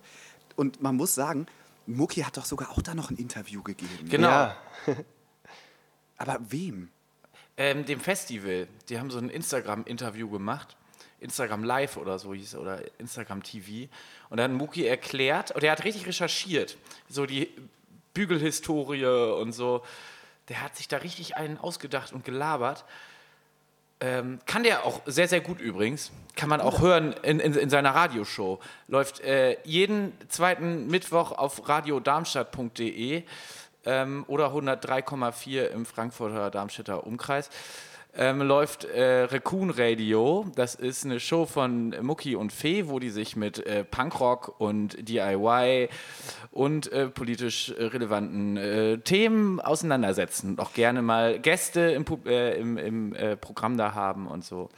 Und 0.57 0.83
man 0.83 0.97
muss 0.97 1.15
sagen, 1.15 1.47
Mucki 1.87 2.21
hat 2.21 2.37
doch 2.37 2.45
sogar 2.45 2.71
auch 2.71 2.83
da 2.83 2.95
noch 2.95 3.11
ein 3.11 3.17
Interview 3.17 3.63
gegeben. 3.63 4.09
Genau. 4.09 4.29
Ja. 4.29 4.57
Aber 6.19 6.39
wem? 6.49 6.91
Ähm, 7.57 7.85
dem 7.85 8.01
Festival. 8.01 8.69
Die 8.89 8.99
haben 8.99 9.11
so 9.11 9.19
ein 9.19 9.31
Instagram-Interview 9.31 10.29
gemacht. 10.29 10.77
Instagram 11.23 11.65
Live 11.65 11.97
oder 11.97 12.19
so 12.19 12.35
hieß 12.35 12.57
oder 12.57 12.81
Instagram 12.99 13.43
TV. 13.43 13.91
Und 14.29 14.39
dann 14.39 14.53
hat 14.53 14.59
Muki 14.59 14.87
erklärt, 14.87 15.53
und 15.53 15.63
er 15.63 15.73
hat 15.73 15.85
richtig 15.85 16.07
recherchiert, 16.07 16.77
so 17.09 17.27
die 17.27 17.49
Bügelhistorie 18.15 19.07
und 19.07 19.53
so. 19.53 19.83
Der 20.49 20.63
hat 20.63 20.77
sich 20.77 20.89
da 20.89 20.99
richtig 20.99 21.37
einen 21.37 21.59
ausgedacht 21.59 22.13
und 22.13 22.25
gelabert. 22.25 22.85
Ähm, 24.01 24.41
kann 24.47 24.65
der 24.65 24.85
auch 24.85 25.01
sehr, 25.07 25.29
sehr 25.29 25.41
gut 25.41 25.61
übrigens. 25.61 26.11
Kann 26.35 26.49
man 26.49 26.61
auch 26.61 26.81
hören 26.81 27.13
in, 27.23 27.39
in, 27.39 27.55
in 27.55 27.71
seiner 27.71 27.95
Radioshow. 27.95 28.59
Läuft 28.89 29.21
äh, 29.21 29.59
jeden 29.63 30.13
zweiten 30.29 30.89
Mittwoch 30.89 31.31
auf 31.31 31.69
radiodarmstadt.de 31.69 33.23
ähm, 33.85 34.25
oder 34.27 34.49
103,4 34.49 35.67
im 35.67 35.87
Frankfurter 35.87 36.51
Darmstädter 36.51 37.07
Umkreis. 37.07 37.49
Ähm, 38.15 38.43
läuft 38.43 38.85
äh, 38.85 39.25
Raccoon 39.25 39.71
Radio. 39.71 40.47
Das 40.55 40.75
ist 40.75 41.05
eine 41.05 41.19
Show 41.21 41.47
von 41.47 41.95
Mucki 42.03 42.37
und 42.37 42.53
Fee, 42.53 42.89
wo 42.89 42.99
die 42.99 43.11
sich 43.11 43.37
mit 43.37 43.65
äh, 43.67 43.85
Punkrock 43.85 44.61
und 44.61 44.97
DIY 45.09 45.89
und 46.51 46.93
äh, 46.93 47.09
politisch 47.09 47.73
relevanten 47.79 48.57
äh, 48.57 48.99
Themen 48.99 49.61
auseinandersetzen. 49.61 50.51
Und 50.51 50.61
auch 50.61 50.75
gerne 50.75 51.01
mal 51.03 51.39
Gäste 51.39 51.81
im, 51.81 52.05
äh, 52.27 52.59
im, 52.59 52.77
im 52.77 53.15
äh, 53.15 53.37
Programm 53.37 53.77
da 53.77 53.95
haben 53.95 54.27
und 54.27 54.45
so. 54.45 54.69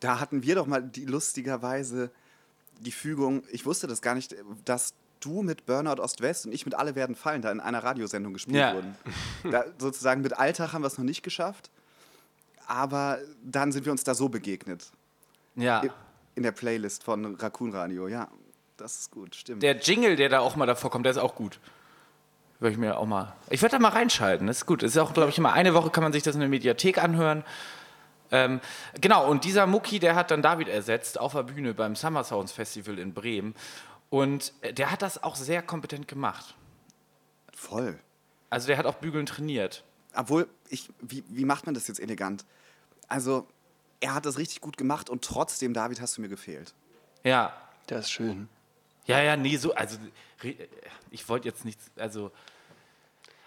Da 0.00 0.20
hatten 0.20 0.42
wir 0.42 0.56
doch 0.56 0.66
mal 0.66 0.82
die 0.82 1.04
lustigerweise 1.06 2.10
die 2.80 2.92
Fügung, 2.92 3.44
ich 3.50 3.64
wusste 3.64 3.86
das 3.86 4.02
gar 4.02 4.14
nicht, 4.16 4.34
dass 4.64 4.94
du 5.20 5.42
mit 5.42 5.66
Burnout 5.66 6.02
Ost-West 6.02 6.46
und 6.46 6.52
ich 6.52 6.64
mit 6.66 6.74
Alle 6.74 6.96
werden 6.96 7.14
fallen 7.14 7.40
da 7.40 7.52
in 7.52 7.60
einer 7.60 7.82
Radiosendung 7.84 8.32
gespielt 8.32 8.56
Ja. 8.56 8.74
wurden. 8.74 8.96
Da, 9.50 9.64
sozusagen 9.78 10.20
mit 10.20 10.36
Alltag 10.36 10.72
haben 10.72 10.82
wir 10.82 10.88
es 10.88 10.98
noch 10.98 11.04
nicht 11.04 11.22
geschafft, 11.22 11.70
aber 12.72 13.18
dann 13.44 13.70
sind 13.70 13.84
wir 13.84 13.92
uns 13.92 14.02
da 14.02 14.14
so 14.14 14.30
begegnet. 14.30 14.90
Ja. 15.56 15.82
In 16.34 16.42
der 16.42 16.52
Playlist 16.52 17.04
von 17.04 17.34
Raccoon 17.34 17.70
Radio, 17.70 18.08
ja. 18.08 18.28
Das 18.78 19.00
ist 19.00 19.10
gut, 19.10 19.34
stimmt. 19.34 19.62
Der 19.62 19.76
Jingle, 19.76 20.16
der 20.16 20.30
da 20.30 20.40
auch 20.40 20.56
mal 20.56 20.64
davor 20.64 20.90
kommt, 20.90 21.04
der 21.04 21.10
ist 21.10 21.18
auch 21.18 21.34
gut. 21.34 21.60
Würde 22.60 22.72
ich 22.72 22.78
mir 22.78 22.96
auch 22.96 23.04
mal. 23.04 23.34
Ich 23.50 23.60
werde 23.60 23.76
da 23.76 23.78
mal 23.78 23.90
reinschalten. 23.90 24.46
Das 24.46 24.58
ist 24.58 24.66
gut. 24.66 24.82
Das 24.82 24.92
ist 24.92 24.96
auch, 24.96 25.12
glaube 25.12 25.28
ich, 25.28 25.36
immer 25.36 25.52
eine 25.52 25.74
Woche 25.74 25.90
kann 25.90 26.02
man 26.02 26.14
sich 26.14 26.22
das 26.22 26.34
in 26.34 26.40
der 26.40 26.48
Mediathek 26.48 26.96
anhören. 26.96 27.44
Ähm, 28.30 28.60
genau, 28.98 29.28
und 29.28 29.44
dieser 29.44 29.66
Mucki, 29.66 29.98
der 29.98 30.14
hat 30.14 30.30
dann 30.30 30.40
David 30.40 30.68
ersetzt 30.68 31.20
auf 31.20 31.32
der 31.34 31.42
Bühne 31.42 31.74
beim 31.74 31.94
Summer 31.94 32.24
Sounds 32.24 32.52
Festival 32.52 32.98
in 32.98 33.12
Bremen. 33.12 33.54
Und 34.08 34.54
äh, 34.62 34.72
der 34.72 34.90
hat 34.90 35.02
das 35.02 35.22
auch 35.22 35.36
sehr 35.36 35.60
kompetent 35.60 36.08
gemacht. 36.08 36.54
Voll. 37.54 37.98
Also 38.48 38.68
der 38.68 38.78
hat 38.78 38.86
auch 38.86 38.94
Bügeln 38.94 39.26
trainiert. 39.26 39.84
Obwohl, 40.14 40.48
ich, 40.70 40.88
wie, 41.02 41.22
wie 41.28 41.44
macht 41.44 41.66
man 41.66 41.74
das 41.74 41.86
jetzt 41.88 42.00
elegant? 42.00 42.46
Also, 43.12 43.46
er 44.00 44.14
hat 44.14 44.24
das 44.24 44.38
richtig 44.38 44.60
gut 44.62 44.76
gemacht 44.78 45.10
und 45.10 45.22
trotzdem, 45.22 45.74
David, 45.74 46.00
hast 46.00 46.16
du 46.16 46.22
mir 46.22 46.28
gefehlt. 46.30 46.72
Ja. 47.24 47.52
Das 47.86 48.06
ist 48.06 48.10
schön. 48.12 48.48
Ja, 49.06 49.20
ja, 49.20 49.36
nee, 49.36 49.56
so, 49.56 49.74
also 49.74 49.98
ich 51.10 51.28
wollte 51.28 51.48
jetzt 51.48 51.64
nichts, 51.64 51.90
also, 51.96 52.30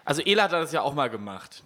also 0.04 0.22
Ela 0.22 0.44
hat 0.44 0.52
das 0.52 0.70
ja 0.72 0.82
auch 0.82 0.94
mal 0.94 1.08
gemacht. 1.10 1.64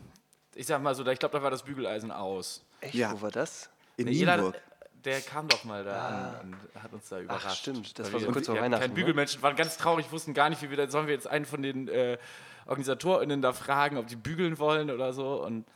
Ich 0.55 0.67
sag 0.67 0.81
mal 0.83 0.95
so, 0.95 1.05
da- 1.05 1.13
ich 1.13 1.19
glaube, 1.19 1.37
da 1.37 1.43
war 1.43 1.51
das 1.51 1.63
Bügeleisen 1.65 2.11
aus. 2.11 2.65
Echt? 2.81 2.95
Ja. 2.95 3.13
Wo 3.13 3.21
war 3.23 3.31
das? 3.31 3.69
In 3.97 4.07
Nee, 4.07 4.23
Ela, 4.23 4.37
Nienburg. 4.37 4.57
der 5.05 5.21
kam 5.21 5.47
doch 5.49 5.65
mal 5.65 5.85
da 5.85 6.39
an 6.41 6.55
und 6.75 6.83
hat 6.83 6.93
uns 6.93 7.09
da 7.09 7.21
überrascht. 7.21 7.59
stimmt, 7.59 7.99
das 7.99 8.13
war 8.13 8.21
so 8.21 8.31
kurz 8.33 8.47
vor 8.47 8.55
Weihnachten, 8.55 8.81
Kein 8.81 8.91
ne? 8.91 8.95
Bügelmenschen, 8.95 9.43
waren 9.43 9.57
ganz 9.57 9.77
traurig, 9.77 10.11
wussten 10.11 10.33
gar 10.33 10.49
nicht, 10.49 10.63
wie 10.63 10.71
wir 10.71 10.77
da, 10.79 10.89
sollen 10.89 11.07
wir 11.07 11.15
jetzt 11.15 11.27
einen 11.27 11.45
von 11.45 11.61
den 11.63 11.89
äh, 11.89 12.17
OrganisatorInnen 12.67 13.43
da 13.43 13.53
fragen, 13.53 13.99
ob 13.99 14.07
die 14.07 14.17
bügeln 14.17 14.59
wollen 14.59 14.91
oder 14.91 15.13
so. 15.13 15.43
Und 15.45 15.67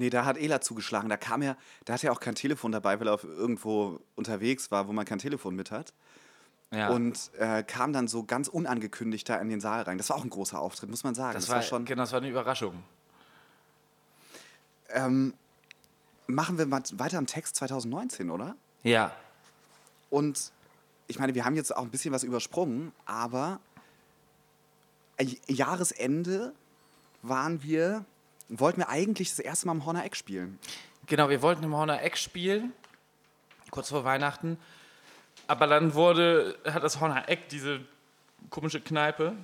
Nee, 0.00 0.08
da 0.08 0.24
hat 0.24 0.38
Ela 0.38 0.62
zugeschlagen. 0.62 1.10
Da 1.10 1.18
kam 1.18 1.42
er, 1.42 1.58
da 1.84 1.92
hat 1.92 2.02
er 2.02 2.12
auch 2.12 2.20
kein 2.20 2.34
Telefon 2.34 2.72
dabei, 2.72 2.98
weil 2.98 3.08
er 3.08 3.12
auf 3.12 3.22
irgendwo 3.22 4.00
unterwegs 4.14 4.70
war, 4.70 4.88
wo 4.88 4.94
man 4.94 5.04
kein 5.04 5.18
Telefon 5.18 5.54
mit 5.54 5.70
hat. 5.70 5.92
ja, 6.72 6.88
Und 6.88 7.30
äh, 7.36 7.62
kam 7.62 7.92
dann 7.92 8.08
so 8.08 8.24
ganz 8.24 8.48
unangekündigt 8.48 9.28
da 9.28 9.36
in 9.36 9.50
den 9.50 9.60
Saal 9.60 9.82
rein. 9.82 9.98
Das 9.98 10.08
war 10.08 10.16
auch 10.16 10.24
ein 10.24 10.30
großer 10.30 10.58
Auftritt, 10.58 10.88
muss 10.88 11.04
man 11.04 11.14
sagen. 11.14 11.34
das, 11.34 11.50
war, 11.50 11.60
schon. 11.60 11.84
genau, 11.84 12.04
das 12.04 12.12
war 12.12 12.20
eine 12.20 12.30
Überraschung. 12.30 12.82
Ähm, 14.88 15.34
machen 16.26 16.56
wir 16.56 16.64
mal 16.64 16.82
weiter 16.92 17.18
am 17.18 17.26
Text 17.26 17.56
2019, 17.56 18.30
oder? 18.30 18.56
Ja, 18.82 19.12
Und 20.08 20.50
ich 21.08 21.18
meine, 21.18 21.34
wir 21.34 21.44
haben 21.44 21.56
jetzt 21.56 21.76
auch 21.76 21.82
ein 21.82 21.90
bisschen 21.90 22.14
was 22.14 22.22
übersprungen, 22.22 22.92
aber 23.04 23.60
äh, 25.18 25.26
Jahresende 25.46 26.54
waren 27.20 27.62
wir, 27.62 28.06
wollten 28.50 28.80
wir 28.80 28.88
eigentlich 28.88 29.30
das 29.30 29.38
erste 29.38 29.66
Mal 29.66 29.72
am 29.72 29.86
Horner 29.86 30.04
Eck 30.04 30.16
spielen. 30.16 30.58
Genau, 31.06 31.28
wir 31.28 31.42
wollten 31.42 31.62
im 31.64 31.74
Horner 31.74 32.02
Eck 32.02 32.16
spielen, 32.16 32.72
kurz 33.70 33.88
vor 33.88 34.04
Weihnachten. 34.04 34.58
Aber 35.46 35.66
dann 35.66 35.94
wurde, 35.94 36.56
hat 36.64 36.82
das 36.82 37.00
Horner 37.00 37.28
Eck, 37.28 37.48
diese 37.48 37.80
komische 38.50 38.80
Kneipe. 38.80 39.34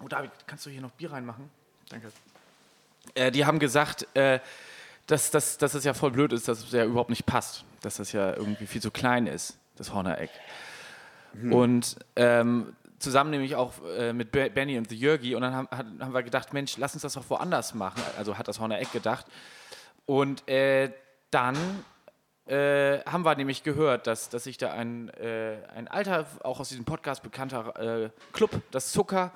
Oh, 0.00 0.08
David, 0.08 0.30
kannst 0.46 0.66
du 0.66 0.70
hier 0.70 0.80
noch 0.80 0.90
Bier 0.92 1.12
reinmachen? 1.12 1.50
Danke. 1.88 2.12
Äh, 3.14 3.30
die 3.30 3.44
haben 3.44 3.58
gesagt, 3.58 4.06
äh, 4.14 4.40
dass, 5.06 5.30
dass, 5.30 5.58
dass 5.58 5.74
es 5.74 5.84
ja 5.84 5.94
voll 5.94 6.12
blöd 6.12 6.32
ist, 6.32 6.48
dass 6.48 6.64
es 6.64 6.72
ja 6.72 6.84
überhaupt 6.84 7.10
nicht 7.10 7.26
passt. 7.26 7.64
Dass 7.80 7.96
das 7.96 8.12
ja 8.12 8.34
irgendwie 8.34 8.66
viel 8.66 8.80
zu 8.80 8.90
klein 8.90 9.26
ist, 9.26 9.58
das 9.76 9.92
Horner 9.92 10.18
Eck. 10.18 10.30
Und 11.50 11.96
ähm, 12.16 12.76
zusammen 13.02 13.30
nämlich 13.30 13.56
auch 13.56 13.72
äh, 13.98 14.12
mit 14.12 14.32
Be- 14.32 14.50
Benny 14.50 14.78
und 14.78 14.88
The 14.88 14.96
Jürgi. 14.96 15.34
Und 15.34 15.42
dann 15.42 15.54
haben, 15.54 15.68
haben 15.70 16.14
wir 16.14 16.22
gedacht, 16.22 16.52
Mensch, 16.52 16.76
lass 16.78 16.94
uns 16.94 17.02
das 17.02 17.14
doch 17.14 17.28
woanders 17.28 17.74
machen. 17.74 18.02
Also 18.16 18.38
hat 18.38 18.48
das 18.48 18.60
Horner 18.60 18.80
Eck 18.80 18.92
gedacht. 18.92 19.26
Und 20.06 20.48
äh, 20.48 20.92
dann 21.30 21.56
äh, 22.46 23.00
haben 23.04 23.24
wir 23.24 23.34
nämlich 23.36 23.62
gehört, 23.62 24.06
dass, 24.06 24.28
dass 24.28 24.44
sich 24.44 24.58
da 24.58 24.72
ein, 24.72 25.08
äh, 25.10 25.58
ein 25.76 25.88
alter, 25.88 26.26
auch 26.42 26.60
aus 26.60 26.70
diesem 26.70 26.84
Podcast 26.84 27.22
bekannter 27.22 28.04
äh, 28.04 28.10
Club, 28.32 28.60
das 28.70 28.92
Zucker, 28.92 29.32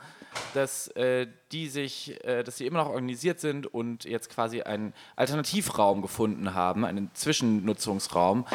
dass 0.53 0.89
äh, 0.89 1.27
die 1.51 1.69
sich, 1.69 2.19
dass 2.23 2.57
die 2.57 2.67
immer 2.67 2.81
noch 2.81 2.91
organisiert 2.91 3.41
sind 3.41 3.67
und 3.67 4.05
jetzt 4.05 4.29
quasi 4.29 4.61
einen 4.61 4.93
Alternativraum 5.15 6.03
gefunden 6.03 6.53
haben, 6.53 6.85
einen 6.85 7.11
Zwischennutzungsraum 7.15 8.47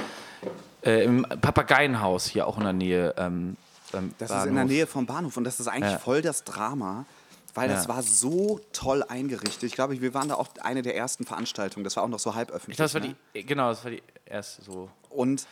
im 0.83 1.23
Papageienhaus 1.23 2.27
hier 2.27 2.45
auch 2.45 2.57
in 2.57 2.63
der 2.65 2.73
Nähe. 2.73 3.15
Ähm, 3.17 3.57
beim 3.91 4.13
Das 4.17 4.29
ist 4.31 4.35
in 4.37 4.43
der 4.43 4.51
Bahnhof. 4.61 4.69
Nähe 4.71 4.87
vom 4.87 5.05
Bahnhof 5.05 5.37
und 5.37 5.43
das 5.43 5.59
ist 5.59 5.67
eigentlich 5.67 5.93
Ja. 5.93 5.99
voll 5.99 6.21
das 6.21 6.43
Drama, 6.43 7.05
weil 7.53 7.67
das 7.69 7.83
Ja. 7.85 7.89
war 7.95 8.03
so 8.03 8.59
toll 8.73 9.03
eingerichtet. 9.03 9.63
Ich 9.63 9.73
glaube, 9.75 9.99
wir 10.01 10.13
waren 10.13 10.29
da 10.29 10.35
auch 10.35 10.47
eine 10.61 10.81
der 10.81 10.95
ersten 10.95 11.25
Veranstaltungen. 11.25 11.83
Das 11.83 11.95
war 11.97 12.03
auch 12.03 12.07
noch 12.07 12.19
so 12.19 12.35
halb 12.35 12.49
öffentlich. 12.51 12.73
Ich 12.73 12.77
glaube, 12.77 12.85
das 12.87 12.93
war 12.95 13.01
ne? 13.01 13.15
die, 13.33 13.45
genau, 13.45 13.69
das 13.69 13.83
war 13.83 13.91
die 13.91 14.01
erste 14.25 14.61
so. 14.63 14.89
Und 15.09 15.45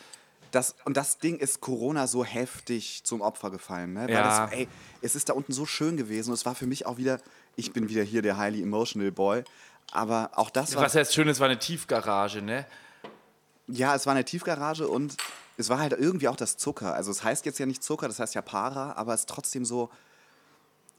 das, 0.50 0.74
und 0.84 0.96
das 0.96 1.18
Ding 1.18 1.36
ist 1.38 1.60
Corona 1.60 2.06
so 2.08 2.24
heftig 2.24 3.02
zum 3.04 3.20
Opfer 3.20 3.50
gefallen. 3.50 3.92
Ne? 3.92 4.00
Weil 4.08 4.10
Ja. 4.14 4.46
das, 4.46 4.52
ey, 4.52 4.68
es 5.00 5.14
ist 5.14 5.28
da 5.28 5.34
unten 5.34 5.52
so 5.52 5.64
schön 5.64 5.96
gewesen 5.96 6.30
und 6.30 6.34
es 6.34 6.44
war 6.44 6.54
für 6.56 6.66
mich 6.66 6.86
auch 6.86 6.96
wieder, 6.96 7.20
ich 7.54 7.72
bin 7.72 7.88
wieder 7.88 8.02
hier 8.02 8.20
der 8.22 8.36
highly 8.36 8.60
emotional 8.62 9.12
boy, 9.12 9.44
aber 9.92 10.30
auch 10.34 10.50
das 10.50 10.74
war, 10.74 10.82
Was 10.82 10.94
jetzt 10.94 11.14
schön 11.14 11.28
ist, 11.28 11.38
war 11.38 11.48
eine 11.48 11.58
Tiefgarage, 11.58 12.42
ne? 12.42 12.66
ja, 13.68 13.94
es 13.94 14.06
war 14.06 14.12
eine 14.14 14.24
Tiefgarage 14.24 14.88
und 14.88 15.16
es 15.60 15.68
war 15.68 15.78
halt 15.78 15.92
irgendwie 15.92 16.28
auch 16.28 16.36
das 16.36 16.56
Zucker. 16.56 16.94
Also 16.94 17.10
es 17.10 17.22
heißt 17.22 17.44
jetzt 17.46 17.58
ja 17.58 17.66
nicht 17.66 17.82
Zucker, 17.82 18.08
das 18.08 18.18
heißt 18.18 18.34
ja 18.34 18.42
Para, 18.42 18.94
aber 18.94 19.14
es 19.14 19.20
ist 19.20 19.28
trotzdem 19.28 19.64
so, 19.64 19.90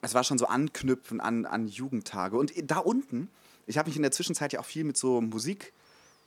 es 0.02 0.13
war 0.13 0.24
schon 0.24 0.38
so 0.38 0.45
anknüpfen 0.45 1.19
an, 1.19 1.45
an 1.45 1.67
Jugendtage. 1.67 2.38
Und 2.38 2.54
da 2.69 2.78
unten, 2.78 3.30
ich 3.65 3.78
habe 3.78 3.89
mich 3.89 3.95
in 3.95 4.04
der 4.04 4.12
Zwischenzeit 4.12 4.54
ja 4.54 4.60
auch 4.60 4.65
viel 4.65 4.84
mit 4.84 4.97
so 4.97 5.19
Musik 5.19 5.74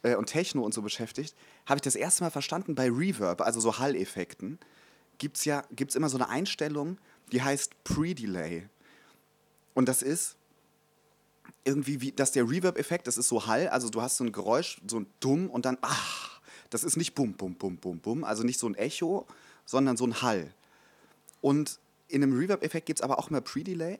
äh, 0.03 0.16
und 0.16 0.27
Techno 0.27 0.62
und 0.62 0.75
so 0.75 0.83
beschäftigt, 0.83 1.35
habe 1.66 1.79
ich 1.79 1.83
das 1.83 1.94
erste 1.94 2.25
Mal 2.25 2.31
verstanden 2.31 2.75
bei 2.75 2.90
Reverb, 2.90 3.40
also 3.40 3.61
so 3.61 3.79
Hall-Effekten, 3.79 4.59
gibt 5.18 5.37
es 5.37 5.44
ja 5.44 5.62
gibt's 5.70 5.94
immer 5.94 6.09
so 6.09 6.16
eine 6.16 6.29
Einstellung, 6.29 6.99
die 7.31 7.42
heißt 7.42 7.85
Pre-Delay. 7.85 8.68
Und 9.75 9.88
das 9.88 10.03
ist 10.03 10.37
irgendwie, 11.64 12.01
wie, 12.01 12.12
dass 12.12 12.33
der 12.33 12.49
Reverb-Effekt, 12.49 13.07
das 13.07 13.16
ist 13.16 13.29
so 13.29 13.47
Hall, 13.47 13.68
also 13.68 13.88
du 13.88 14.03
hast 14.03 14.16
so 14.16 14.25
ein 14.25 14.33
Geräusch, 14.33 14.81
so 14.88 15.01
ein 15.01 15.07
Dumm 15.20 15.49
und 15.51 15.64
dann, 15.64 15.79
ach, 15.83 16.34
das 16.70 16.85
ist 16.85 16.96
nicht 16.96 17.14
Bum, 17.14 17.35
Bum, 17.35 17.55
Bum, 17.55 17.77
Bum, 17.77 17.98
Bum, 17.98 18.24
also 18.24 18.42
nicht 18.42 18.59
so 18.59 18.66
ein 18.66 18.74
Echo, 18.74 19.27
sondern 19.64 19.96
so 19.96 20.07
ein 20.07 20.22
Hall. 20.22 20.53
Und 21.40 21.79
in 22.09 22.22
einem 22.22 22.37
Reverb-Effekt 22.37 22.87
gibt 22.87 23.00
es 23.00 23.03
aber 23.03 23.18
auch 23.18 23.31
immer 23.31 23.40
Pre-Delay 23.40 23.98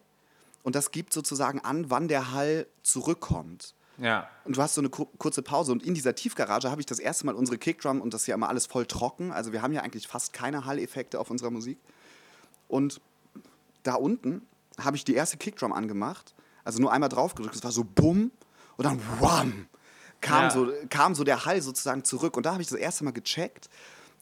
und 0.63 0.75
das 0.75 0.91
gibt 0.91 1.13
sozusagen 1.13 1.61
an, 1.61 1.91
wann 1.91 2.09
der 2.09 2.33
Hall 2.33 2.67
zurückkommt. 2.83 3.75
Ja. 3.99 4.29
Und 4.45 4.57
du 4.57 4.63
hast 4.63 4.75
so 4.75 4.81
eine 4.81 4.89
ku- 4.91 5.07
kurze 5.19 5.43
Pause. 5.43 5.71
Und 5.71 5.85
in 5.85 5.95
dieser 5.95 6.15
Tiefgarage 6.15 6.71
habe 6.71 6.81
ich 6.81 6.87
das 6.87 6.99
erste 6.99 7.27
Mal 7.27 7.35
unsere 7.35 7.59
Kickdrum 7.59 8.01
und 8.01 8.13
das 8.13 8.23
ist 8.23 8.27
ja 8.27 8.35
immer 8.35 8.49
alles 8.49 8.67
voll 8.67 8.87
trocken. 8.87 9.31
Also 9.31 9.53
wir 9.53 9.63
haben 9.63 9.73
ja 9.73 9.83
eigentlich 9.83 10.09
fast 10.09 10.33
keine 10.33 10.65
Hall-Effekte 10.65 11.21
auf 11.21 11.31
unserer 11.31 11.51
Musik. 11.51 11.79
Und 12.67 13.01
da 13.85 13.95
unten 13.95 14.43
habe 14.79 14.97
ich 14.97 15.05
die 15.05 15.15
erste 15.15 15.37
Kickdrum 15.37 15.73
angemacht, 15.73 16.35
also 16.65 16.81
nur 16.81 16.93
einmal 16.93 17.09
drauf 17.09 17.35
gedrückt, 17.35 17.55
es 17.55 17.63
war 17.63 17.71
so 17.71 17.85
bumm 17.85 18.33
und 18.77 18.85
dann 18.85 19.01
wham, 19.21 19.69
kam, 20.25 20.43
Ja. 20.45 20.51
so, 20.51 20.73
kam 20.91 21.15
so 21.15 21.23
der 21.25 21.45
Hall 21.45 21.61
sozusagen 21.63 22.05
zurück. 22.05 22.37
Und 22.37 22.47
da 22.47 22.53
habe 22.53 22.63
ich 22.63 22.69
das 22.69 22.79
erste 22.79 23.05
Mal 23.05 23.13
gecheckt, 23.13 23.69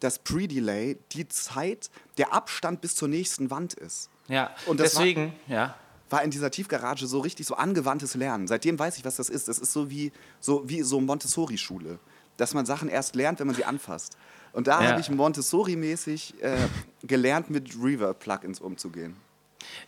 dass 0.00 0.18
Pre-Delay 0.18 0.98
die 1.12 1.28
Zeit, 1.28 1.90
der 2.18 2.32
Abstand 2.34 2.80
bis 2.80 2.94
zur 2.94 3.08
nächsten 3.08 3.50
Wand 3.50 3.74
ist. 3.74 4.10
Ja, 4.28 4.50
Und 4.66 4.80
das 4.80 4.96
war- 4.96 5.02
deswegen, 5.04 5.32
ja. 5.46 5.74
war 6.10 6.22
in 6.22 6.30
dieser 6.30 6.50
Tiefgarage 6.50 7.06
so 7.06 7.20
richtig 7.20 7.46
so 7.46 7.54
angewandtes 7.54 8.14
Lernen. 8.14 8.48
Seitdem 8.48 8.78
weiß 8.78 8.98
ich, 8.98 9.04
was 9.04 9.16
das 9.16 9.28
ist. 9.30 9.48
Das 9.48 9.58
ist 9.58 9.72
so 9.72 9.88
wie 9.90 10.12
so, 10.40 10.68
wie 10.68 10.82
so 10.82 11.00
Montessori-Schule. 11.00 11.98
Dass 12.36 12.52
man 12.54 12.66
Sachen 12.66 12.88
erst 12.88 13.14
lernt, 13.14 13.38
wenn 13.40 13.46
man 13.46 13.54
sie 13.56 13.64
anfasst. 13.64 14.16
Und 14.52 14.66
da 14.66 14.82
Ja. 14.82 14.90
habe 14.90 15.00
ich 15.00 15.08
Montessori-mäßig 15.10 16.42
äh, 16.42 16.56
gelernt, 17.04 17.50
mit 17.50 17.74
Reverb-Plugins 17.80 18.60
umzugehen. 18.60 19.16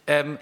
Ähm, 0.06 0.38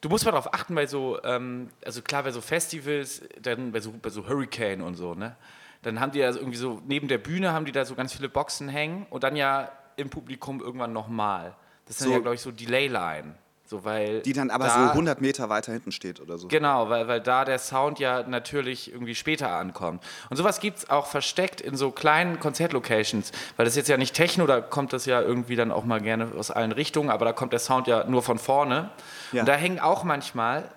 du 0.00 0.08
musst 0.08 0.24
mal 0.24 0.30
darauf 0.32 0.52
achten, 0.54 0.74
bei 0.74 0.86
so, 0.86 1.22
ähm, 1.24 1.70
also 1.84 2.02
klar, 2.02 2.22
bei 2.22 2.30
so 2.32 2.40
Festivals, 2.40 3.22
dann 3.40 3.72
bei 3.72 3.80
so, 3.80 3.92
bei 3.92 4.10
so 4.10 4.26
Hurricane 4.28 4.80
und 4.82 4.94
so, 4.94 5.14
ne? 5.14 5.36
Dann 5.82 6.00
haben 6.00 6.10
die 6.12 6.18
ja 6.18 6.30
irgendwie 6.30 6.56
so, 6.56 6.82
neben 6.86 7.06
der 7.08 7.18
Bühne 7.18 7.52
haben 7.52 7.64
die 7.64 7.72
da 7.72 7.84
so 7.84 7.94
ganz 7.94 8.12
viele 8.12 8.28
Boxen 8.28 8.68
hängen 8.68 9.06
und 9.10 9.22
dann 9.22 9.36
ja 9.36 9.70
im 9.96 10.10
Publikum 10.10 10.60
irgendwann 10.60 10.92
nochmal. 10.92 11.54
Das 11.86 11.96
ist 11.96 12.00
dann 12.02 12.08
So- 12.08 12.14
ja, 12.14 12.20
glaube 12.20 12.34
ich, 12.34 12.40
so 12.40 12.50
Delay-Line. 12.50 13.34
So, 13.68 13.84
weil 13.84 14.22
Die 14.22 14.32
dann 14.32 14.48
aber 14.50 14.64
da, 14.64 14.86
so 14.86 14.90
100 14.92 15.20
Meter 15.20 15.50
weiter 15.50 15.72
hinten 15.72 15.92
steht 15.92 16.20
oder 16.20 16.38
so. 16.38 16.48
Genau, 16.48 16.88
weil, 16.88 17.06
weil 17.06 17.20
da 17.20 17.44
der 17.44 17.58
Sound 17.58 17.98
ja 17.98 18.22
natürlich 18.22 18.90
irgendwie 18.90 19.14
später 19.14 19.50
ankommt. 19.50 20.02
Und 20.30 20.38
sowas 20.38 20.60
gibt 20.60 20.78
es 20.78 20.88
auch 20.88 21.06
versteckt 21.06 21.60
in 21.60 21.76
so 21.76 21.90
kleinen 21.90 22.40
Konzertlocations, 22.40 23.30
weil 23.58 23.66
das 23.66 23.74
ist 23.74 23.76
jetzt 23.76 23.88
ja 23.88 23.98
nicht 23.98 24.14
Techno, 24.14 24.46
da 24.46 24.62
kommt 24.62 24.94
das 24.94 25.04
ja 25.04 25.20
irgendwie 25.20 25.54
dann 25.54 25.70
auch 25.70 25.84
mal 25.84 26.00
gerne 26.00 26.32
aus 26.38 26.50
allen 26.50 26.72
Richtungen, 26.72 27.10
aber 27.10 27.26
da 27.26 27.34
kommt 27.34 27.52
der 27.52 27.58
Sound 27.58 27.86
ja 27.88 28.04
nur 28.04 28.22
von 28.22 28.38
vorne. 28.38 28.88
Ja. 29.32 29.40
Und 29.42 29.48
da 29.50 29.54
hängen 29.54 29.80
auch 29.80 30.02
manchmal, 30.02 30.70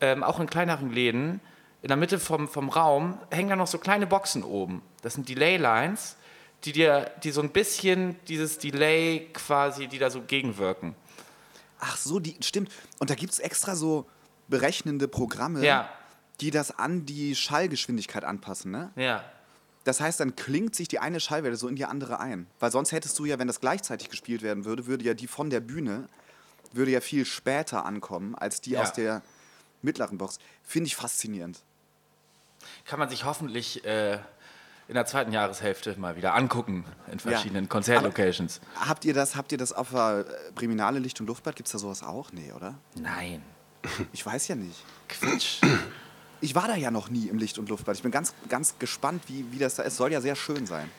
ähm, 0.00 0.24
auch 0.24 0.40
in 0.40 0.46
kleineren 0.46 0.90
Läden, 0.90 1.42
in 1.82 1.88
der 1.88 1.98
Mitte 1.98 2.18
vom, 2.18 2.48
vom 2.48 2.70
Raum, 2.70 3.18
hängen 3.30 3.50
da 3.50 3.56
noch 3.56 3.66
so 3.66 3.76
kleine 3.76 4.06
Boxen 4.06 4.42
oben. 4.42 4.80
Das 5.02 5.12
sind 5.12 5.28
Delay-Lines, 5.28 6.16
die 6.64 6.72
dir, 6.72 7.10
die 7.22 7.30
so 7.30 7.42
ein 7.42 7.50
bisschen 7.50 8.16
dieses 8.26 8.56
Delay 8.56 9.28
quasi, 9.34 9.86
die 9.86 9.98
da 9.98 10.08
so 10.08 10.22
gegenwirken. 10.22 10.94
Ach 11.78 11.96
so, 11.96 12.18
die, 12.20 12.36
stimmt. 12.40 12.70
Und 12.98 13.10
da 13.10 13.14
gibt 13.14 13.32
es 13.32 13.38
extra 13.38 13.76
so 13.76 14.06
berechnende 14.48 15.08
Programme, 15.08 15.64
Ja. 15.64 15.88
die 16.40 16.50
das 16.50 16.78
an 16.78 17.04
die 17.06 17.34
Schallgeschwindigkeit 17.34 18.24
anpassen, 18.24 18.70
ne? 18.70 18.90
Ja. 18.96 19.24
Das 19.84 20.00
heißt, 20.00 20.18
dann 20.20 20.34
klingt 20.34 20.74
sich 20.74 20.88
die 20.88 20.98
eine 20.98 21.20
Schallwelle 21.20 21.56
so 21.56 21.68
in 21.68 21.76
die 21.76 21.84
andere 21.84 22.18
ein. 22.18 22.46
Weil 22.58 22.72
sonst 22.72 22.90
hättest 22.92 23.18
du 23.18 23.24
ja, 23.24 23.38
wenn 23.38 23.46
das 23.46 23.60
gleichzeitig 23.60 24.08
gespielt 24.08 24.42
werden 24.42 24.64
würde, 24.64 24.86
würde 24.86 25.04
ja 25.04 25.14
die 25.14 25.28
von 25.28 25.48
der 25.50 25.60
Bühne, 25.60 26.08
würde 26.72 26.90
ja 26.90 27.00
viel 27.00 27.24
später 27.24 27.84
ankommen, 27.84 28.34
als 28.34 28.60
die 28.60 28.70
Ja. 28.72 28.82
aus 28.82 28.92
der 28.92 29.22
mittleren 29.82 30.18
Box. 30.18 30.38
Finde 30.64 30.88
ich 30.88 30.96
faszinierend. 30.96 31.60
kann 32.84 32.98
man 32.98 33.08
sich 33.08 33.24
hoffentlich 33.24 33.84
äh, 33.84 34.18
in 34.88 34.94
der 34.94 35.06
zweiten 35.06 35.32
Jahreshälfte 35.32 35.98
mal 35.98 36.16
wieder 36.16 36.34
angucken 36.34 36.84
in 37.10 37.18
verschiedenen 37.18 37.64
Ja. 37.64 37.68
Konzertlocations. 37.68 38.60
Habt 38.80 39.04
ihr 39.04 39.14
das, 39.14 39.34
habt 39.36 39.50
ihr 39.52 39.58
das 39.58 39.72
auf 39.72 39.90
der 39.90 40.24
Priminale 40.54 40.98
Licht- 40.98 41.20
und 41.20 41.26
Luftbad? 41.26 41.56
Gibt 41.56 41.66
es 41.68 41.72
da 41.72 41.78
sowas 41.78 42.02
auch? 42.02 42.32
Nee, 42.32 42.52
oder? 42.52 42.74
Nein. 42.94 43.42
Ich 44.12 44.24
weiß 44.24 44.48
ja 44.48 44.54
nicht. 44.54 44.78
Quatsch. 45.08 45.60
Ich 46.40 46.54
war 46.54 46.68
da 46.68 46.76
ja 46.76 46.90
noch 46.90 47.08
nie 47.08 47.26
im 47.28 47.38
Licht- 47.38 47.58
und 47.58 47.68
Luftbad. 47.68 47.96
Ich 47.96 48.02
bin 48.02 48.10
ganz, 48.12 48.34
ganz 48.48 48.78
gespannt, 48.78 49.22
wie, 49.28 49.44
wie 49.52 49.58
das 49.58 49.76
da 49.76 49.82
ist. 49.84 49.96
Soll 49.96 50.12
ja 50.12 50.20
sehr 50.20 50.36
schön 50.36 50.66
sein. 50.66 50.90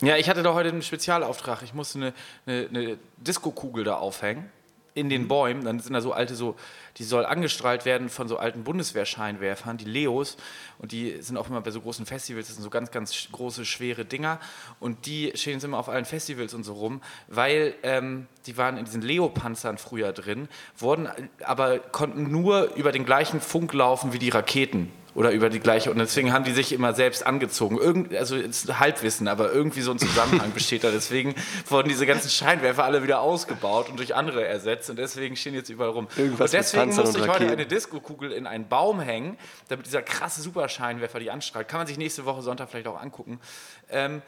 ja, 0.00 0.16
ich 0.16 0.28
hatte 0.28 0.42
da 0.42 0.54
heute 0.54 0.68
einen 0.70 0.82
Spezialauftrag. 0.82 1.62
Ich 1.62 1.74
musste 1.74 1.98
eine, 1.98 2.12
eine, 2.46 2.68
eine 2.68 2.98
Disco-Kugel 3.18 3.84
da 3.84 3.94
aufhängen 3.96 4.50
in 4.96 5.10
den 5.10 5.28
Bäumen. 5.28 5.64
Dann 5.64 5.78
sind 5.78 5.92
da 5.92 6.00
so 6.00 6.12
alte, 6.12 6.34
so, 6.34 6.56
die 6.96 7.04
soll 7.04 7.26
angestrahlt 7.26 7.84
werden 7.84 8.08
von 8.08 8.26
so 8.26 8.38
alten 8.38 8.64
Bundeswehrscheinwerfern, 8.64 9.76
die 9.76 9.84
Leos. 9.84 10.38
Und 10.78 10.90
die 10.90 11.20
sind 11.20 11.36
auch 11.36 11.48
immer 11.48 11.60
bei 11.60 11.70
so 11.70 11.82
großen 11.82 12.06
Festivals. 12.06 12.46
Das 12.46 12.56
sind 12.56 12.64
so 12.64 12.70
ganz, 12.70 12.90
ganz 12.90 13.28
große, 13.30 13.66
schwere 13.66 14.06
Dinger. 14.06 14.40
Und 14.80 15.06
die 15.06 15.32
stehen 15.34 15.52
jetzt 15.54 15.64
immer 15.64 15.78
auf 15.78 15.90
allen 15.90 16.06
Festivals 16.06 16.54
und 16.54 16.64
so 16.64 16.72
rum, 16.72 17.02
weil 17.28 17.74
ähm, 17.82 18.26
die 18.46 18.56
waren 18.56 18.78
in 18.78 18.86
diesen 18.86 19.02
Leo-Panzern 19.02 19.76
früher 19.76 20.12
drin, 20.12 20.48
wurden 20.78 21.08
aber 21.44 21.78
konnten 21.78 22.30
nur 22.30 22.74
über 22.74 22.90
den 22.90 23.04
gleichen 23.04 23.40
Funk 23.40 23.74
laufen 23.74 24.14
wie 24.14 24.18
die 24.18 24.30
Raketen. 24.30 24.90
Oder 25.16 25.30
über 25.30 25.48
die 25.48 25.60
gleiche. 25.60 25.90
Und 25.90 25.96
deswegen 25.96 26.34
haben 26.34 26.44
die 26.44 26.52
sich 26.52 26.74
immer 26.74 26.92
selbst 26.92 27.26
angezogen. 27.26 27.78
Irgend, 27.78 28.14
also 28.14 28.36
ist 28.36 28.78
Halbwissen, 28.78 29.28
aber 29.28 29.50
irgendwie 29.50 29.80
so 29.80 29.90
ein 29.90 29.98
Zusammenhang 29.98 30.52
besteht 30.52 30.84
da. 30.84 30.90
Deswegen 30.90 31.34
wurden 31.70 31.88
diese 31.88 32.04
ganzen 32.04 32.28
Scheinwerfer 32.28 32.84
alle 32.84 33.02
wieder 33.02 33.20
ausgebaut 33.20 33.88
und 33.88 33.98
durch 33.98 34.14
andere 34.14 34.44
ersetzt. 34.46 34.90
Und 34.90 34.98
deswegen 34.98 35.34
stehen 35.34 35.54
jetzt 35.54 35.70
überall 35.70 35.92
rum. 35.92 36.06
Irgendwas 36.18 36.52
und 36.52 36.58
deswegen 36.58 36.94
musste 36.94 37.18
ich 37.18 37.28
heute 37.28 37.50
eine 37.50 37.64
Disco-Kugel 37.64 38.30
in 38.30 38.46
einen 38.46 38.68
Baum 38.68 39.00
hängen, 39.00 39.38
damit 39.68 39.86
dieser 39.86 40.02
krasse 40.02 40.42
Superscheinwerfer 40.42 41.18
die 41.18 41.30
anstrahlt. 41.30 41.66
Kann 41.66 41.80
man 41.80 41.86
sich 41.86 41.96
nächste 41.96 42.26
Woche 42.26 42.42
Sonntag 42.42 42.68
vielleicht 42.68 42.86
auch 42.86 43.00
angucken. 43.00 43.40
Ähm, 43.88 44.20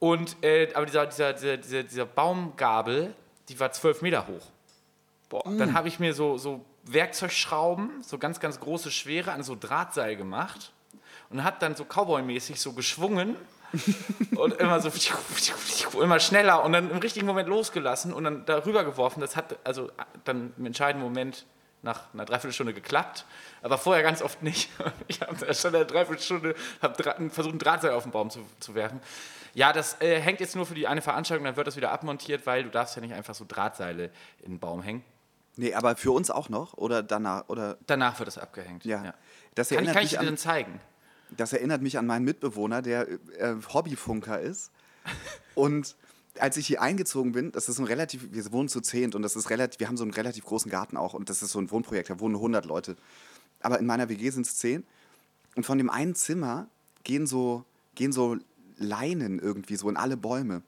und, 0.00 0.42
äh, 0.42 0.74
aber 0.74 0.86
dieser, 0.86 1.06
dieser, 1.06 1.32
dieser, 1.34 1.56
dieser, 1.56 1.82
dieser 1.84 2.04
Baumgabel, 2.04 3.14
die 3.48 3.60
war 3.60 3.70
zwölf 3.70 4.02
Meter 4.02 4.26
hoch. 4.26 4.50
Boah, 5.28 5.42
Dann 5.44 5.74
habe 5.74 5.88
ich 5.88 6.00
mir 6.00 6.14
so, 6.14 6.38
so 6.38 6.64
Werkzeugschrauben, 6.84 8.02
so 8.02 8.18
ganz, 8.18 8.40
ganz 8.40 8.60
große, 8.60 8.90
schwere, 8.90 9.32
an 9.32 9.42
so 9.42 9.56
Drahtseil 9.58 10.16
gemacht 10.16 10.72
und 11.30 11.44
habe 11.44 11.56
dann 11.60 11.76
so 11.76 11.84
Cowboy-mäßig 11.84 12.60
so 12.60 12.72
geschwungen 12.72 13.36
und 14.36 14.54
immer 14.54 14.80
so 14.80 14.90
immer 16.00 16.20
schneller 16.20 16.64
und 16.64 16.72
dann 16.72 16.90
im 16.90 16.96
richtigen 16.96 17.26
Moment 17.26 17.48
losgelassen 17.48 18.14
und 18.14 18.24
dann 18.24 18.46
darüber 18.46 18.84
geworfen. 18.84 19.20
Das 19.20 19.36
hat 19.36 19.58
also 19.64 19.90
dann 20.24 20.54
im 20.56 20.64
entscheidenden 20.66 21.04
Moment 21.04 21.44
nach 21.82 22.12
einer 22.12 22.24
Dreiviertelstunde 22.24 22.72
geklappt, 22.72 23.24
aber 23.62 23.78
vorher 23.78 24.02
ganz 24.02 24.22
oft 24.22 24.42
nicht. 24.42 24.70
Ich 25.08 25.20
habe 25.20 25.54
schon 25.54 25.74
eine 25.74 25.84
Dreiviertelstunde 25.84 26.54
hab 26.80 26.96
versucht, 26.96 27.54
ein 27.54 27.58
Drahtseil 27.58 27.92
auf 27.92 28.02
den 28.04 28.12
Baum 28.12 28.30
zu, 28.30 28.40
zu 28.58 28.74
werfen. 28.74 29.00
Ja, 29.54 29.72
das 29.72 30.00
äh, 30.00 30.20
hängt 30.20 30.40
jetzt 30.40 30.56
nur 30.56 30.66
für 30.66 30.74
die 30.74 30.86
eine 30.86 31.02
Veranstaltung, 31.02 31.44
dann 31.44 31.56
wird 31.56 31.66
das 31.66 31.76
wieder 31.76 31.92
abmontiert, 31.92 32.46
weil 32.46 32.64
du 32.64 32.70
darfst 32.70 32.96
ja 32.96 33.02
nicht 33.02 33.14
einfach 33.14 33.34
so 33.34 33.44
Drahtseile 33.46 34.10
in 34.42 34.52
den 34.52 34.58
Baum 34.58 34.82
hängen. 34.82 35.04
Nee, 35.58 35.74
aber 35.74 35.96
für 35.96 36.12
uns 36.12 36.30
auch 36.30 36.48
noch? 36.48 36.74
Oder 36.74 37.02
danach? 37.02 37.48
Oder, 37.48 37.78
Danach 37.86 38.18
wird 38.20 38.28
es 38.28 38.38
abgehängt. 38.38 38.84
ja. 38.84 39.12
Das, 39.56 39.70
Kann, 39.70 39.78
ich, 39.78 39.88
erinnert 39.88 39.94
kann 39.94 40.04
ich 40.04 40.10
mich 40.12 40.12
dir 40.12 40.20
an, 40.20 40.26
dann 40.26 40.36
zeigen? 40.36 40.80
das 41.36 41.52
erinnert 41.52 41.82
mich 41.82 41.98
an 41.98 42.06
meinen 42.06 42.24
Mitbewohner, 42.24 42.80
der 42.80 43.08
äh, 43.08 43.56
Hobbyfunker 43.72 44.40
ist. 44.40 44.70
Und 45.56 45.96
als 46.38 46.56
ich 46.56 46.68
hier 46.68 46.80
eingezogen 46.80 47.32
bin, 47.32 47.50
das 47.50 47.68
ist 47.68 47.80
ein 47.80 47.86
relativ, 47.86 48.28
wir 48.30 48.52
wohnen 48.52 48.68
zu 48.68 48.80
zehnt 48.80 49.16
und 49.16 49.22
das 49.22 49.34
ist 49.34 49.50
relativ, 49.50 49.80
wir 49.80 49.88
haben 49.88 49.96
so 49.96 50.04
einen 50.04 50.12
relativ 50.12 50.44
großen 50.44 50.70
Garten 50.70 50.96
auch 50.96 51.12
und 51.12 51.28
das 51.28 51.42
ist 51.42 51.50
so 51.50 51.58
ein 51.58 51.68
Wohnprojekt, 51.72 52.10
da 52.10 52.20
wohnen 52.20 52.36
100 52.36 52.64
Leute. 52.64 52.94
Aber 53.60 53.80
in 53.80 53.86
meiner 53.86 54.08
WG 54.08 54.30
sind 54.30 54.46
es 54.46 54.56
zehn. 54.56 54.86
Und 55.56 55.66
von 55.66 55.78
dem 55.78 55.90
einen 55.90 56.14
Zimmer 56.14 56.68
gehen 57.02 57.26
so, 57.26 57.64
gehen 57.96 58.12
so 58.12 58.36
Leinen 58.76 59.40
irgendwie 59.40 59.74
so 59.74 59.90
in 59.90 59.96
alle 59.96 60.16
Bäume. 60.16 60.62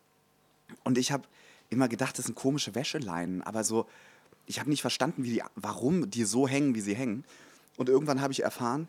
Und 0.82 0.98
ich 0.98 1.12
habe 1.12 1.28
immer 1.68 1.86
gedacht, 1.86 2.18
das 2.18 2.24
sind 2.26 2.34
komische 2.34 2.74
Wäscheleinen, 2.74 3.42
aber 3.42 3.62
so, 3.62 3.86
ich 4.50 4.58
habe 4.58 4.68
nicht 4.68 4.80
verstanden, 4.82 5.22
wie 5.22 5.30
die, 5.30 5.42
warum 5.54 6.10
die 6.10 6.24
so 6.24 6.48
hängen, 6.48 6.74
wie 6.74 6.80
sie 6.80 6.94
hängen. 6.94 7.24
Und 7.76 7.88
irgendwann 7.88 8.20
habe 8.20 8.32
ich 8.32 8.42
erfahren, 8.42 8.88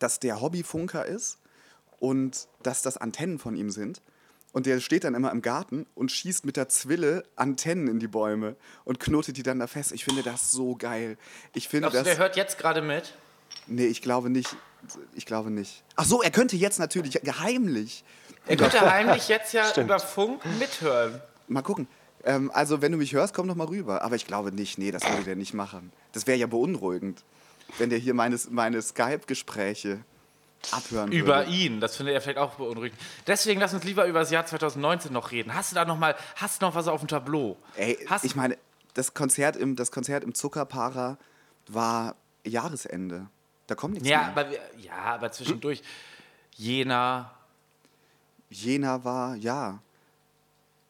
dass 0.00 0.18
der 0.18 0.40
Hobbyfunker 0.40 1.06
ist 1.06 1.38
und 2.00 2.48
dass 2.64 2.82
das 2.82 2.96
Antennen 2.96 3.38
von 3.38 3.54
ihm 3.56 3.70
sind. 3.70 4.02
Und 4.52 4.66
der 4.66 4.80
steht 4.80 5.04
dann 5.04 5.14
immer 5.14 5.30
im 5.30 5.42
Garten 5.42 5.86
und 5.94 6.10
schießt 6.10 6.44
mit 6.44 6.56
der 6.56 6.68
Zwille 6.68 7.22
Antennen 7.36 7.86
in 7.86 8.00
die 8.00 8.08
Bäume 8.08 8.56
und 8.84 8.98
knotet 8.98 9.36
die 9.36 9.44
dann 9.44 9.60
da 9.60 9.68
fest. 9.68 9.92
Ich 9.92 10.04
finde 10.04 10.24
das 10.24 10.50
so 10.50 10.74
geil. 10.74 11.18
Ich 11.54 11.68
finde 11.68 11.82
Glaubst 11.90 11.94
du, 11.94 11.98
das. 12.00 12.16
der 12.16 12.18
hört 12.18 12.36
jetzt 12.36 12.58
gerade 12.58 12.82
mit? 12.82 13.14
Nee, 13.68 13.86
ich 13.86 14.02
glaube 14.02 14.28
nicht. 14.28 14.56
Ich 15.14 15.24
glaube 15.24 15.50
nicht. 15.52 15.84
Ach 15.94 16.04
so, 16.04 16.20
er 16.20 16.32
könnte 16.32 16.56
jetzt 16.56 16.80
natürlich 16.80 17.20
geheimlich. 17.22 18.02
Er 18.46 18.56
könnte 18.56 18.80
heimlich 18.80 19.28
jetzt 19.28 19.52
ja 19.52 19.66
Stimmt. 19.66 19.86
über 19.86 20.00
Funk 20.00 20.42
mithören. 20.58 21.20
Mal 21.46 21.62
gucken. 21.62 21.86
Ähm, 22.26 22.50
also, 22.52 22.82
wenn 22.82 22.92
du 22.92 22.98
mich 22.98 23.12
hörst, 23.14 23.32
komm 23.32 23.48
doch 23.48 23.54
mal 23.54 23.68
rüber. 23.68 24.02
Aber 24.02 24.16
ich 24.16 24.26
glaube 24.26 24.52
nicht. 24.52 24.76
Nee, 24.78 24.90
das 24.90 25.08
würde 25.08 25.22
der 25.22 25.36
nicht 25.36 25.54
machen. 25.54 25.92
Das 26.12 26.26
wäre 26.26 26.36
ja 26.36 26.46
beunruhigend, 26.46 27.22
wenn 27.78 27.88
der 27.88 27.98
hier 27.98 28.14
meine, 28.14 28.38
meine 28.50 28.82
Skype-Gespräche 28.82 30.00
abhören 30.72 31.12
Über 31.12 31.38
würde. 31.38 31.50
ihn, 31.52 31.80
das 31.80 31.96
findet 31.96 32.14
er 32.14 32.20
vielleicht 32.20 32.38
auch 32.38 32.54
beunruhigend. 32.54 32.98
Deswegen 33.26 33.60
lass 33.60 33.72
uns 33.72 33.84
lieber 33.84 34.06
über 34.06 34.20
das 34.20 34.30
Jahr 34.30 34.44
2019 34.44 35.12
noch 35.12 35.30
reden. 35.30 35.54
Hast 35.54 35.70
du 35.70 35.76
da 35.76 35.84
noch 35.84 35.98
mal, 35.98 36.16
hast 36.34 36.60
du 36.60 36.66
noch 36.66 36.74
was 36.74 36.88
auf 36.88 37.00
dem 37.00 37.08
Tableau? 37.08 37.56
Ey, 37.76 37.98
hast, 38.08 38.24
ich 38.24 38.34
meine, 38.34 38.58
das 38.94 39.14
Konzert 39.14 39.56
im, 39.56 39.76
das 39.76 39.92
Konzert 39.92 40.24
im 40.24 40.34
Zuckerpara 40.34 41.18
war 41.68 42.16
Jahresende. 42.44 43.28
Da 43.68 43.74
kommt 43.76 43.94
nichts 43.94 44.08
ja, 44.08 44.18
mehr. 44.18 44.28
aber, 44.28 44.46
ja, 44.78 44.94
aber 44.94 45.30
zwischendurch. 45.30 45.82
Jena. 46.56 47.30
Jena 48.48 49.04
war, 49.04 49.36
ja, 49.36 49.80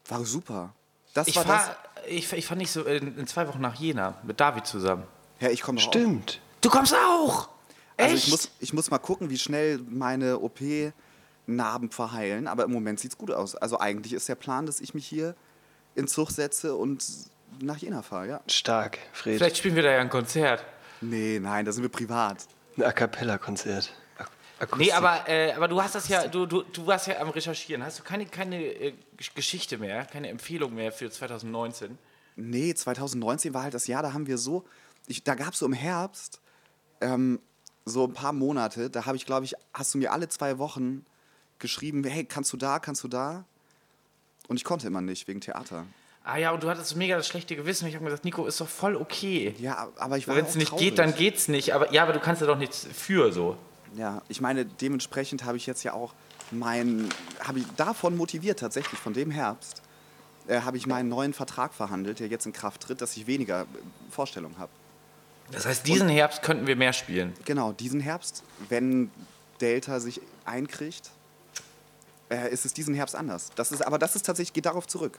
war 0.08 0.24
super. 0.24 0.72
Das 1.16 1.28
Ich, 1.28 1.36
war 1.36 1.44
das. 1.44 1.64
fahr, 1.64 1.76
ich, 2.06 2.32
ich 2.32 2.46
fahre 2.46 2.58
nicht 2.58 2.70
so 2.70 2.82
in, 2.82 3.16
in 3.18 3.26
zwei 3.26 3.48
Wochen 3.48 3.60
nach 3.60 3.74
Jena 3.74 4.14
mit 4.22 4.38
David 4.40 4.66
zusammen. 4.66 5.04
Ja, 5.40 5.50
ich 5.50 5.62
komme 5.62 5.78
auch. 5.78 5.82
Stimmt. 5.82 6.40
Du 6.60 6.70
kommst 6.70 6.94
auch! 6.94 7.48
Echt? 7.96 8.10
Also 8.10 8.16
ich 8.16 8.30
muss, 8.30 8.50
ich 8.60 8.72
muss 8.72 8.90
mal 8.90 8.98
gucken, 8.98 9.30
wie 9.30 9.38
schnell 9.38 9.78
meine 9.88 10.38
OP-Narben 10.40 11.90
verheilen. 11.90 12.46
Aber 12.46 12.64
im 12.64 12.72
Moment 12.72 13.00
sieht 13.00 13.12
es 13.12 13.18
gut 13.18 13.30
aus. 13.30 13.54
Also 13.56 13.80
eigentlich 13.80 14.12
ist 14.12 14.28
der 14.28 14.34
Plan, 14.34 14.66
dass 14.66 14.80
ich 14.80 14.94
mich 14.94 15.06
hier 15.06 15.34
in 15.94 16.06
Zug 16.08 16.30
setze 16.30 16.74
und 16.74 17.04
nach 17.60 17.78
Jena 17.78 18.02
fahre, 18.02 18.28
ja. 18.28 18.40
Stark, 18.48 18.98
Fred. 19.12 19.38
Vielleicht 19.38 19.56
spielen 19.56 19.76
wir 19.76 19.82
da 19.82 19.90
ja 19.92 20.00
ein 20.00 20.10
Konzert. 20.10 20.62
Nee, 21.00 21.38
nein, 21.40 21.64
da 21.64 21.72
sind 21.72 21.82
wir 21.82 21.88
privat. 21.90 22.46
Ein 22.76 22.82
A 22.82 22.92
Cappella-Konzert. 22.92 23.92
Ak- 24.58 24.72
Akustik. 24.72 24.86
Nee, 24.88 24.92
aber, 24.92 25.28
äh, 25.28 25.52
aber 25.52 25.68
du 25.68 25.82
hast 25.82 25.94
das 25.94 26.08
ja, 26.08 26.26
du, 26.28 26.46
du, 26.46 26.62
du 26.62 26.86
warst 26.86 27.06
ja 27.08 27.18
am 27.20 27.28
Recherchieren. 27.30 27.84
Hast 27.84 27.98
du 27.98 28.02
keine, 28.02 28.26
keine 28.26 28.62
äh, 28.64 28.94
Gesch- 29.18 29.34
Geschichte 29.34 29.78
mehr, 29.78 30.04
keine 30.06 30.28
Empfehlung 30.28 30.74
mehr 30.74 30.92
für 30.92 31.10
2019? 31.10 31.98
Nee, 32.36 32.74
2019 32.74 33.54
war 33.54 33.62
halt 33.62 33.74
das 33.74 33.86
Jahr, 33.86 34.02
da 34.02 34.12
haben 34.12 34.26
wir 34.26 34.38
so, 34.38 34.64
ich, 35.06 35.22
da 35.24 35.34
gab 35.34 35.52
es 35.54 35.58
so 35.60 35.66
im 35.66 35.72
Herbst 35.72 36.40
ähm, 37.00 37.40
so 37.84 38.04
ein 38.06 38.12
paar 38.12 38.32
Monate, 38.32 38.90
da 38.90 39.06
habe 39.06 39.16
ich, 39.16 39.26
glaube 39.26 39.44
ich, 39.44 39.54
hast 39.72 39.94
du 39.94 39.98
mir 39.98 40.12
alle 40.12 40.28
zwei 40.28 40.58
Wochen 40.58 41.04
geschrieben, 41.58 42.02
hey, 42.04 42.24
kannst 42.24 42.52
du 42.52 42.56
da, 42.56 42.78
kannst 42.78 43.02
du 43.04 43.08
da? 43.08 43.44
Und 44.48 44.56
ich 44.56 44.64
konnte 44.64 44.86
immer 44.86 45.00
nicht, 45.00 45.26
wegen 45.28 45.40
Theater. 45.40 45.86
Ah 46.24 46.36
ja, 46.38 46.50
und 46.50 46.62
du 46.62 46.68
hattest 46.68 46.96
mega 46.96 47.16
das 47.16 47.26
schlechte 47.28 47.54
Gewissen. 47.56 47.86
Ich 47.86 47.94
habe 47.94 48.02
mir 48.04 48.10
gesagt, 48.10 48.24
Nico, 48.24 48.46
ist 48.46 48.60
doch 48.60 48.68
voll 48.68 48.96
okay. 48.96 49.54
Ja, 49.58 49.88
aber 49.96 50.18
ich 50.18 50.26
war 50.26 50.34
Wenn 50.36 50.44
es 50.44 50.56
nicht 50.56 50.68
traurig. 50.70 50.84
geht, 50.88 50.98
dann 50.98 51.14
geht's 51.14 51.46
nicht. 51.48 51.72
Aber 51.72 51.92
ja, 51.92 52.02
aber 52.02 52.12
du 52.12 52.18
kannst 52.20 52.40
ja 52.42 52.48
doch 52.48 52.58
nichts 52.58 52.86
für 52.92 53.32
so. 53.32 53.56
Ja, 53.96 54.22
ich 54.28 54.40
meine, 54.40 54.64
dementsprechend 54.64 55.44
habe 55.44 55.56
ich 55.56 55.66
jetzt 55.66 55.82
ja 55.82 55.92
auch 55.92 56.12
mein, 56.50 57.08
habe 57.40 57.60
ich 57.60 57.66
davon 57.76 58.16
motiviert 58.16 58.58
tatsächlich, 58.58 59.00
von 59.00 59.14
dem 59.14 59.30
Herbst, 59.30 59.82
äh, 60.48 60.60
habe 60.60 60.76
ich 60.76 60.86
meinen 60.86 61.08
neuen 61.08 61.32
Vertrag 61.32 61.74
verhandelt, 61.74 62.20
der 62.20 62.28
jetzt 62.28 62.46
in 62.46 62.52
Kraft 62.52 62.82
tritt, 62.82 63.00
dass 63.00 63.16
ich 63.16 63.26
weniger 63.26 63.62
äh, 63.62 63.66
Vorstellungen 64.10 64.58
habe. 64.58 64.70
Das 65.50 65.66
heißt, 65.66 65.86
diesen 65.86 66.08
Herbst 66.08 66.42
könnten 66.42 66.66
wir 66.66 66.76
mehr 66.76 66.92
spielen. 66.92 67.32
Genau, 67.44 67.72
diesen 67.72 68.00
Herbst, 68.00 68.42
wenn 68.68 69.10
Delta 69.60 70.00
sich 70.00 70.20
einkriegt, 70.44 71.10
äh, 72.30 72.50
ist 72.52 72.66
es 72.66 72.74
diesen 72.74 72.94
Herbst 72.94 73.14
anders. 73.14 73.50
Das 73.54 73.72
ist, 73.72 73.86
aber 73.86 73.98
das 73.98 74.16
ist 74.16 74.26
tatsächlich, 74.26 74.52
geht 74.52 74.66
darauf 74.66 74.86
zurück. 74.86 75.18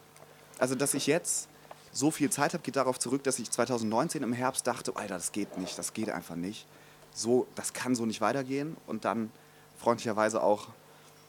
Also, 0.60 0.76
dass 0.76 0.94
ich 0.94 1.08
jetzt 1.08 1.48
so 1.92 2.12
viel 2.12 2.30
Zeit 2.30 2.54
habe, 2.54 2.64
geht 2.64 2.76
darauf 2.76 3.00
zurück, 3.00 3.24
dass 3.24 3.40
ich 3.40 3.50
2019 3.50 4.24
im 4.24 4.34
Herbst 4.34 4.68
dachte, 4.68 4.96
Alter, 4.96 5.16
das 5.16 5.32
geht 5.32 5.58
nicht, 5.58 5.78
das 5.78 5.94
geht 5.94 6.10
einfach 6.10 6.36
nicht. 6.36 6.68
So, 7.14 7.48
das 7.56 7.74
kann 7.74 7.96
so 7.96 8.06
nicht 8.06 8.22
weitergehen. 8.22 8.78
Und 8.88 9.06
dann 9.06 9.32
freundlicherweise 9.78 10.42
auch 10.42 10.68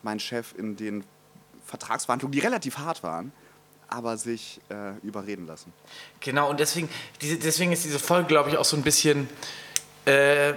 mein 0.02 0.20
Chef 0.20 0.54
in 0.56 0.76
den 0.76 1.04
Vertragsverhandlungen, 1.66 2.32
die 2.32 2.40
relativ 2.40 2.78
hart 2.78 3.02
waren, 3.02 3.32
aber 3.88 4.16
sich 4.16 4.60
äh, 4.68 4.96
überreden 5.02 5.46
lassen. 5.46 5.72
Genau, 6.20 6.50
und 6.50 6.60
deswegen, 6.60 6.88
diese, 7.20 7.36
deswegen 7.36 7.72
ist 7.72 7.84
diese 7.84 7.98
Folge, 7.98 8.28
glaube 8.28 8.50
ich, 8.50 8.56
auch 8.56 8.64
so 8.64 8.76
ein 8.76 8.82
bisschen, 8.82 9.28
äh, 10.06 10.54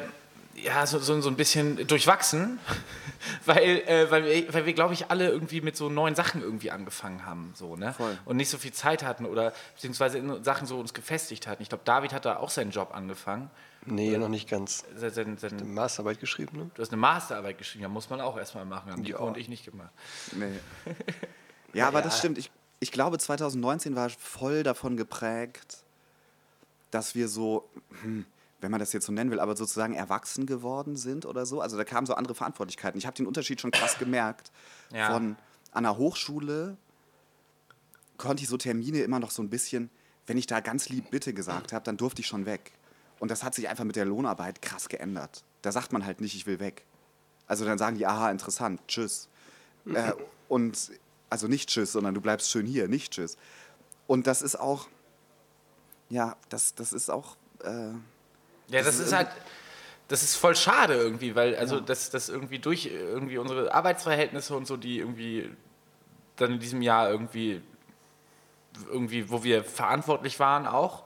ja, 0.55 0.85
so, 0.85 0.99
so, 0.99 1.19
so 1.21 1.29
ein 1.29 1.35
bisschen 1.35 1.87
durchwachsen, 1.87 2.59
weil, 3.45 3.83
äh, 3.87 4.11
weil 4.11 4.25
wir, 4.25 4.53
weil 4.53 4.65
wir 4.65 4.73
glaube 4.73 4.93
ich, 4.93 5.09
alle 5.09 5.29
irgendwie 5.29 5.61
mit 5.61 5.75
so 5.75 5.89
neuen 5.89 6.15
Sachen 6.15 6.41
irgendwie 6.41 6.71
angefangen 6.71 7.25
haben, 7.25 7.53
so, 7.55 7.75
ne? 7.75 7.93
Voll. 7.93 8.17
Und 8.25 8.37
nicht 8.37 8.49
so 8.49 8.57
viel 8.57 8.73
Zeit 8.73 9.03
hatten 9.03 9.25
oder 9.25 9.53
beziehungsweise 9.75 10.17
in 10.17 10.43
Sachen 10.43 10.67
so 10.67 10.79
uns 10.79 10.93
gefestigt 10.93 11.47
hatten. 11.47 11.61
Ich 11.61 11.69
glaube, 11.69 11.83
David 11.85 12.13
hat 12.13 12.25
da 12.25 12.37
auch 12.37 12.49
seinen 12.49 12.71
Job 12.71 12.93
angefangen. 12.93 13.49
Nee, 13.85 14.17
noch 14.17 14.29
nicht 14.29 14.49
ganz. 14.49 14.83
Sein, 14.95 15.11
sein, 15.11 15.37
sein, 15.37 15.73
Masterarbeit 15.73 16.19
geschrieben, 16.19 16.57
ne? 16.57 16.71
du 16.73 16.81
hast 16.81 16.91
eine 16.91 17.01
Masterarbeit 17.01 17.57
geschrieben, 17.57 17.83
ja, 17.83 17.89
muss 17.89 18.09
man 18.09 18.21
auch 18.21 18.37
erstmal 18.37 18.65
machen. 18.65 18.91
Haben 18.91 19.01
Nico 19.01 19.23
Ja. 19.23 19.27
und 19.27 19.37
ich 19.37 19.49
nicht 19.49 19.65
gemacht. 19.65 19.91
Nee. 20.33 20.59
ja, 21.73 21.87
aber 21.87 22.01
das 22.01 22.19
stimmt. 22.19 22.37
Ich, 22.37 22.51
ich 22.79 22.91
glaube, 22.91 23.17
2019 23.17 23.95
war 23.95 24.09
voll 24.09 24.63
davon 24.63 24.97
geprägt, 24.97 25.79
dass 26.91 27.15
wir 27.15 27.27
so, 27.27 27.69
hm, 28.01 28.25
wenn 28.59 28.69
man 28.69 28.79
das 28.79 28.93
jetzt 28.93 29.07
so 29.07 29.11
nennen 29.11 29.31
will, 29.31 29.39
aber 29.39 29.55
sozusagen 29.55 29.95
erwachsen 29.95 30.45
geworden 30.45 30.95
sind 30.95 31.25
oder 31.25 31.47
so. 31.47 31.61
Also 31.61 31.75
da 31.77 31.83
kamen 31.83 32.05
so 32.05 32.13
andere 32.13 32.35
Verantwortlichkeiten. 32.35 32.99
Ich 32.99 33.07
habe 33.07 33.15
den 33.15 33.25
Unterschied 33.25 33.61
schon 33.61 33.71
krass 33.71 33.97
gemerkt. 33.97 34.51
Ja. 34.93 35.13
Von 35.13 35.37
an 35.71 35.83
der 35.83 35.95
Hochschule 35.95 36.75
konnte 38.17 38.43
ich 38.43 38.49
so 38.49 38.57
Termine 38.57 38.99
immer 39.03 39.19
noch 39.19 39.31
so 39.31 39.41
ein 39.41 39.49
bisschen, 39.49 39.89
wenn 40.27 40.37
ich 40.37 40.45
da 40.45 40.59
ganz 40.59 40.89
lieb 40.89 41.11
Bitte 41.11 41.33
gesagt 41.33 41.71
habe, 41.71 41.85
dann 41.85 41.95
durfte 41.95 42.19
ich 42.19 42.27
schon 42.27 42.45
weg. 42.45 42.73
Und 43.21 43.29
das 43.29 43.43
hat 43.43 43.53
sich 43.53 43.69
einfach 43.69 43.83
mit 43.83 43.95
der 43.95 44.05
Lohnarbeit 44.05 44.63
krass 44.63 44.89
geändert. 44.89 45.43
Da 45.61 45.71
sagt 45.71 45.93
man 45.93 46.07
halt 46.07 46.21
nicht, 46.21 46.33
ich 46.33 46.47
will 46.47 46.59
weg. 46.59 46.85
Also 47.45 47.65
dann 47.65 47.77
sagen 47.77 47.95
die, 47.95 48.07
aha, 48.07 48.31
interessant, 48.31 48.81
tschüss. 48.87 49.29
Äh, 49.85 50.13
und 50.49 50.91
also 51.29 51.47
nicht 51.47 51.69
tschüss, 51.69 51.91
sondern 51.91 52.15
du 52.15 52.21
bleibst 52.21 52.49
schön 52.49 52.65
hier, 52.65 52.87
nicht 52.87 53.13
tschüss. 53.13 53.37
Und 54.07 54.25
das 54.25 54.41
ist 54.41 54.59
auch, 54.59 54.87
ja, 56.09 56.35
das, 56.49 56.73
das 56.73 56.93
ist 56.93 57.11
auch, 57.11 57.37
äh, 57.63 57.69
Ja, 57.69 57.99
das, 58.69 58.85
Das 58.85 58.95
ist 58.95 59.01
ist 59.01 59.13
halt, 59.13 59.29
das 60.07 60.23
ist 60.23 60.35
voll 60.35 60.55
schade 60.55 60.95
irgendwie, 60.95 61.35
weil 61.35 61.55
also 61.57 61.79
das, 61.79 62.09
das 62.09 62.27
irgendwie 62.27 62.57
durch 62.57 62.87
irgendwie 62.87 63.37
unsere 63.37 63.71
Arbeitsverhältnisse 63.71 64.55
und 64.55 64.65
so, 64.65 64.77
die 64.77 64.97
irgendwie 64.97 65.55
dann 66.37 66.53
in 66.53 66.59
diesem 66.59 66.81
Jahr 66.81 67.11
irgendwie, 67.11 67.61
irgendwie, 68.89 69.29
wo 69.29 69.43
wir 69.43 69.63
verantwortlich 69.63 70.39
waren 70.39 70.65
auch 70.65 71.03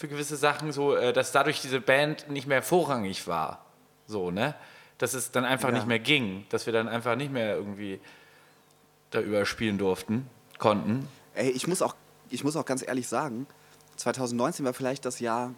für 0.00 0.08
gewisse 0.08 0.36
Sachen, 0.36 0.72
so, 0.72 0.94
äh, 0.96 1.12
dass 1.12 1.30
dadurch 1.30 1.60
diese 1.60 1.78
Band 1.78 2.30
nicht 2.30 2.46
mehr 2.46 2.62
vorrangig 2.62 3.26
war. 3.26 3.66
So, 4.06 4.30
ne? 4.30 4.54
Dass 4.96 5.12
es 5.12 5.30
dann 5.30 5.44
einfach 5.44 5.68
Ja. 5.68 5.74
nicht 5.74 5.86
mehr 5.86 5.98
ging, 5.98 6.46
dass 6.48 6.64
wir 6.64 6.72
dann 6.72 6.88
einfach 6.88 7.16
nicht 7.16 7.30
mehr 7.30 7.54
irgendwie 7.56 8.00
da 9.10 9.20
überspielen 9.20 9.76
durften, 9.76 10.26
konnten. 10.58 11.06
ey, 11.34 11.50
ich 11.50 11.66
muss 11.66 11.82
auch, 11.82 11.94
ich 12.30 12.44
muss 12.44 12.56
auch 12.56 12.64
ganz 12.64 12.82
ehrlich 12.86 13.08
sagen, 13.08 13.46
2019 13.96 14.64
war 14.64 14.72
vielleicht 14.72 15.04
das 15.04 15.20
Jahr, 15.20 15.52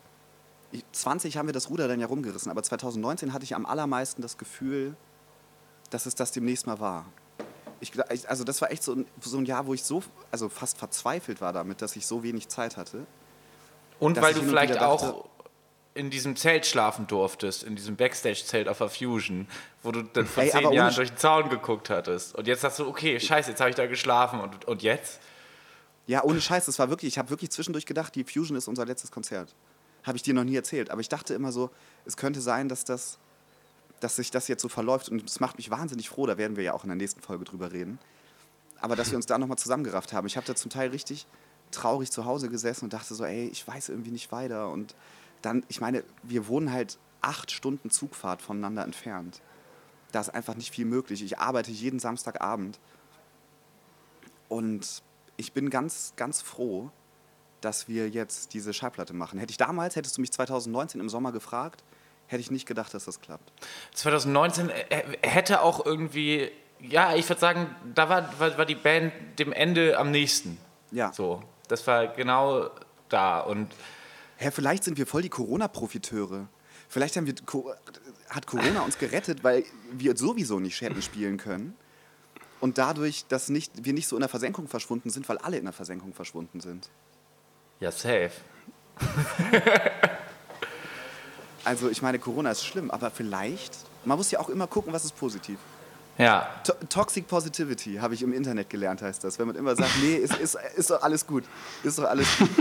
ich- 0.72 0.84
20 0.90 1.36
haben 1.36 1.46
wir 1.46 1.52
das 1.52 1.70
Ruder 1.70 1.86
dann 1.86 2.00
ja 2.00 2.06
rumgerissen, 2.08 2.50
aber 2.50 2.64
2019 2.64 3.32
hatte 3.32 3.44
ich 3.44 3.54
am 3.54 3.64
allermeisten 3.64 4.22
das 4.22 4.38
Gefühl, 4.38 4.96
dass 5.90 6.06
es 6.06 6.16
das 6.16 6.32
demnächst 6.32 6.66
mal 6.66 6.80
war. 6.80 7.04
Ich, 7.78 7.92
also 8.28 8.42
das 8.42 8.60
war 8.60 8.72
echt 8.72 8.82
so 8.82 8.94
ein, 8.94 9.06
so 9.20 9.38
ein 9.38 9.44
Jahr, 9.44 9.66
wo 9.66 9.74
ich 9.74 9.84
so, 9.84 10.02
also 10.32 10.48
fast 10.48 10.78
verzweifelt 10.78 11.40
war 11.40 11.52
damit, 11.52 11.80
dass 11.80 11.94
ich 11.94 12.06
so 12.06 12.24
wenig 12.24 12.48
Zeit 12.48 12.76
hatte. 12.76 13.06
Und 14.02 14.20
weil 14.20 14.34
du 14.34 14.42
vielleicht 14.42 14.74
wieder 14.74 14.88
auch 14.88 15.00
dachte- 15.00 15.28
in 15.94 16.10
diesem 16.10 16.36
Zelt 16.36 16.66
schlafen 16.66 17.06
durftest, 17.06 17.62
in 17.62 17.76
diesem 17.76 17.96
Backstage-Zelt 17.96 18.66
auf 18.66 18.78
der 18.78 18.88
Fusion, 18.88 19.46
wo 19.82 19.92
du 19.92 20.02
dann 20.02 20.26
vor 20.26 20.42
Ey, 20.42 20.50
zehn 20.50 20.72
Jahren 20.72 20.94
durch 20.94 21.10
den 21.10 21.18
Zaun 21.18 21.50
geguckt 21.50 21.90
hattest. 21.90 22.34
Und 22.34 22.46
jetzt 22.46 22.62
sagst 22.62 22.78
du, 22.78 22.88
okay, 22.88 23.20
scheiße, 23.20 23.50
jetzt 23.50 23.60
habe 23.60 23.70
ich 23.70 23.76
da 23.76 23.86
geschlafen. 23.86 24.40
Und, 24.40 24.64
und 24.64 24.82
jetzt? 24.82 25.20
Ja, 26.06 26.24
ohne 26.24 26.40
Scheiß, 26.40 26.64
das 26.64 26.78
war 26.78 26.88
wirklich, 26.88 27.12
ich 27.12 27.18
habe 27.18 27.30
wirklich 27.30 27.50
zwischendurch 27.50 27.86
gedacht, 27.86 28.14
die 28.14 28.24
Fusion 28.24 28.56
ist 28.56 28.68
unser 28.68 28.86
letztes 28.86 29.10
Konzert. 29.10 29.54
Habe 30.02 30.16
ich 30.16 30.22
dir 30.22 30.34
noch 30.34 30.44
nie 30.44 30.56
erzählt. 30.56 30.90
Aber 30.90 31.00
ich 31.00 31.08
dachte 31.08 31.34
immer 31.34 31.52
so, 31.52 31.70
es 32.06 32.16
könnte 32.16 32.40
sein, 32.40 32.68
dass, 32.68 32.84
das, 32.84 33.18
dass 34.00 34.16
sich 34.16 34.30
das 34.30 34.48
jetzt 34.48 34.62
so 34.62 34.68
verläuft. 34.68 35.10
Und 35.10 35.24
das 35.24 35.40
macht 35.40 35.58
mich 35.58 35.70
wahnsinnig 35.70 36.08
froh, 36.08 36.26
da 36.26 36.38
werden 36.38 36.56
wir 36.56 36.64
ja 36.64 36.72
auch 36.72 36.84
in 36.84 36.88
der 36.88 36.96
nächsten 36.96 37.20
Folge 37.20 37.44
drüber 37.44 37.70
reden. 37.70 37.98
Aber 38.80 38.96
dass 38.96 39.10
wir 39.10 39.16
uns 39.16 39.26
da 39.26 39.38
nochmal 39.38 39.58
zusammengerafft 39.58 40.12
haben. 40.12 40.26
Ich 40.26 40.36
habe 40.36 40.46
da 40.46 40.56
zum 40.56 40.70
Teil 40.70 40.88
richtig 40.88 41.26
traurig 41.72 42.10
zu 42.10 42.24
Hause 42.24 42.48
gesessen 42.48 42.84
und 42.84 42.92
dachte 42.92 43.14
so, 43.14 43.24
ey, 43.24 43.48
ich 43.48 43.66
weiß 43.66 43.88
irgendwie 43.88 44.10
nicht 44.10 44.30
weiter. 44.32 44.70
Und 44.70 44.94
dann, 45.42 45.64
ich 45.68 45.80
meine, 45.80 46.04
wir 46.22 46.46
wohnen 46.48 46.72
halt 46.72 46.98
acht 47.20 47.50
Stunden 47.50 47.90
Zugfahrt 47.90 48.42
voneinander 48.42 48.84
entfernt. 48.84 49.40
Da 50.12 50.20
ist 50.20 50.30
einfach 50.30 50.54
nicht 50.54 50.72
viel 50.72 50.84
möglich. 50.84 51.22
Ich 51.22 51.38
arbeite 51.38 51.70
jeden 51.70 51.98
Samstagabend. 51.98 52.78
Und 54.48 55.02
ich 55.36 55.52
bin 55.52 55.70
ganz, 55.70 56.12
ganz 56.16 56.42
froh, 56.42 56.90
dass 57.60 57.88
wir 57.88 58.08
jetzt 58.08 58.54
diese 58.54 58.74
Schallplatte 58.74 59.14
machen. 59.14 59.38
Hätte 59.38 59.52
ich 59.52 59.56
damals, 59.56 59.96
hättest 59.96 60.16
du 60.16 60.20
mich 60.20 60.32
2019 60.32 61.00
im 61.00 61.08
Sommer 61.08 61.32
gefragt, 61.32 61.82
hätte 62.26 62.40
ich 62.40 62.50
nicht 62.50 62.66
gedacht, 62.66 62.92
dass 62.92 63.04
das 63.04 63.20
klappt. 63.20 63.52
2019 63.94 64.68
äh, 64.68 65.04
hätte 65.22 65.62
auch 65.62 65.84
irgendwie, 65.84 66.50
ja, 66.80 67.14
ich 67.14 67.28
würde 67.28 67.40
sagen, 67.40 67.74
da 67.94 68.08
war, 68.08 68.38
war, 68.38 68.58
war 68.58 68.66
die 68.66 68.74
Band 68.74 69.12
dem 69.38 69.52
Ende 69.52 69.98
am 69.98 70.10
nächsten. 70.10 70.58
Ja. 70.90 71.12
So, 71.12 71.42
das 71.72 71.86
war 71.86 72.06
genau 72.08 72.70
da. 73.08 73.40
Und 73.40 73.72
Hä, 74.36 74.50
vielleicht 74.50 74.84
sind 74.84 74.98
wir 74.98 75.06
voll 75.06 75.22
die 75.22 75.30
Corona-Profiteure. 75.30 76.46
Vielleicht 76.88 77.16
haben 77.16 77.26
wir, 77.26 77.34
hat 78.28 78.46
Corona 78.46 78.82
uns 78.82 78.98
gerettet, 78.98 79.42
weil 79.42 79.64
wir 79.90 80.16
sowieso 80.16 80.60
nicht 80.60 80.80
hätten 80.82 81.00
spielen 81.08 81.38
können. 81.38 81.74
Und 82.60 82.78
dadurch, 82.78 83.24
dass 83.26 83.48
nicht, 83.48 83.84
wir 83.84 83.92
nicht 83.92 84.06
so 84.06 84.16
in 84.16 84.20
der 84.20 84.28
Versenkung 84.28 84.68
verschwunden 84.68 85.10
sind, 85.10 85.28
weil 85.28 85.38
alle 85.38 85.56
in 85.56 85.64
der 85.64 85.72
Versenkung 85.72 86.12
verschwunden 86.12 86.60
sind. 86.60 86.90
ja, 87.80 87.90
safe. 87.90 88.32
Also 91.64 91.88
ich 91.88 92.02
meine, 92.02 92.18
Corona 92.18 92.50
ist 92.50 92.64
schlimm, 92.64 92.90
aber 92.90 93.12
vielleicht, 93.12 93.76
man 94.04 94.18
muss 94.18 94.32
ja 94.32 94.40
auch 94.40 94.48
immer 94.48 94.66
gucken, 94.66 94.92
was 94.92 95.04
ist 95.04 95.16
positiv. 95.16 95.60
Ja, 96.18 96.48
To 96.64 96.74
Toxic 96.88 97.26
Positivity 97.26 97.96
habe 97.96 98.14
ich 98.14 98.22
im 98.22 98.32
Internet 98.32 98.68
gelernt, 98.68 99.02
heißt 99.02 99.24
das. 99.24 99.38
Wenn 99.38 99.46
man 99.46 99.56
immer 99.56 99.74
sagt, 99.74 99.90
nee, 100.02 100.14
ist, 100.14 100.36
ist, 100.36 100.58
ist 100.76 100.90
doch 100.90 101.02
alles 101.02 101.26
gut. 101.26 101.44
Ist 101.82 101.98
doch 101.98 102.04
alles 102.04 102.28
gut. 102.38 102.50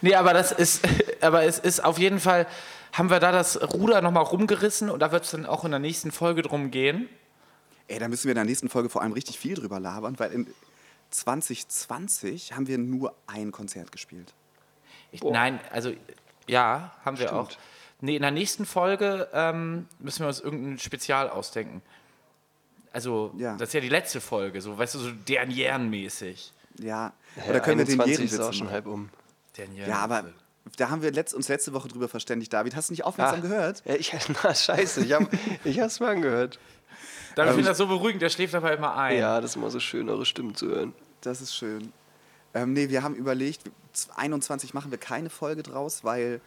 Nee, 0.00 0.14
aber 0.14 0.32
das 0.32 0.52
ist, 0.52 0.86
aber 1.20 1.44
es 1.44 1.58
ist 1.58 1.82
auf 1.82 1.98
jeden 1.98 2.20
Fall, 2.20 2.46
haben 2.92 3.10
wir 3.10 3.18
da 3.18 3.32
das 3.32 3.60
Ruder 3.74 4.02
nochmal 4.02 4.22
rumgerissen 4.22 4.88
und 4.88 5.00
da 5.00 5.12
wird 5.12 5.24
es 5.24 5.32
dann 5.32 5.46
auch 5.46 5.64
in 5.64 5.72
der 5.72 5.80
nächsten 5.80 6.12
Folge 6.12 6.42
drum 6.42 6.70
gehen. 6.70 7.08
Ey, 7.88 7.98
da 7.98 8.08
müssen 8.08 8.24
wir 8.24 8.32
in 8.32 8.36
der 8.36 8.44
nächsten 8.44 8.68
Folge 8.68 8.88
vor 8.88 9.02
allem 9.02 9.12
richtig 9.12 9.38
viel 9.38 9.54
drüber 9.54 9.80
labern, 9.80 10.18
weil 10.18 10.32
in 10.32 10.46
2020 11.10 12.54
haben 12.54 12.66
wir 12.66 12.78
nur 12.78 13.14
ein 13.26 13.52
Konzert 13.52 13.92
gespielt. 13.92 14.32
Ich, 15.12 15.22
nein, 15.22 15.60
also 15.70 15.92
ja, 16.48 16.92
haben 17.04 17.18
wir 17.18 17.34
auch. 17.34 17.50
Nee, 18.00 18.16
in 18.16 18.22
der 18.22 18.30
nächsten 18.30 18.66
Folge 18.66 19.28
ähm, 19.32 19.86
müssen 19.98 20.20
wir 20.20 20.28
uns 20.28 20.40
irgendein 20.40 20.78
Spezial 20.78 21.30
ausdenken. 21.30 21.82
Also, 22.94 23.32
Ja. 23.36 23.56
das 23.56 23.70
ist 23.70 23.72
ja 23.74 23.80
die 23.80 23.88
letzte 23.88 24.20
Folge, 24.20 24.60
so, 24.60 24.78
weißt 24.78 24.94
du, 24.94 24.98
so 25.00 25.10
dernierenmäßig. 25.10 26.52
Ja, 26.78 27.12
Hä, 27.34 27.50
oder 27.50 27.60
können 27.60 27.78
wir 27.78 27.84
den 27.84 28.00
21 28.00 28.32
ist 28.32 28.40
auch 28.40 28.52
schon 28.52 28.70
halb 28.70 28.86
um. 28.86 29.10
Ja, 29.86 29.98
aber 29.98 30.24
da 30.76 30.90
haben 30.90 31.02
wir 31.02 31.10
letzt, 31.12 31.34
uns 31.34 31.48
letzte 31.48 31.72
Woche 31.72 31.88
drüber 31.88 32.08
verständigt. 32.08 32.52
David, 32.52 32.74
hast 32.76 32.90
du 32.90 32.92
nicht 32.92 33.04
aufmerksam 33.04 33.42
gehört? 33.42 33.82
Ja, 33.84 33.94
ich, 33.96 34.12
na, 34.44 34.54
scheiße, 34.54 35.04
ich 35.04 35.12
habe 35.12 35.28
ich 35.64 35.80
hab's 35.80 35.98
mal 35.98 36.10
angehört. 36.14 36.58
David 37.34 37.54
findet 37.54 37.70
das 37.72 37.78
so 37.78 37.88
beruhigend, 37.88 38.22
der 38.22 38.28
schläft 38.30 38.54
aber 38.54 38.72
immer 38.72 38.96
ein. 38.96 39.18
Ja, 39.18 39.40
das 39.40 39.50
ist 39.50 39.56
immer 39.56 39.70
so 39.70 39.80
schön, 39.80 40.08
eure 40.08 40.24
Stimmen 40.24 40.54
zu 40.54 40.66
hören. 40.68 40.92
Das 41.20 41.40
ist 41.40 41.54
schön. 41.54 41.92
Ähm, 42.54 42.72
nee, 42.72 42.88
wir 42.90 43.02
haben 43.02 43.16
überlegt, 43.16 43.62
21 44.14 44.72
machen 44.72 44.92
wir 44.92 44.98
keine 44.98 45.30
Folge 45.30 45.64
draus, 45.64 46.04
weil 46.04 46.40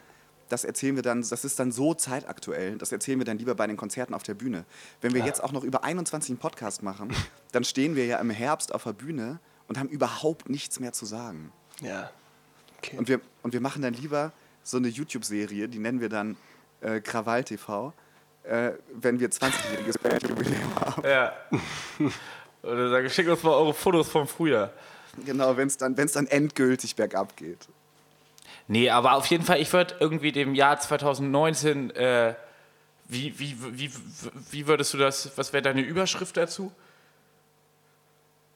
das 0.49 0.63
erzählen 0.63 0.95
wir 0.95 1.03
dann, 1.03 1.21
das 1.27 1.43
ist 1.43 1.59
dann 1.59 1.71
so 1.71 1.93
zeitaktuell, 1.93 2.77
das 2.77 2.91
erzählen 2.91 3.19
wir 3.19 3.25
dann 3.25 3.37
lieber 3.37 3.55
bei 3.55 3.67
den 3.67 3.77
Konzerten 3.77 4.13
auf 4.13 4.23
der 4.23 4.33
Bühne. 4.33 4.65
Wenn 5.01 5.13
wir 5.13 5.23
jetzt 5.23 5.43
auch 5.43 5.51
noch 5.51 5.63
über 5.63 5.83
21 5.83 6.31
einen 6.31 6.39
Podcast 6.39 6.83
machen, 6.83 7.13
dann 7.51 7.63
stehen 7.63 7.95
wir 7.95 8.05
ja 8.05 8.19
im 8.19 8.29
Herbst 8.29 8.73
auf 8.73 8.83
der 8.83 8.93
Bühne 8.93 9.39
und 9.67 9.77
haben 9.77 9.89
überhaupt 9.89 10.49
nichts 10.49 10.79
mehr 10.79 10.93
zu 10.93 11.05
sagen. 11.05 11.51
Ja. 11.81 12.09
Okay. 12.77 12.97
Und 12.97 13.07
wir, 13.07 13.21
und 13.43 13.53
wir 13.53 13.61
machen 13.61 13.81
dann 13.81 13.93
lieber 13.93 14.31
so 14.63 14.77
eine 14.77 14.87
YouTube-Serie, 14.87 15.67
die 15.67 15.79
nennen 15.79 15.99
wir 15.99 16.09
dann 16.09 16.37
äh, 16.81 16.99
Krawall 16.99 17.43
TV, 17.43 17.93
äh, 18.43 18.71
wenn 18.93 19.19
wir 19.19 19.29
20-jähriges 19.29 19.99
Bandjubiläum 20.01 20.75
haben. 20.75 21.03
Ja. 21.07 21.33
Oder 22.63 22.89
sage, 22.89 23.09
schickt 23.09 23.29
uns 23.29 23.43
mal 23.43 23.53
eure 23.53 23.73
Fotos 23.73 24.09
vom 24.09 24.27
Frühjahr. 24.27 24.71
Genau, 25.25 25.57
wenn 25.57 25.67
es 25.67 25.77
dann, 25.77 25.97
wenn's 25.97 26.13
dann 26.13 26.27
endgültig 26.27 26.95
bergab 26.95 27.35
geht. 27.35 27.67
Nee, 28.67 28.89
aber 28.89 29.13
auf 29.13 29.25
jeden 29.27 29.43
Fall, 29.45 29.61
ich 29.61 29.71
würde 29.71 29.95
irgendwie 29.99 30.31
dem 30.31 30.53
Jahr 30.55 30.79
2019, 30.79 31.91
äh, 31.91 32.35
wie, 33.07 33.37
wie, 33.39 33.55
wie, 33.79 33.91
wie 34.51 34.67
würdest 34.67 34.93
du 34.93 34.97
das, 34.97 35.31
was 35.37 35.53
wäre 35.53 35.61
deine 35.63 35.81
Überschrift 35.81 36.35
dazu? 36.35 36.71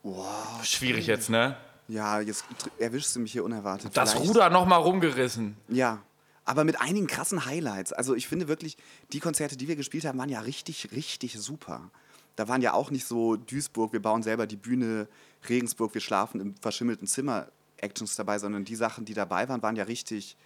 Wow. 0.03 0.63
Schwierig 0.63 1.07
jetzt, 1.07 1.29
ne? 1.29 1.55
Ja, 1.87 2.19
jetzt 2.21 2.45
erwischst 2.79 3.15
du 3.15 3.19
mich 3.19 3.31
hier 3.31 3.43
unerwartet. 3.43 3.95
Das 3.95 4.13
Vielleicht- 4.13 4.27
Ruder 4.29 4.49
nochmal 4.49 4.81
rumgerissen. 4.81 5.55
Ja, 5.67 6.01
aber 6.45 6.63
mit 6.63 6.79
einigen 6.81 7.07
krassen 7.07 7.45
Highlights. 7.45 7.93
Also 7.93 8.15
ich 8.15 8.27
finde 8.27 8.47
wirklich, 8.47 8.77
die 9.13 9.19
Konzerte, 9.19 9.57
die 9.57 9.67
wir 9.67 9.75
gespielt 9.75 10.05
haben, 10.05 10.17
waren 10.17 10.29
ja 10.29 10.39
richtig, 10.41 10.89
richtig 10.91 11.39
super. 11.39 11.91
Da 12.35 12.47
waren 12.47 12.61
ja 12.61 12.73
auch 12.73 12.91
nicht 12.91 13.05
so 13.05 13.35
Duisburg, 13.35 13.93
wir 13.93 14.01
bauen 14.01 14.23
selber 14.23 14.47
die 14.47 14.55
Bühne, 14.55 15.07
Regensburg, 15.49 15.93
wir 15.93 16.01
schlafen 16.01 16.39
im 16.41 16.55
verschimmelten 16.55 17.07
Zimmer 17.07 17.47
Actions 17.81 18.15
dabei, 18.15 18.39
sondern 18.39 18.65
die 18.65 18.75
Sachen, 18.75 19.05
die 19.05 19.13
dabei 19.13 19.47
waren, 19.49 19.61
waren 19.63 19.75
ja 19.75 19.83
richtig 19.83 20.37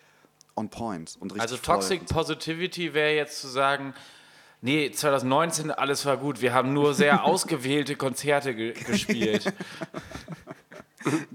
on 0.55 0.69
point 0.69 1.17
und 1.19 1.31
richtig 1.31 1.41
Also 1.41 1.57
voll. 1.57 1.75
Toxic 1.75 2.05
Positivity 2.07 2.93
wäre 2.93 3.13
jetzt 3.15 3.41
zu 3.41 3.47
sagen, 3.47 3.93
nee, 4.61 4.89
2019 4.91 5.69
alles 5.71 6.05
war 6.05 6.17
gut, 6.17 6.41
wir 6.41 6.53
haben 6.53 6.73
nur 6.73 6.93
sehr 6.93 7.23
ausgewählte 7.25 7.95
Konzerte 7.95 8.55
ge 8.55 8.71
gespielt. 8.87 9.53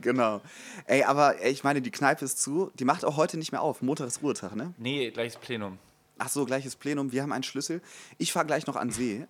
Genau. 0.01 0.41
Ey, 0.87 1.05
aber 1.05 1.41
ey, 1.41 1.53
ich 1.53 1.63
meine, 1.63 1.81
die 1.81 1.93
Kneipe 1.93 2.25
ist 2.25 2.43
zu. 2.43 2.73
Die 2.75 2.85
macht 2.85 3.05
auch 3.05 3.17
heute 3.17 3.37
nicht 3.37 3.53
mehr 3.53 3.63
auf. 3.63 3.83
Montag 3.83 4.09
ist 4.09 4.21
Ruhetag, 4.23 4.57
ne? 4.57 4.75
Nee, 4.79 5.11
gleiches 5.13 5.37
Plenum. 5.37 5.79
Ach 6.19 6.29
so, 6.29 6.45
gleiches 6.45 6.75
Plenum. 6.75 7.13
Wir 7.13 7.23
haben 7.23 7.31
einen 7.33 7.45
Schlüssel. 7.45 7.81
Ich 8.19 8.33
fahre 8.33 8.47
gleich 8.47 8.67
noch 8.67 8.75
an 8.75 8.91
See. 8.91 9.27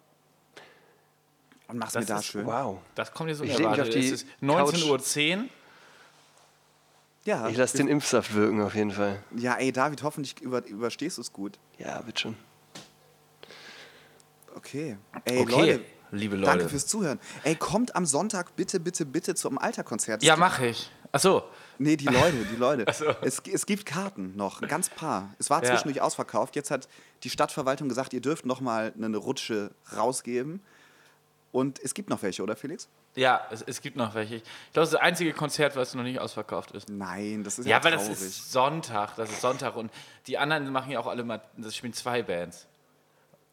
Und 1.69 1.77
mach's 1.79 1.93
Das 1.93 2.05
mir 2.05 2.15
da 2.15 2.19
ist- 2.21 2.25
schön. 2.27 2.47
Wow. 2.47 2.79
Das 2.95 3.13
kommt 3.13 3.29
jetzt 3.29 3.43
Ich 3.43 3.49
leg 3.49 3.59
mich 3.59 3.67
unerwartet. 3.67 3.89
auf 3.89 3.95
die 3.95 4.07
Es 4.09 4.23
ist 4.23 4.27
19.10 4.43 5.39
Uhr. 5.39 5.45
Ja, 7.31 7.49
Ich 7.49 7.57
lasse 7.57 7.77
den 7.77 7.87
Impfsaft 7.89 8.35
wirken 8.35 8.61
auf 8.61 8.75
jeden 8.75 8.91
Fall. 8.91 9.23
ja, 9.37 9.55
ey, 9.55 9.71
David, 9.73 10.03
hoffentlich 10.03 10.41
über, 10.41 10.65
überstehst 10.67 11.17
du 11.19 11.23
es 11.23 11.33
gut. 11.33 11.59
Ja, 11.79 12.05
wird 12.07 12.19
schon. 12.21 12.37
Okay. 14.57 14.97
Ey, 15.25 15.39
Okay, 15.41 15.51
Leute, 15.53 15.81
liebe 16.11 16.37
Leute. 16.37 16.51
danke 16.51 16.69
fürs 16.69 16.87
Zuhören. 16.87 17.21
Ey, 17.45 17.55
kommt 17.55 17.95
am 17.95 18.05
Sonntag 18.05 18.57
bitte, 18.57 18.81
bitte, 18.81 19.07
bitte 19.07 19.35
zum 19.35 19.59
Alterkonzert. 19.59 20.23
Ja, 20.23 20.37
mache 20.37 20.67
ich. 20.67 20.91
Achso, 21.13 21.43
Nee, 21.79 21.97
die 21.97 22.07
Leute, 22.07 22.37
die 22.53 22.57
Leute. 22.57 22.85
Ach 22.89 22.95
so. 22.95 23.07
es, 23.23 23.41
es 23.51 23.65
gibt 23.65 23.87
Karten 23.87 24.37
noch, 24.37 24.61
ein 24.61 24.69
ganz 24.69 24.91
paar. 24.91 25.35
Es 25.39 25.49
war 25.51 25.63
Ja. 25.65 25.71
zwischendurch 25.71 26.01
ausverkauft. 26.03 26.57
Jetzt 26.57 26.71
hat 26.71 26.89
die 27.23 27.31
Stadtverwaltung 27.31 27.89
gesagt, 27.89 28.13
ihr 28.13 28.21
dürft 28.21 28.45
noch 28.45 28.61
mal 28.61 28.93
eine 28.97 29.17
Rutsche 29.17 29.71
rausgeben. 29.97 30.61
Und 31.53 31.81
es 31.83 31.95
gibt 31.95 32.09
noch 32.11 32.23
welche, 32.23 32.43
oder 32.45 32.55
Felix? 32.55 32.89
ja, 33.17 33.45
es, 33.51 33.63
es 33.63 33.81
gibt 33.81 33.97
noch 33.97 34.15
welche. 34.15 34.37
Ich 34.37 34.43
glaube, 34.45 34.55
das 34.75 34.89
ist 34.91 34.95
das 34.95 35.01
einzige 35.01 35.33
Konzert, 35.33 35.75
was 35.75 35.95
noch 35.95 36.05
nicht 36.05 36.21
ausverkauft 36.21 36.71
ist. 36.73 36.89
Nein, 36.89 37.43
das 37.43 37.59
ist 37.59 37.67
ja, 37.67 37.79
Ja, 37.79 37.81
traurig. 37.81 38.09
das 38.09 38.21
ist 38.23 38.53
Sonntag, 38.53 39.17
das 39.17 39.31
ist 39.31 39.41
Sonntag 39.41 39.75
und 39.75 39.91
die 40.29 40.39
anderen 40.39 40.71
machen 40.71 40.93
ja 40.93 41.01
auch 41.01 41.09
alle 41.09 41.25
mal, 41.25 41.43
das 41.57 41.75
spielen 41.75 41.93
zwei 41.93 42.23
Bands. 42.23 42.67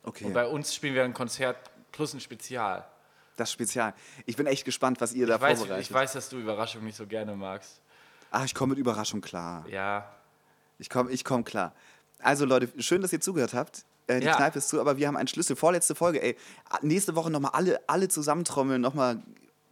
okay, 0.03 0.25
Und 0.25 0.33
bei 0.33 0.45
uns 0.45 0.75
spielen 0.75 0.93
wir 0.93 1.03
ein 1.03 1.13
Konzert 1.15 1.57
plus 1.91 2.13
ein 2.13 2.19
Spezial. 2.19 2.85
das 3.35 3.51
Spezial. 3.51 3.93
Ich 4.27 4.35
bin 4.37 4.45
echt 4.45 4.63
gespannt, 4.63 5.01
was 5.01 5.13
ihr 5.13 5.25
da 5.25 5.35
Ich 5.35 5.41
weiß, 5.41 5.57
vorbereitet. 5.59 5.87
ich 5.87 5.93
weiß, 5.93 6.13
dass 6.13 6.29
du 6.29 6.37
Überraschungen 6.37 6.85
nicht 6.85 6.97
so 6.97 7.07
gerne 7.07 7.35
magst. 7.35 7.81
Ach, 8.29 8.45
ich 8.45 8.53
komme 8.53 8.71
mit 8.71 8.79
Überraschung 8.79 9.21
klar. 9.21 9.65
Ja, 9.69 10.07
Ich 10.77 10.89
komme 10.91 11.09
ich 11.11 11.23
komm 11.23 11.43
klar. 11.43 11.73
Also 12.19 12.45
Leute, 12.45 12.69
schön, 12.81 13.01
dass 13.01 13.11
ihr 13.13 13.21
zugehört 13.21 13.53
habt. 13.55 13.85
Äh, 14.07 14.19
die 14.19 14.25
Ja. 14.25 14.35
Kneipe 14.35 14.57
ist 14.59 14.69
zu, 14.69 14.79
aber 14.81 14.97
wir 14.97 15.07
haben 15.07 15.17
einen 15.17 15.27
Schlüssel. 15.27 15.55
Vorletzte 15.55 15.95
Folge, 15.95 16.21
ey. 16.21 16.37
Nächste 16.81 17.15
Woche 17.15 17.29
nochmal 17.29 17.51
alle, 17.53 17.79
alle 17.87 18.07
zusammentrommeln, 18.07 18.81
nochmal 18.81 19.21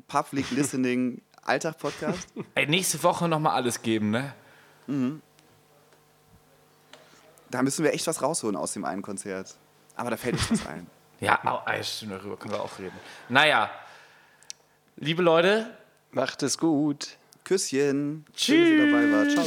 Public 0.07 0.51
Listening 0.51 1.21
Alltag-Podcast. 1.43 2.27
Ey, 2.55 2.67
nächste 2.67 3.01
Woche 3.03 3.27
nochmal 3.27 3.53
alles 3.55 3.81
geben, 3.81 4.11
ne? 4.11 4.33
Da 7.49 7.61
müssen 7.63 7.83
wir 7.83 7.93
echt 7.93 8.05
was 8.07 8.21
rausholen 8.21 8.55
aus 8.55 8.73
dem 8.73 8.85
einen 8.85 9.01
Konzert. 9.01 9.55
Aber 9.95 10.09
da 10.09 10.17
fällt 10.17 10.35
uns 10.35 10.51
was 10.51 10.65
ein. 10.67 10.87
Ja, 11.21 11.63
ey, 11.65 11.81
stimmt, 11.81 12.11
darüber 12.11 12.35
können 12.35 12.53
wir 12.53 12.61
auch 12.61 12.77
reden. 12.77 12.91
Naja, 13.29 13.69
liebe 14.97 15.23
Leute, 15.23 15.75
Macht 16.11 16.43
es 16.43 16.57
gut. 16.57 17.17
Küsschen. 17.45 18.25
Schön, 18.35 18.59
dass 18.61 18.69
ihr 18.69 18.91
dabei 18.91 19.11
wart. 19.11 19.31
Ciao. 19.31 19.45